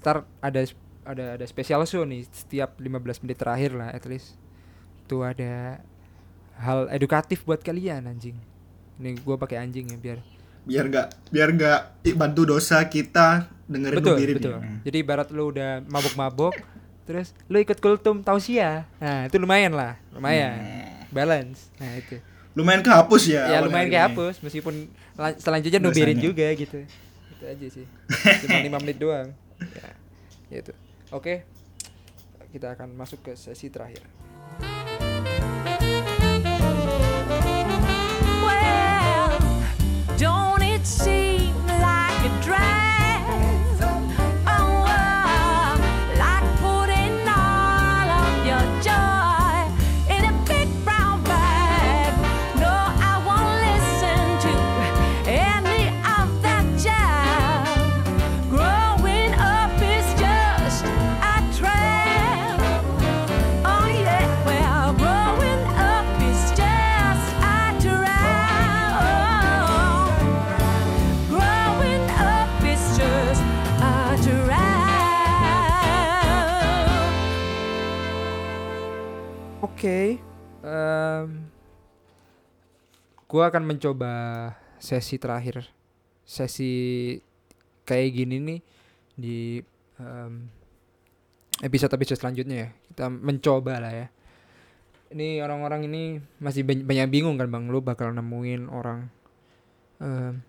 Ntar 0.00 0.16
ada 0.40 0.60
ada 1.02 1.24
ada 1.36 1.44
special 1.44 1.82
show 1.84 2.02
nih 2.02 2.24
setiap 2.28 2.78
15 2.78 3.22
menit 3.26 3.36
terakhir 3.36 3.74
lah 3.74 3.90
at 3.90 4.04
least. 4.06 4.38
Tuh 5.06 5.22
ada 5.22 5.80
hal 6.58 6.90
edukatif 6.90 7.42
buat 7.42 7.62
kalian 7.62 8.06
anjing. 8.06 8.34
Ini 8.98 9.20
gua 9.22 9.36
pakai 9.36 9.60
anjing 9.60 9.86
ya 9.90 9.98
biar 9.98 10.18
Biar 10.66 10.84
nggak 10.90 11.06
biar 11.30 11.48
nggak 11.54 11.80
bantu 12.18 12.42
dosa 12.42 12.82
kita 12.90 13.46
dengerin 13.70 13.96
betul 14.02 14.14
nubirin 14.18 14.34
betul. 14.34 14.52
ya. 14.58 14.60
Jadi 14.82 14.96
ibarat 14.98 15.28
lu 15.30 15.54
udah 15.54 15.78
mabok-mabok 15.86 16.54
terus 17.06 17.30
lu 17.46 17.62
ikut 17.62 17.78
kultum 17.78 18.18
tausiah. 18.26 18.82
Nah, 18.98 19.30
itu 19.30 19.38
lumayan 19.38 19.70
lah, 19.78 19.94
lumayan. 20.10 20.58
Balance. 21.14 21.70
Nah, 21.78 21.94
itu. 21.94 22.18
Lumayan 22.56 22.82
kehapus 22.82 23.22
ya. 23.30 23.46
ya 23.46 23.58
lumayan 23.62 23.86
hari 23.86 23.94
kayak 23.94 24.02
ini. 24.02 24.14
hapus 24.16 24.34
meskipun 24.42 24.74
la- 25.14 25.36
selanjutnya 25.36 25.76
nubirin 25.76 26.16
juga 26.16 26.46
gitu 26.56 26.80
itu 27.36 27.44
aja 27.44 27.66
sih 27.68 27.84
cuma 28.40 28.64
lima 28.64 28.80
menit 28.80 28.96
doang 28.96 29.28
ya 30.48 30.56
itu 30.56 30.72
oke 31.12 31.44
kita 32.48 32.72
akan 32.72 32.96
masuk 32.96 33.20
ke 33.20 33.32
sesi 33.36 33.68
terakhir 33.68 34.00
oke. 79.86 80.18
Em, 80.66 81.26
gua 83.30 83.44
akan 83.46 83.62
mencoba 83.62 84.12
sesi 84.82 85.14
terakhir 85.14 85.62
sesi 86.26 87.14
kayak 87.86 88.10
gini 88.10 88.36
nih 88.42 88.60
di 89.14 89.38
em, 90.02 90.50
episode-episode 91.62 92.18
selanjutnya 92.18 92.66
ya. 92.66 92.68
Kita 92.90 93.06
mencoba 93.06 93.78
lah 93.78 93.92
ya. 93.94 94.06
Ini 95.14 95.38
orang-orang 95.46 95.86
ini 95.86 96.02
masih 96.42 96.66
bany- 96.66 96.82
banyak 96.82 97.06
bingung 97.06 97.38
kan 97.38 97.46
bang. 97.46 97.70
Lu 97.70 97.78
bakal 97.78 98.10
nemuin 98.10 98.66
orang 98.66 99.06
em, 100.02 100.42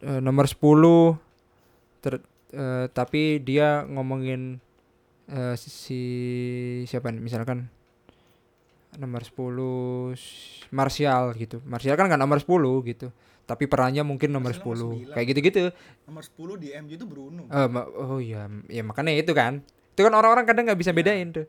eh, 0.00 0.20
nomor 0.24 0.48
10 0.48 1.20
ter- 2.00 2.24
eh, 2.56 2.88
tapi 2.88 3.36
dia 3.44 3.84
ngomongin 3.84 4.64
eh, 5.28 5.54
si 5.60 6.00
siapa 6.88 7.12
nih 7.12 7.20
misalkan 7.20 7.68
nomor 8.96 9.22
10 9.22 10.12
s- 10.12 10.66
Martial 10.68 11.30
gitu. 11.34 11.62
Martial 11.62 11.94
kan 11.94 12.06
nggak 12.06 12.18
nomor 12.18 12.38
10 12.38 12.50
gitu. 12.84 13.08
Tapi 13.42 13.66
perannya 13.66 14.02
mungkin 14.02 14.30
nomor 14.30 14.50
Martial 14.50 14.62
nomor 14.64 14.76
10 14.96 15.06
9. 15.06 15.14
kayak 15.14 15.26
gitu-gitu. 15.28 15.60
Nomor 16.04 16.22
10 16.22 16.54
di 16.56 16.68
MU 16.72 16.92
itu 16.92 17.04
Bruno. 17.04 17.42
Ma- 17.46 17.86
oh 17.88 18.18
iya 18.18 18.46
ya 18.66 18.82
makanya 18.82 19.12
itu 19.12 19.30
kan. 19.30 19.62
Itu 19.90 20.00
kan 20.00 20.12
orang-orang 20.12 20.44
kadang 20.44 20.64
nggak 20.66 20.78
bisa 20.78 20.90
bedain 20.90 21.30
tuh. 21.30 21.46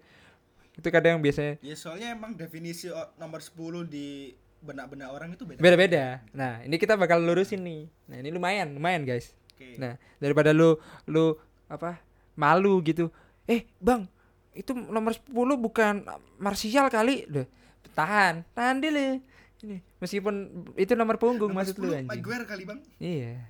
Itu 0.72 0.88
kadang 0.88 1.20
biasanya 1.20 1.60
Ya 1.60 1.76
soalnya 1.76 2.12
emang 2.12 2.34
definisi 2.34 2.90
nomor 3.16 3.40
10 3.40 3.54
di 3.86 4.34
benak-benak 4.60 5.10
orang 5.10 5.30
itu 5.32 5.44
beda. 5.44 5.58
beda-beda. 5.58 6.22
Nah 6.32 6.62
ini 6.62 6.76
kita 6.76 6.94
bakal 6.94 7.18
lurusin 7.20 7.60
nih. 7.60 7.82
Nah 8.08 8.18
ini 8.18 8.30
lumayan 8.30 8.72
lumayan 8.72 9.02
guys. 9.02 9.34
Oke. 9.52 9.78
nah 9.78 9.94
daripada 10.18 10.50
lu 10.52 10.74
lu 11.06 11.38
apa 11.68 12.02
malu 12.34 12.82
gitu. 12.82 13.10
Eh 13.44 13.66
bang 13.78 14.06
itu 14.52 14.76
nomor 14.76 15.16
10 15.16 15.32
bukan 15.58 16.04
Martial 16.40 16.92
kali. 16.92 17.24
Duh, 17.28 17.48
tahan. 17.96 18.44
Tahan 18.52 18.84
dulu. 18.84 19.20
Ini 19.62 19.78
meskipun 20.02 20.66
itu 20.74 20.98
nomor 20.98 21.22
punggung 21.22 21.54
Nomor 21.54 21.62
maksud 21.64 21.78
lu 21.78 21.94
10 21.94 22.00
anjing. 22.06 22.12
Maguire 22.12 22.46
kali, 22.50 22.64
Bang. 22.66 22.80
iya. 22.98 23.46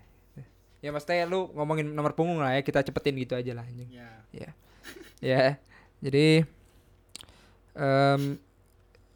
Ya 0.82 0.90
maksudnya 0.90 1.30
lu 1.30 1.54
ngomongin 1.54 1.94
nomor 1.94 2.18
punggung 2.18 2.42
lah 2.42 2.58
ya 2.58 2.66
kita 2.66 2.82
cepetin 2.82 3.14
gitu 3.22 3.38
aja 3.38 3.54
lah 3.54 3.66
anjing. 3.66 3.90
Ya. 3.94 4.10
ya. 4.34 4.50
Ya. 5.22 5.42
Jadi 6.02 6.42
em, 7.78 8.22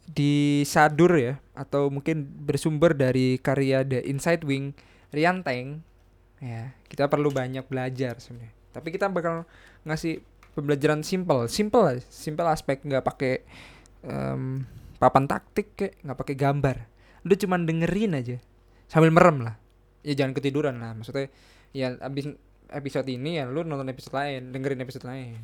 di 0.06 0.62
Sadur 0.62 1.18
ya 1.18 1.42
atau 1.58 1.90
mungkin 1.90 2.22
bersumber 2.46 2.94
dari 2.94 3.42
karya 3.42 3.82
The 3.82 4.06
Inside 4.06 4.46
Wing 4.46 4.78
Rian 5.10 5.42
Teng 5.42 5.82
ya 6.38 6.70
kita 6.86 7.10
perlu 7.10 7.34
banyak 7.34 7.66
belajar 7.66 8.22
sebenarnya. 8.22 8.54
Tapi 8.70 8.88
kita 8.94 9.10
bakal 9.10 9.42
ngasih 9.82 10.22
pembelajaran 10.56 11.04
simple. 11.04 11.44
Simple 11.52 11.82
lah 11.84 11.96
simple 12.08 12.48
aspek. 12.48 12.80
Nggak 12.80 13.04
pakai 13.04 13.44
em, 14.08 14.64
papan 14.96 15.28
taktik 15.28 15.76
kayak 15.76 16.00
nggak 16.00 16.18
pakai 16.18 16.34
gambar. 16.34 16.76
Lu 17.28 17.36
cuman 17.36 17.68
dengerin 17.68 18.16
aja 18.16 18.36
sambil 18.88 19.12
merem 19.12 19.44
lah. 19.44 19.60
Ya 20.00 20.16
jangan 20.16 20.32
ketiduran 20.32 20.80
lah. 20.80 20.96
Maksudnya 20.96 21.28
ya 21.76 21.92
abis 22.00 22.32
episode 22.72 23.06
ini 23.12 23.38
ya 23.38 23.44
lu 23.46 23.62
nonton 23.62 23.86
episode 23.92 24.16
lain 24.16 24.50
dengerin 24.56 24.80
episode 24.80 25.04
lain. 25.04 25.36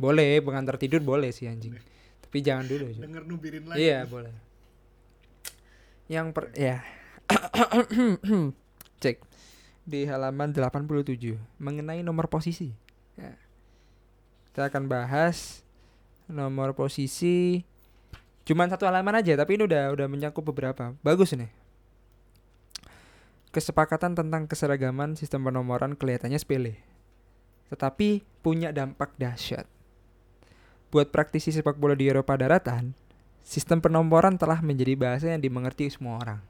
Boleh 0.00 0.40
pengantar 0.40 0.80
tidur 0.80 1.04
boleh 1.04 1.30
sih 1.30 1.46
anjing. 1.46 1.76
Tapi 2.24 2.38
jangan 2.40 2.64
dulu 2.64 2.88
aja. 2.88 3.00
Denger 3.04 3.22
nubirin 3.28 3.64
lagi. 3.68 3.84
Iya 3.84 4.08
boleh. 4.08 4.32
Yang 6.08 6.26
per 6.32 6.44
ya. 6.56 6.80
Cek. 9.02 9.16
Di 9.82 10.06
halaman 10.06 10.54
87 10.54 11.36
mengenai 11.58 12.00
nomor 12.06 12.30
posisi. 12.30 12.70
Ya. 13.18 13.34
Kita 14.52 14.68
akan 14.68 14.84
bahas 14.84 15.64
nomor 16.28 16.76
posisi 16.76 17.64
cuman 18.44 18.68
satu 18.68 18.84
halaman 18.84 19.22
aja 19.22 19.32
tapi 19.32 19.56
ini 19.56 19.64
udah 19.64 19.96
udah 19.96 20.06
mencakup 20.12 20.44
beberapa. 20.44 20.92
Bagus 21.00 21.32
nih. 21.32 21.48
Kesepakatan 23.48 24.12
tentang 24.12 24.44
keseragaman 24.44 25.16
sistem 25.16 25.48
penomoran 25.48 25.96
kelihatannya 25.96 26.36
sepele. 26.36 26.84
Tetapi 27.72 28.20
punya 28.44 28.76
dampak 28.76 29.16
dahsyat. 29.16 29.64
Buat 30.92 31.08
praktisi 31.08 31.48
sepak 31.48 31.80
bola 31.80 31.96
di 31.96 32.12
Eropa 32.12 32.36
daratan, 32.36 32.92
sistem 33.40 33.80
penomoran 33.80 34.36
telah 34.36 34.60
menjadi 34.60 34.92
bahasa 35.00 35.32
yang 35.32 35.40
dimengerti 35.40 35.88
semua 35.88 36.20
orang. 36.20 36.40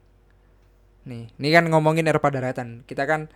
Nih, 1.07 1.31
ini 1.39 1.49
kan 1.55 1.67
ngomongin 1.71 2.03
Eropa 2.07 2.27
daratan. 2.27 2.83
Kita 2.83 3.07
kan 3.07 3.31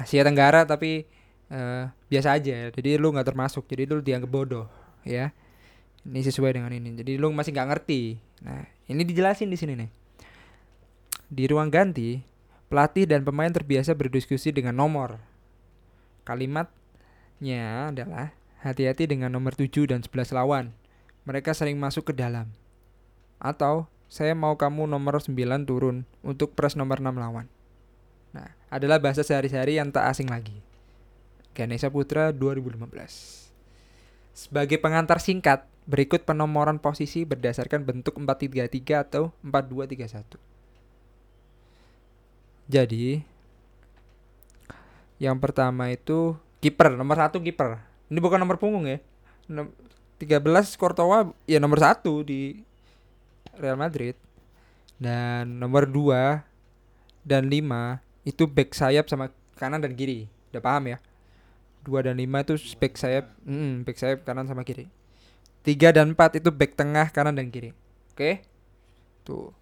Asia 0.00 0.24
Tenggara 0.24 0.64
tapi 0.64 1.04
eh, 1.50 1.84
biasa 2.08 2.38
aja. 2.38 2.70
Jadi 2.70 2.96
lu 2.96 3.10
nggak 3.10 3.26
termasuk. 3.26 3.66
Jadi 3.66 3.90
lu 3.90 4.00
dianggap 4.00 4.30
bodoh, 4.30 4.66
ya. 5.02 5.34
Ini 6.06 6.20
sesuai 6.24 6.56
dengan 6.56 6.72
ini. 6.72 6.96
Jadi 6.96 7.20
lu 7.20 7.28
masih 7.34 7.52
nggak 7.52 7.68
ngerti. 7.76 8.16
Nah, 8.46 8.64
ini 8.88 9.02
dijelasin 9.04 9.52
di 9.52 9.58
sini 9.58 9.74
nih. 9.76 9.90
Di 11.30 11.44
ruang 11.46 11.68
ganti, 11.68 12.24
pelatih 12.72 13.04
dan 13.04 13.22
pemain 13.26 13.52
terbiasa 13.52 13.92
berdiskusi 13.92 14.50
dengan 14.54 14.74
nomor. 14.78 15.20
Kalimatnya 16.24 17.92
adalah 17.92 18.32
hati-hati 18.64 19.10
dengan 19.10 19.34
nomor 19.34 19.52
7 19.52 19.90
dan 19.90 20.00
11 20.00 20.32
lawan. 20.32 20.72
Mereka 21.28 21.52
sering 21.52 21.76
masuk 21.76 22.10
ke 22.10 22.14
dalam. 22.16 22.48
Atau 23.38 23.86
saya 24.10 24.34
mau 24.34 24.56
kamu 24.56 24.88
nomor 24.88 25.20
9 25.20 25.36
turun 25.68 26.08
untuk 26.24 26.56
press 26.56 26.74
nomor 26.74 26.98
6 26.98 27.14
lawan. 27.14 27.46
Nah, 28.34 28.56
adalah 28.72 29.02
bahasa 29.02 29.20
sehari-hari 29.26 29.76
yang 29.78 29.90
tak 29.90 30.06
asing 30.10 30.30
lagi. 30.30 30.62
Ganesha 31.54 31.90
Putra 31.90 32.30
2015. 32.30 33.50
Sebagai 34.30 34.78
pengantar 34.78 35.18
singkat, 35.18 35.66
berikut 35.84 36.22
penomoran 36.22 36.78
posisi 36.78 37.26
berdasarkan 37.26 37.82
bentuk 37.82 38.16
433 38.16 39.04
atau 39.04 39.34
4231. 39.42 40.38
Jadi, 42.70 43.26
yang 45.18 45.36
pertama 45.42 45.90
itu 45.90 46.38
kiper, 46.62 46.94
nomor 46.94 47.18
satu 47.18 47.42
kiper. 47.42 47.82
Ini 48.06 48.18
bukan 48.22 48.38
nomor 48.38 48.62
punggung 48.62 48.86
ya. 48.86 49.02
Nom- 49.50 49.74
13 50.20 50.76
Courtois 50.76 51.32
ya 51.48 51.56
nomor 51.56 51.80
satu 51.80 52.20
di 52.20 52.60
Real 53.56 53.74
Madrid. 53.80 54.14
Dan 55.00 55.58
nomor 55.58 55.88
2 55.88 56.44
dan 57.24 57.48
5 57.48 58.04
itu 58.28 58.44
back 58.44 58.76
sayap 58.76 59.08
sama 59.08 59.32
kanan 59.56 59.80
dan 59.80 59.96
kiri. 59.96 60.28
Udah 60.52 60.60
paham 60.60 60.92
ya? 60.92 60.98
2 61.84 62.06
dan 62.06 62.16
5 62.16 62.44
itu 62.44 62.54
back 62.76 62.94
sayap, 63.00 63.26
mm, 63.44 63.88
back 63.88 63.96
sayap 63.96 64.18
kanan 64.28 64.44
sama 64.44 64.62
kiri. 64.64 64.88
3 65.64 65.96
dan 65.96 66.12
4 66.12 66.40
itu 66.40 66.48
back 66.52 66.76
tengah 66.76 67.08
kanan 67.12 67.36
dan 67.36 67.48
kiri. 67.48 67.72
Oke? 68.12 68.44
Tuh. 69.24 69.52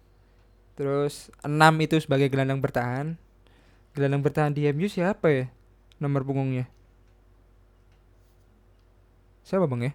Terus 0.75 1.31
6 1.43 1.75
itu 1.83 1.95
sebagai 1.99 2.31
gelandang 2.31 2.63
bertahan. 2.63 3.19
Gelandang 3.95 4.23
bertahan 4.23 4.51
di 4.55 4.67
MU 4.71 4.87
siapa 4.87 5.27
ya? 5.27 5.45
Nomor 5.99 6.23
punggungnya. 6.23 6.71
Siapa 9.43 9.67
bang 9.67 9.91
ya? 9.91 9.93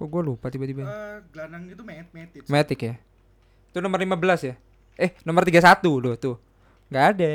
Kok 0.00 0.08
gue 0.08 0.22
lupa 0.22 0.48
tiba-tiba. 0.48 0.86
Eh, 0.86 1.18
gelandang 1.28 1.68
itu 1.68 1.82
Met 1.84 2.08
Metic. 2.14 2.48
Matic 2.48 2.80
ya. 2.80 2.94
Itu 3.68 3.84
nomor 3.84 4.00
15 4.00 4.48
ya? 4.48 4.54
Eh, 4.96 5.12
nomor 5.28 5.44
31 5.44 6.00
loh 6.00 6.14
tuh. 6.16 6.36
Nggak 6.88 7.04
ada. 7.16 7.30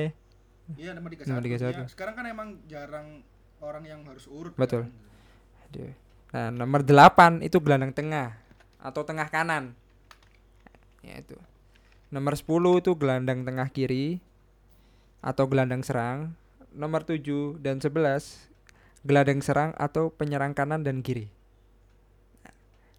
Iya 0.74 0.92
nomor 0.98 1.14
31. 1.14 1.30
Nomor 1.30 1.44
31. 1.46 1.78
Ya, 1.78 1.86
sekarang 1.86 2.14
kan 2.18 2.26
emang 2.26 2.50
jarang 2.66 3.22
orang 3.66 3.84
yang 3.90 4.02
harus 4.06 4.30
urut. 4.30 4.54
Betul. 4.54 4.86
kan. 4.86 5.94
Nah, 6.36 6.50
nomor 6.54 6.86
8 6.86 7.42
itu 7.42 7.58
gelandang 7.60 7.92
tengah 7.92 8.38
atau 8.80 9.02
tengah 9.02 9.28
kanan. 9.34 9.74
Ya 11.02 11.18
itu. 11.18 11.38
Nomor 12.14 12.38
10 12.38 12.82
itu 12.86 12.92
gelandang 12.94 13.42
tengah 13.42 13.68
kiri 13.74 14.22
atau 15.26 15.50
gelandang 15.50 15.82
serang. 15.82 16.38
Nomor 16.76 17.08
7 17.08 17.58
dan 17.64 17.82
11 17.82 18.52
gelandang 19.06 19.42
serang 19.42 19.72
atau 19.78 20.14
penyerang 20.14 20.54
kanan 20.54 20.86
dan 20.86 21.02
kiri. 21.02 21.30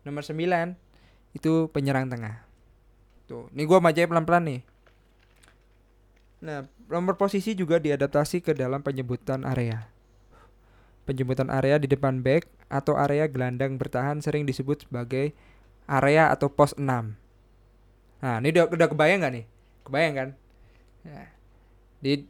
Nomor 0.07 0.23
9 0.23 0.75
itu 1.35 1.67
penyerang 1.75 2.07
tengah. 2.07 2.47
Tuh, 3.27 3.51
ini 3.53 3.67
gua 3.67 3.83
majai 3.83 4.07
pelan-pelan 4.07 4.45
nih. 4.47 4.63
Nah, 6.47 6.63
nomor 6.87 7.19
posisi 7.19 7.59
juga 7.59 7.83
diadaptasi 7.83 8.39
ke 8.39 8.55
dalam 8.55 8.81
penyebutan 8.87 9.43
area. 9.43 9.91
Penyebutan 11.07 11.49
area 11.55 11.79
di 11.79 11.87
depan 11.87 12.19
back 12.21 12.51
atau 12.67 12.99
area 12.99 13.31
gelandang 13.31 13.79
bertahan 13.79 14.19
sering 14.19 14.43
disebut 14.43 14.91
sebagai 14.91 15.31
area 15.87 16.35
atau 16.35 16.51
pos 16.51 16.75
6. 16.75 16.83
Nah, 16.83 18.37
ini 18.43 18.51
udah, 18.51 18.67
udah 18.75 18.89
kebayang 18.91 19.23
gak 19.23 19.35
nih? 19.39 19.47
Kebayang 19.87 20.15
kan? 20.19 20.29
Nah, 21.07 21.29
di 22.03 22.27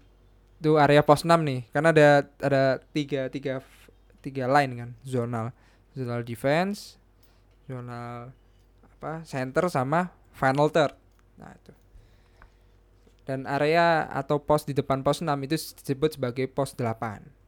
itu 0.56 0.72
area 0.80 1.04
pos 1.04 1.24
6 1.24 1.40
nih, 1.40 1.68
karena 1.68 1.88
ada 1.92 2.10
ada 2.40 2.62
tiga 2.96 3.28
tiga 3.28 3.60
tiga 4.24 4.48
line 4.48 4.72
kan, 4.76 4.90
zonal, 5.04 5.52
zonal 5.92 6.24
defense, 6.24 6.96
zonal 7.68 8.32
apa 8.84 9.20
center 9.28 9.68
sama 9.68 10.12
final 10.32 10.72
third. 10.72 10.96
Nah, 11.36 11.52
itu. 11.52 11.72
Dan 13.28 13.44
area 13.44 14.08
atau 14.08 14.40
pos 14.40 14.64
di 14.64 14.72
depan 14.72 15.04
pos 15.04 15.20
6 15.20 15.28
itu 15.44 15.56
disebut 15.56 16.16
sebagai 16.16 16.48
pos 16.48 16.72
8. 16.72 17.45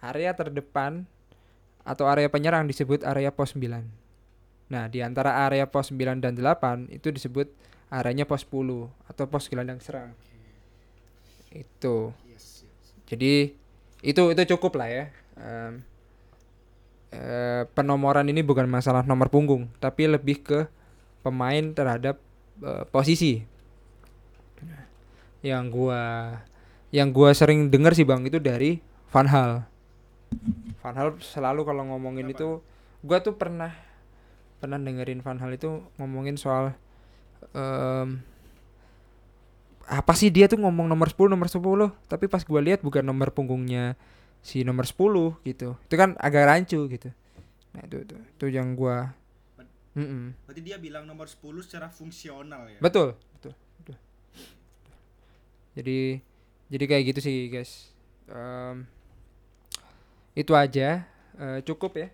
Area 0.00 0.32
terdepan 0.32 1.04
atau 1.84 2.08
area 2.08 2.28
penyerang 2.28 2.68
disebut 2.68 3.04
area 3.04 3.32
pos 3.32 3.56
9. 3.56 3.84
Nah, 4.70 4.86
di 4.86 5.02
antara 5.02 5.44
area 5.44 5.66
pos 5.66 5.90
9 5.90 6.22
dan 6.22 6.36
8 6.36 6.92
itu 6.92 7.10
disebut 7.10 7.50
areanya 7.90 8.24
pos 8.24 8.46
10 8.46 8.86
atau 9.10 9.24
pos 9.26 9.50
gelandang 9.50 9.82
serang. 9.82 10.14
Itu. 11.50 12.14
Jadi 13.10 13.58
itu 14.00 14.22
itu 14.30 14.42
cukup 14.56 14.78
lah 14.78 14.88
ya. 14.88 15.04
Em, 15.40 15.82
eh, 17.10 17.62
penomoran 17.74 18.30
ini 18.30 18.46
bukan 18.46 18.70
masalah 18.70 19.02
nomor 19.02 19.26
punggung, 19.26 19.66
tapi 19.82 20.06
lebih 20.06 20.46
ke 20.46 20.58
pemain 21.26 21.74
terhadap 21.74 22.22
eh, 22.62 22.84
posisi. 22.94 23.42
Yang 25.42 25.64
gua 25.72 26.02
yang 26.94 27.10
gua 27.10 27.34
sering 27.34 27.72
dengar 27.72 27.96
sih 27.98 28.06
Bang 28.06 28.22
itu 28.22 28.38
dari 28.38 28.78
Van 29.10 29.26
Hal. 29.26 29.69
Van 30.80 30.96
Hal 30.96 31.16
selalu 31.20 31.66
kalau 31.66 31.82
ngomongin 31.86 32.28
Kenapa? 32.30 32.38
itu 32.40 32.48
gua 33.04 33.18
tuh 33.20 33.36
pernah 33.36 33.72
pernah 34.60 34.76
dengerin 34.80 35.20
Van 35.20 35.40
Hal 35.40 35.52
itu 35.52 35.84
ngomongin 35.96 36.36
soal 36.36 36.72
em, 37.52 38.20
apa 39.90 40.12
sih 40.14 40.30
dia 40.30 40.46
tuh 40.46 40.60
ngomong 40.62 40.86
nomor 40.86 41.10
10 41.10 41.32
nomor 41.32 41.48
10 41.50 41.60
tapi 42.06 42.30
pas 42.30 42.44
gua 42.46 42.60
lihat 42.62 42.80
bukan 42.80 43.02
nomor 43.02 43.34
punggungnya 43.34 43.98
si 44.40 44.62
nomor 44.62 44.86
10 44.88 45.40
gitu 45.44 45.76
itu 45.76 45.94
kan 45.98 46.14
agak 46.16 46.46
rancu 46.48 46.86
gitu 46.88 47.10
nah 47.74 47.82
itu 47.84 48.02
itu, 48.06 48.14
itu 48.16 48.46
yang 48.50 48.72
gua 48.74 49.12
Mm-mm. 49.90 50.38
Berarti 50.46 50.62
dia 50.62 50.78
bilang 50.78 51.02
nomor 51.02 51.26
10 51.26 51.66
secara 51.66 51.90
fungsional 51.90 52.62
ya. 52.70 52.78
betul 52.78 53.18
betul 53.34 53.52
betul. 53.82 53.96
jadi 55.74 56.22
jadi 56.70 56.84
kayak 56.86 57.04
gitu 57.10 57.20
sih 57.20 57.50
guys 57.50 57.90
Em, 58.30 58.86
itu 60.34 60.52
aja. 60.54 61.04
Eh, 61.40 61.60
cukup 61.64 61.96
ya. 61.96 62.08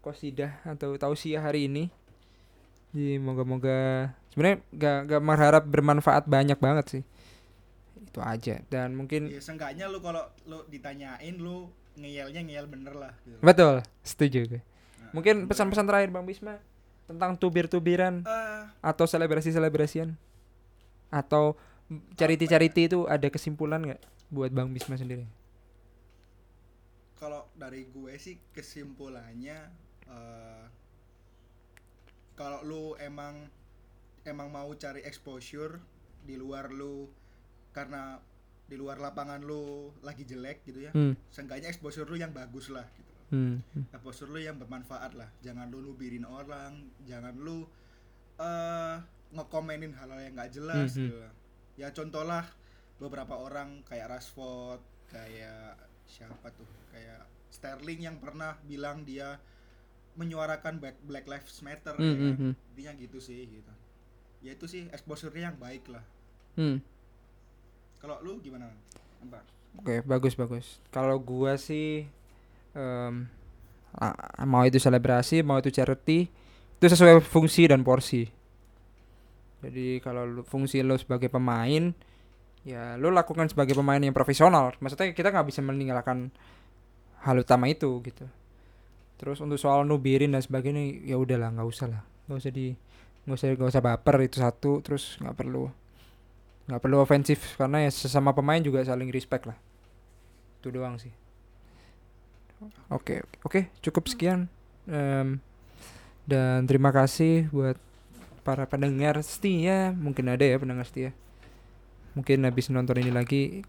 Kosidah 0.00 0.60
atau 0.64 0.96
tausiah 1.00 1.40
hari 1.40 1.66
ini. 1.68 1.88
Jadi 2.94 3.18
moga-moga 3.18 4.10
sebenarnya 4.30 4.58
gak, 4.70 4.98
gak 5.10 5.22
berharap 5.24 5.64
bermanfaat 5.66 6.24
banyak 6.30 6.58
banget 6.60 6.86
sih. 7.00 7.02
Itu 7.98 8.20
aja. 8.22 8.62
Dan 8.70 8.94
mungkin 8.94 9.26
Ya 9.32 9.42
seenggaknya 9.42 9.90
lu 9.90 9.98
kalau 9.98 10.22
lu 10.46 10.62
ditanyain 10.70 11.34
lu 11.34 11.66
ngeyelnya 11.94 12.42
ngeyel 12.42 12.66
bener 12.66 12.94
lah 12.94 13.12
gitu. 13.26 13.38
Betul, 13.42 13.74
setuju 14.02 14.40
gue. 14.46 14.60
Nah, 15.00 15.10
Mungkin 15.14 15.46
pesan-pesan 15.46 15.86
terakhir 15.86 16.10
Bang 16.14 16.26
Bisma 16.26 16.58
tentang 17.06 17.34
tubir-tubiran 17.38 18.22
Eh, 18.22 18.62
atau 18.82 19.04
selebrasi-selebrasian? 19.06 20.14
Atau 21.10 21.54
charity-charity 22.18 22.90
itu 22.90 23.00
ada 23.06 23.26
kesimpulan 23.30 23.82
nggak 23.82 24.00
buat 24.30 24.50
Bang 24.50 24.70
Bisma 24.74 24.98
sendiri? 24.98 25.26
Kalau 27.14 27.46
dari 27.54 27.86
gue 27.86 28.12
sih 28.16 28.36
kesimpulannya 28.50 29.58
eh 30.04 30.64
kalau 32.34 32.60
lu 32.62 32.84
emang 32.98 33.46
emang 34.24 34.48
mau 34.48 34.70
cari 34.74 35.00
exposure 35.00 35.78
di 36.20 36.34
luar 36.34 36.68
lu 36.68 37.06
karena 37.70 38.18
di 38.64 38.74
luar 38.74 38.96
lapangan 38.96 39.38
lu 39.38 39.92
lagi 40.00 40.24
jelek 40.24 40.64
gitu 40.64 40.80
ya 40.80 40.90
Hmm. 40.90 41.14
seenggaknya 41.28 41.68
exposure 41.68 42.04
lu 42.04 42.16
yang 42.16 42.32
bagus 42.32 42.68
lah 42.68 42.84
gitu 42.90 43.12
Hmm. 43.30 43.60
exposure 43.90 44.26
lu 44.26 44.38
yang 44.38 44.56
bermanfaat 44.56 45.14
lah 45.14 45.28
jangan 45.40 45.68
lu 45.68 45.80
nubirin 45.82 46.24
orang 46.24 46.74
jangan 47.02 47.36
lu 47.36 47.68
eh 48.36 48.96
ngekomenin 49.30 49.92
hal-hal 49.92 50.20
yang 50.20 50.34
nggak 50.34 50.52
jelas 50.52 50.90
Mhm. 50.90 50.98
gitu 51.00 51.16
ya 51.76 51.88
contohlah 51.90 52.46
beberapa 52.96 53.34
orang 53.36 53.82
kayak 53.84 54.06
Rashford 54.08 54.78
kayak 55.06 55.74
siapa 56.04 56.50
tuh 56.50 56.66
kayak 56.94 57.20
Sterling 57.56 58.00
yang 58.08 58.16
pernah 58.24 58.52
bilang 58.70 58.98
dia 59.10 59.28
menyuarakan 60.20 60.74
Black, 60.82 60.96
Black 61.10 61.26
Lives 61.32 61.58
Matter 61.66 61.96
Hmm, 61.98 62.14
ya 62.14 62.20
hmm, 62.20 62.32
kan? 62.32 62.36
hmm. 62.40 62.52
intinya 62.74 62.92
gitu 63.02 63.18
sih 63.28 63.40
gitu 63.56 63.72
ya 64.46 64.50
itu 64.56 64.66
sih 64.72 64.82
exposure-nya 64.96 65.42
yang 65.52 65.58
baik 65.58 65.84
lah 65.94 66.04
Hmm. 66.56 66.78
kalau 68.02 68.16
lu 68.22 68.38
gimana 68.44 68.70
Apa? 69.24 69.40
Oke, 69.80 69.94
bagus 70.06 70.34
bagus. 70.38 70.66
Kalau 70.94 71.18
gua 71.18 71.58
sih 71.58 72.06
a- 73.94 74.44
mau 74.46 74.62
itu 74.66 74.78
selebrasi, 74.78 75.42
mau 75.46 75.58
itu 75.62 75.70
charity, 75.70 76.26
itu 76.78 76.86
sesuai 76.86 77.22
fungsi 77.22 77.62
dan 77.70 77.80
porsi. 77.86 78.22
Jadi 79.64 79.98
kalau 80.04 80.28
lu, 80.28 80.40
fungsi 80.44 80.84
lo 80.84 80.94
sebagai 81.00 81.32
pemain, 81.32 81.94
ya 82.66 82.96
lo 83.00 83.08
lakukan 83.14 83.48
sebagai 83.50 83.74
pemain 83.76 84.00
yang 84.00 84.12
profesional. 84.16 84.74
Maksudnya 84.80 85.12
kita 85.16 85.32
nggak 85.32 85.48
bisa 85.48 85.60
meninggalkan 85.64 86.30
hal 87.24 87.40
utama 87.40 87.66
itu 87.72 87.88
gitu. 88.04 88.28
terus 89.14 89.38
untuk 89.40 89.56
soal 89.56 89.86
nubirin 89.88 90.34
dan 90.34 90.42
sebagainya 90.42 91.00
ya 91.06 91.16
udahlah 91.16 91.48
nggak 91.54 91.68
usah 91.70 91.86
lah. 91.88 92.02
Nggak 92.28 92.38
usah 92.44 92.52
di 92.52 92.66
nggak 93.24 93.36
usah 93.40 93.46
nggak 93.56 93.70
usah 93.72 93.82
baper 93.82 94.16
itu 94.26 94.36
satu. 94.42 94.72
Terus 94.84 95.16
nggak 95.22 95.36
perlu 95.38 95.70
nggak 96.68 96.80
perlu 96.82 96.96
ofensif 97.00 97.56
karena 97.56 97.84
ya 97.84 97.90
sesama 97.94 98.34
pemain 98.36 98.60
juga 98.60 98.84
saling 98.84 99.08
respect 99.08 99.48
lah. 99.48 99.56
Itu 100.60 100.74
doang 100.74 101.00
sih. 101.00 101.14
Oke 102.90 103.24
oke 103.46 103.70
cukup 103.80 104.10
sekian. 104.10 104.50
Em, 104.90 105.40
dan 106.28 106.68
terima 106.68 106.92
kasih 106.92 107.48
buat 107.48 107.78
para 108.44 108.68
pendengar 108.68 109.16
setia. 109.24 109.94
Mungkin 109.96 110.28
ada 110.28 110.44
ya 110.44 110.58
pendengar 110.60 110.84
setia. 110.84 111.16
Mungkin 112.18 112.44
habis 112.44 112.68
nonton 112.68 113.00
ini 113.00 113.14
lagi 113.14 113.64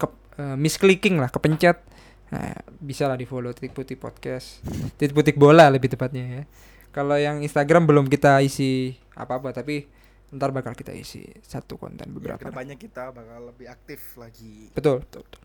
ke 0.00 0.06
eh, 0.40 0.56
misclicking 0.58 1.20
lah 1.20 1.30
kepencet 1.30 1.78
Nah, 2.26 2.52
bisa 2.78 3.06
lah 3.06 3.14
di 3.14 3.22
follow 3.22 3.50
titik 3.50 3.70
putih 3.70 3.94
podcast. 3.94 4.60
Titik 4.96 5.14
putih 5.14 5.32
bola 5.32 5.70
lebih 5.70 5.86
tepatnya 5.88 6.24
ya. 6.26 6.42
Kalau 6.90 7.14
yang 7.14 7.40
Instagram 7.40 7.84
belum 7.84 8.06
kita 8.06 8.40
isi 8.40 8.96
apa 9.14 9.36
apa 9.36 9.52
tapi 9.52 9.84
ntar 10.32 10.50
bakal 10.50 10.74
kita 10.74 10.90
isi 10.90 11.22
satu 11.38 11.78
konten 11.78 12.08
Ya, 12.08 12.12
beberapa. 12.12 12.40
ke 12.40 12.50
depannya 12.50 12.74
kita 12.74 13.14
bakal 13.14 13.46
lebih 13.46 13.70
aktif 13.70 14.18
lagi. 14.18 14.74
betul 14.74 14.98
betul, 15.00 15.22
betul. 15.22 15.40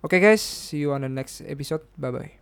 oke 0.00 0.16
guys 0.16 0.38
see 0.38 0.78
you 0.78 0.94
on 0.94 1.02
the 1.02 1.10
next 1.10 1.42
episode. 1.42 1.82
Bye 1.96 2.12
bye 2.12 2.41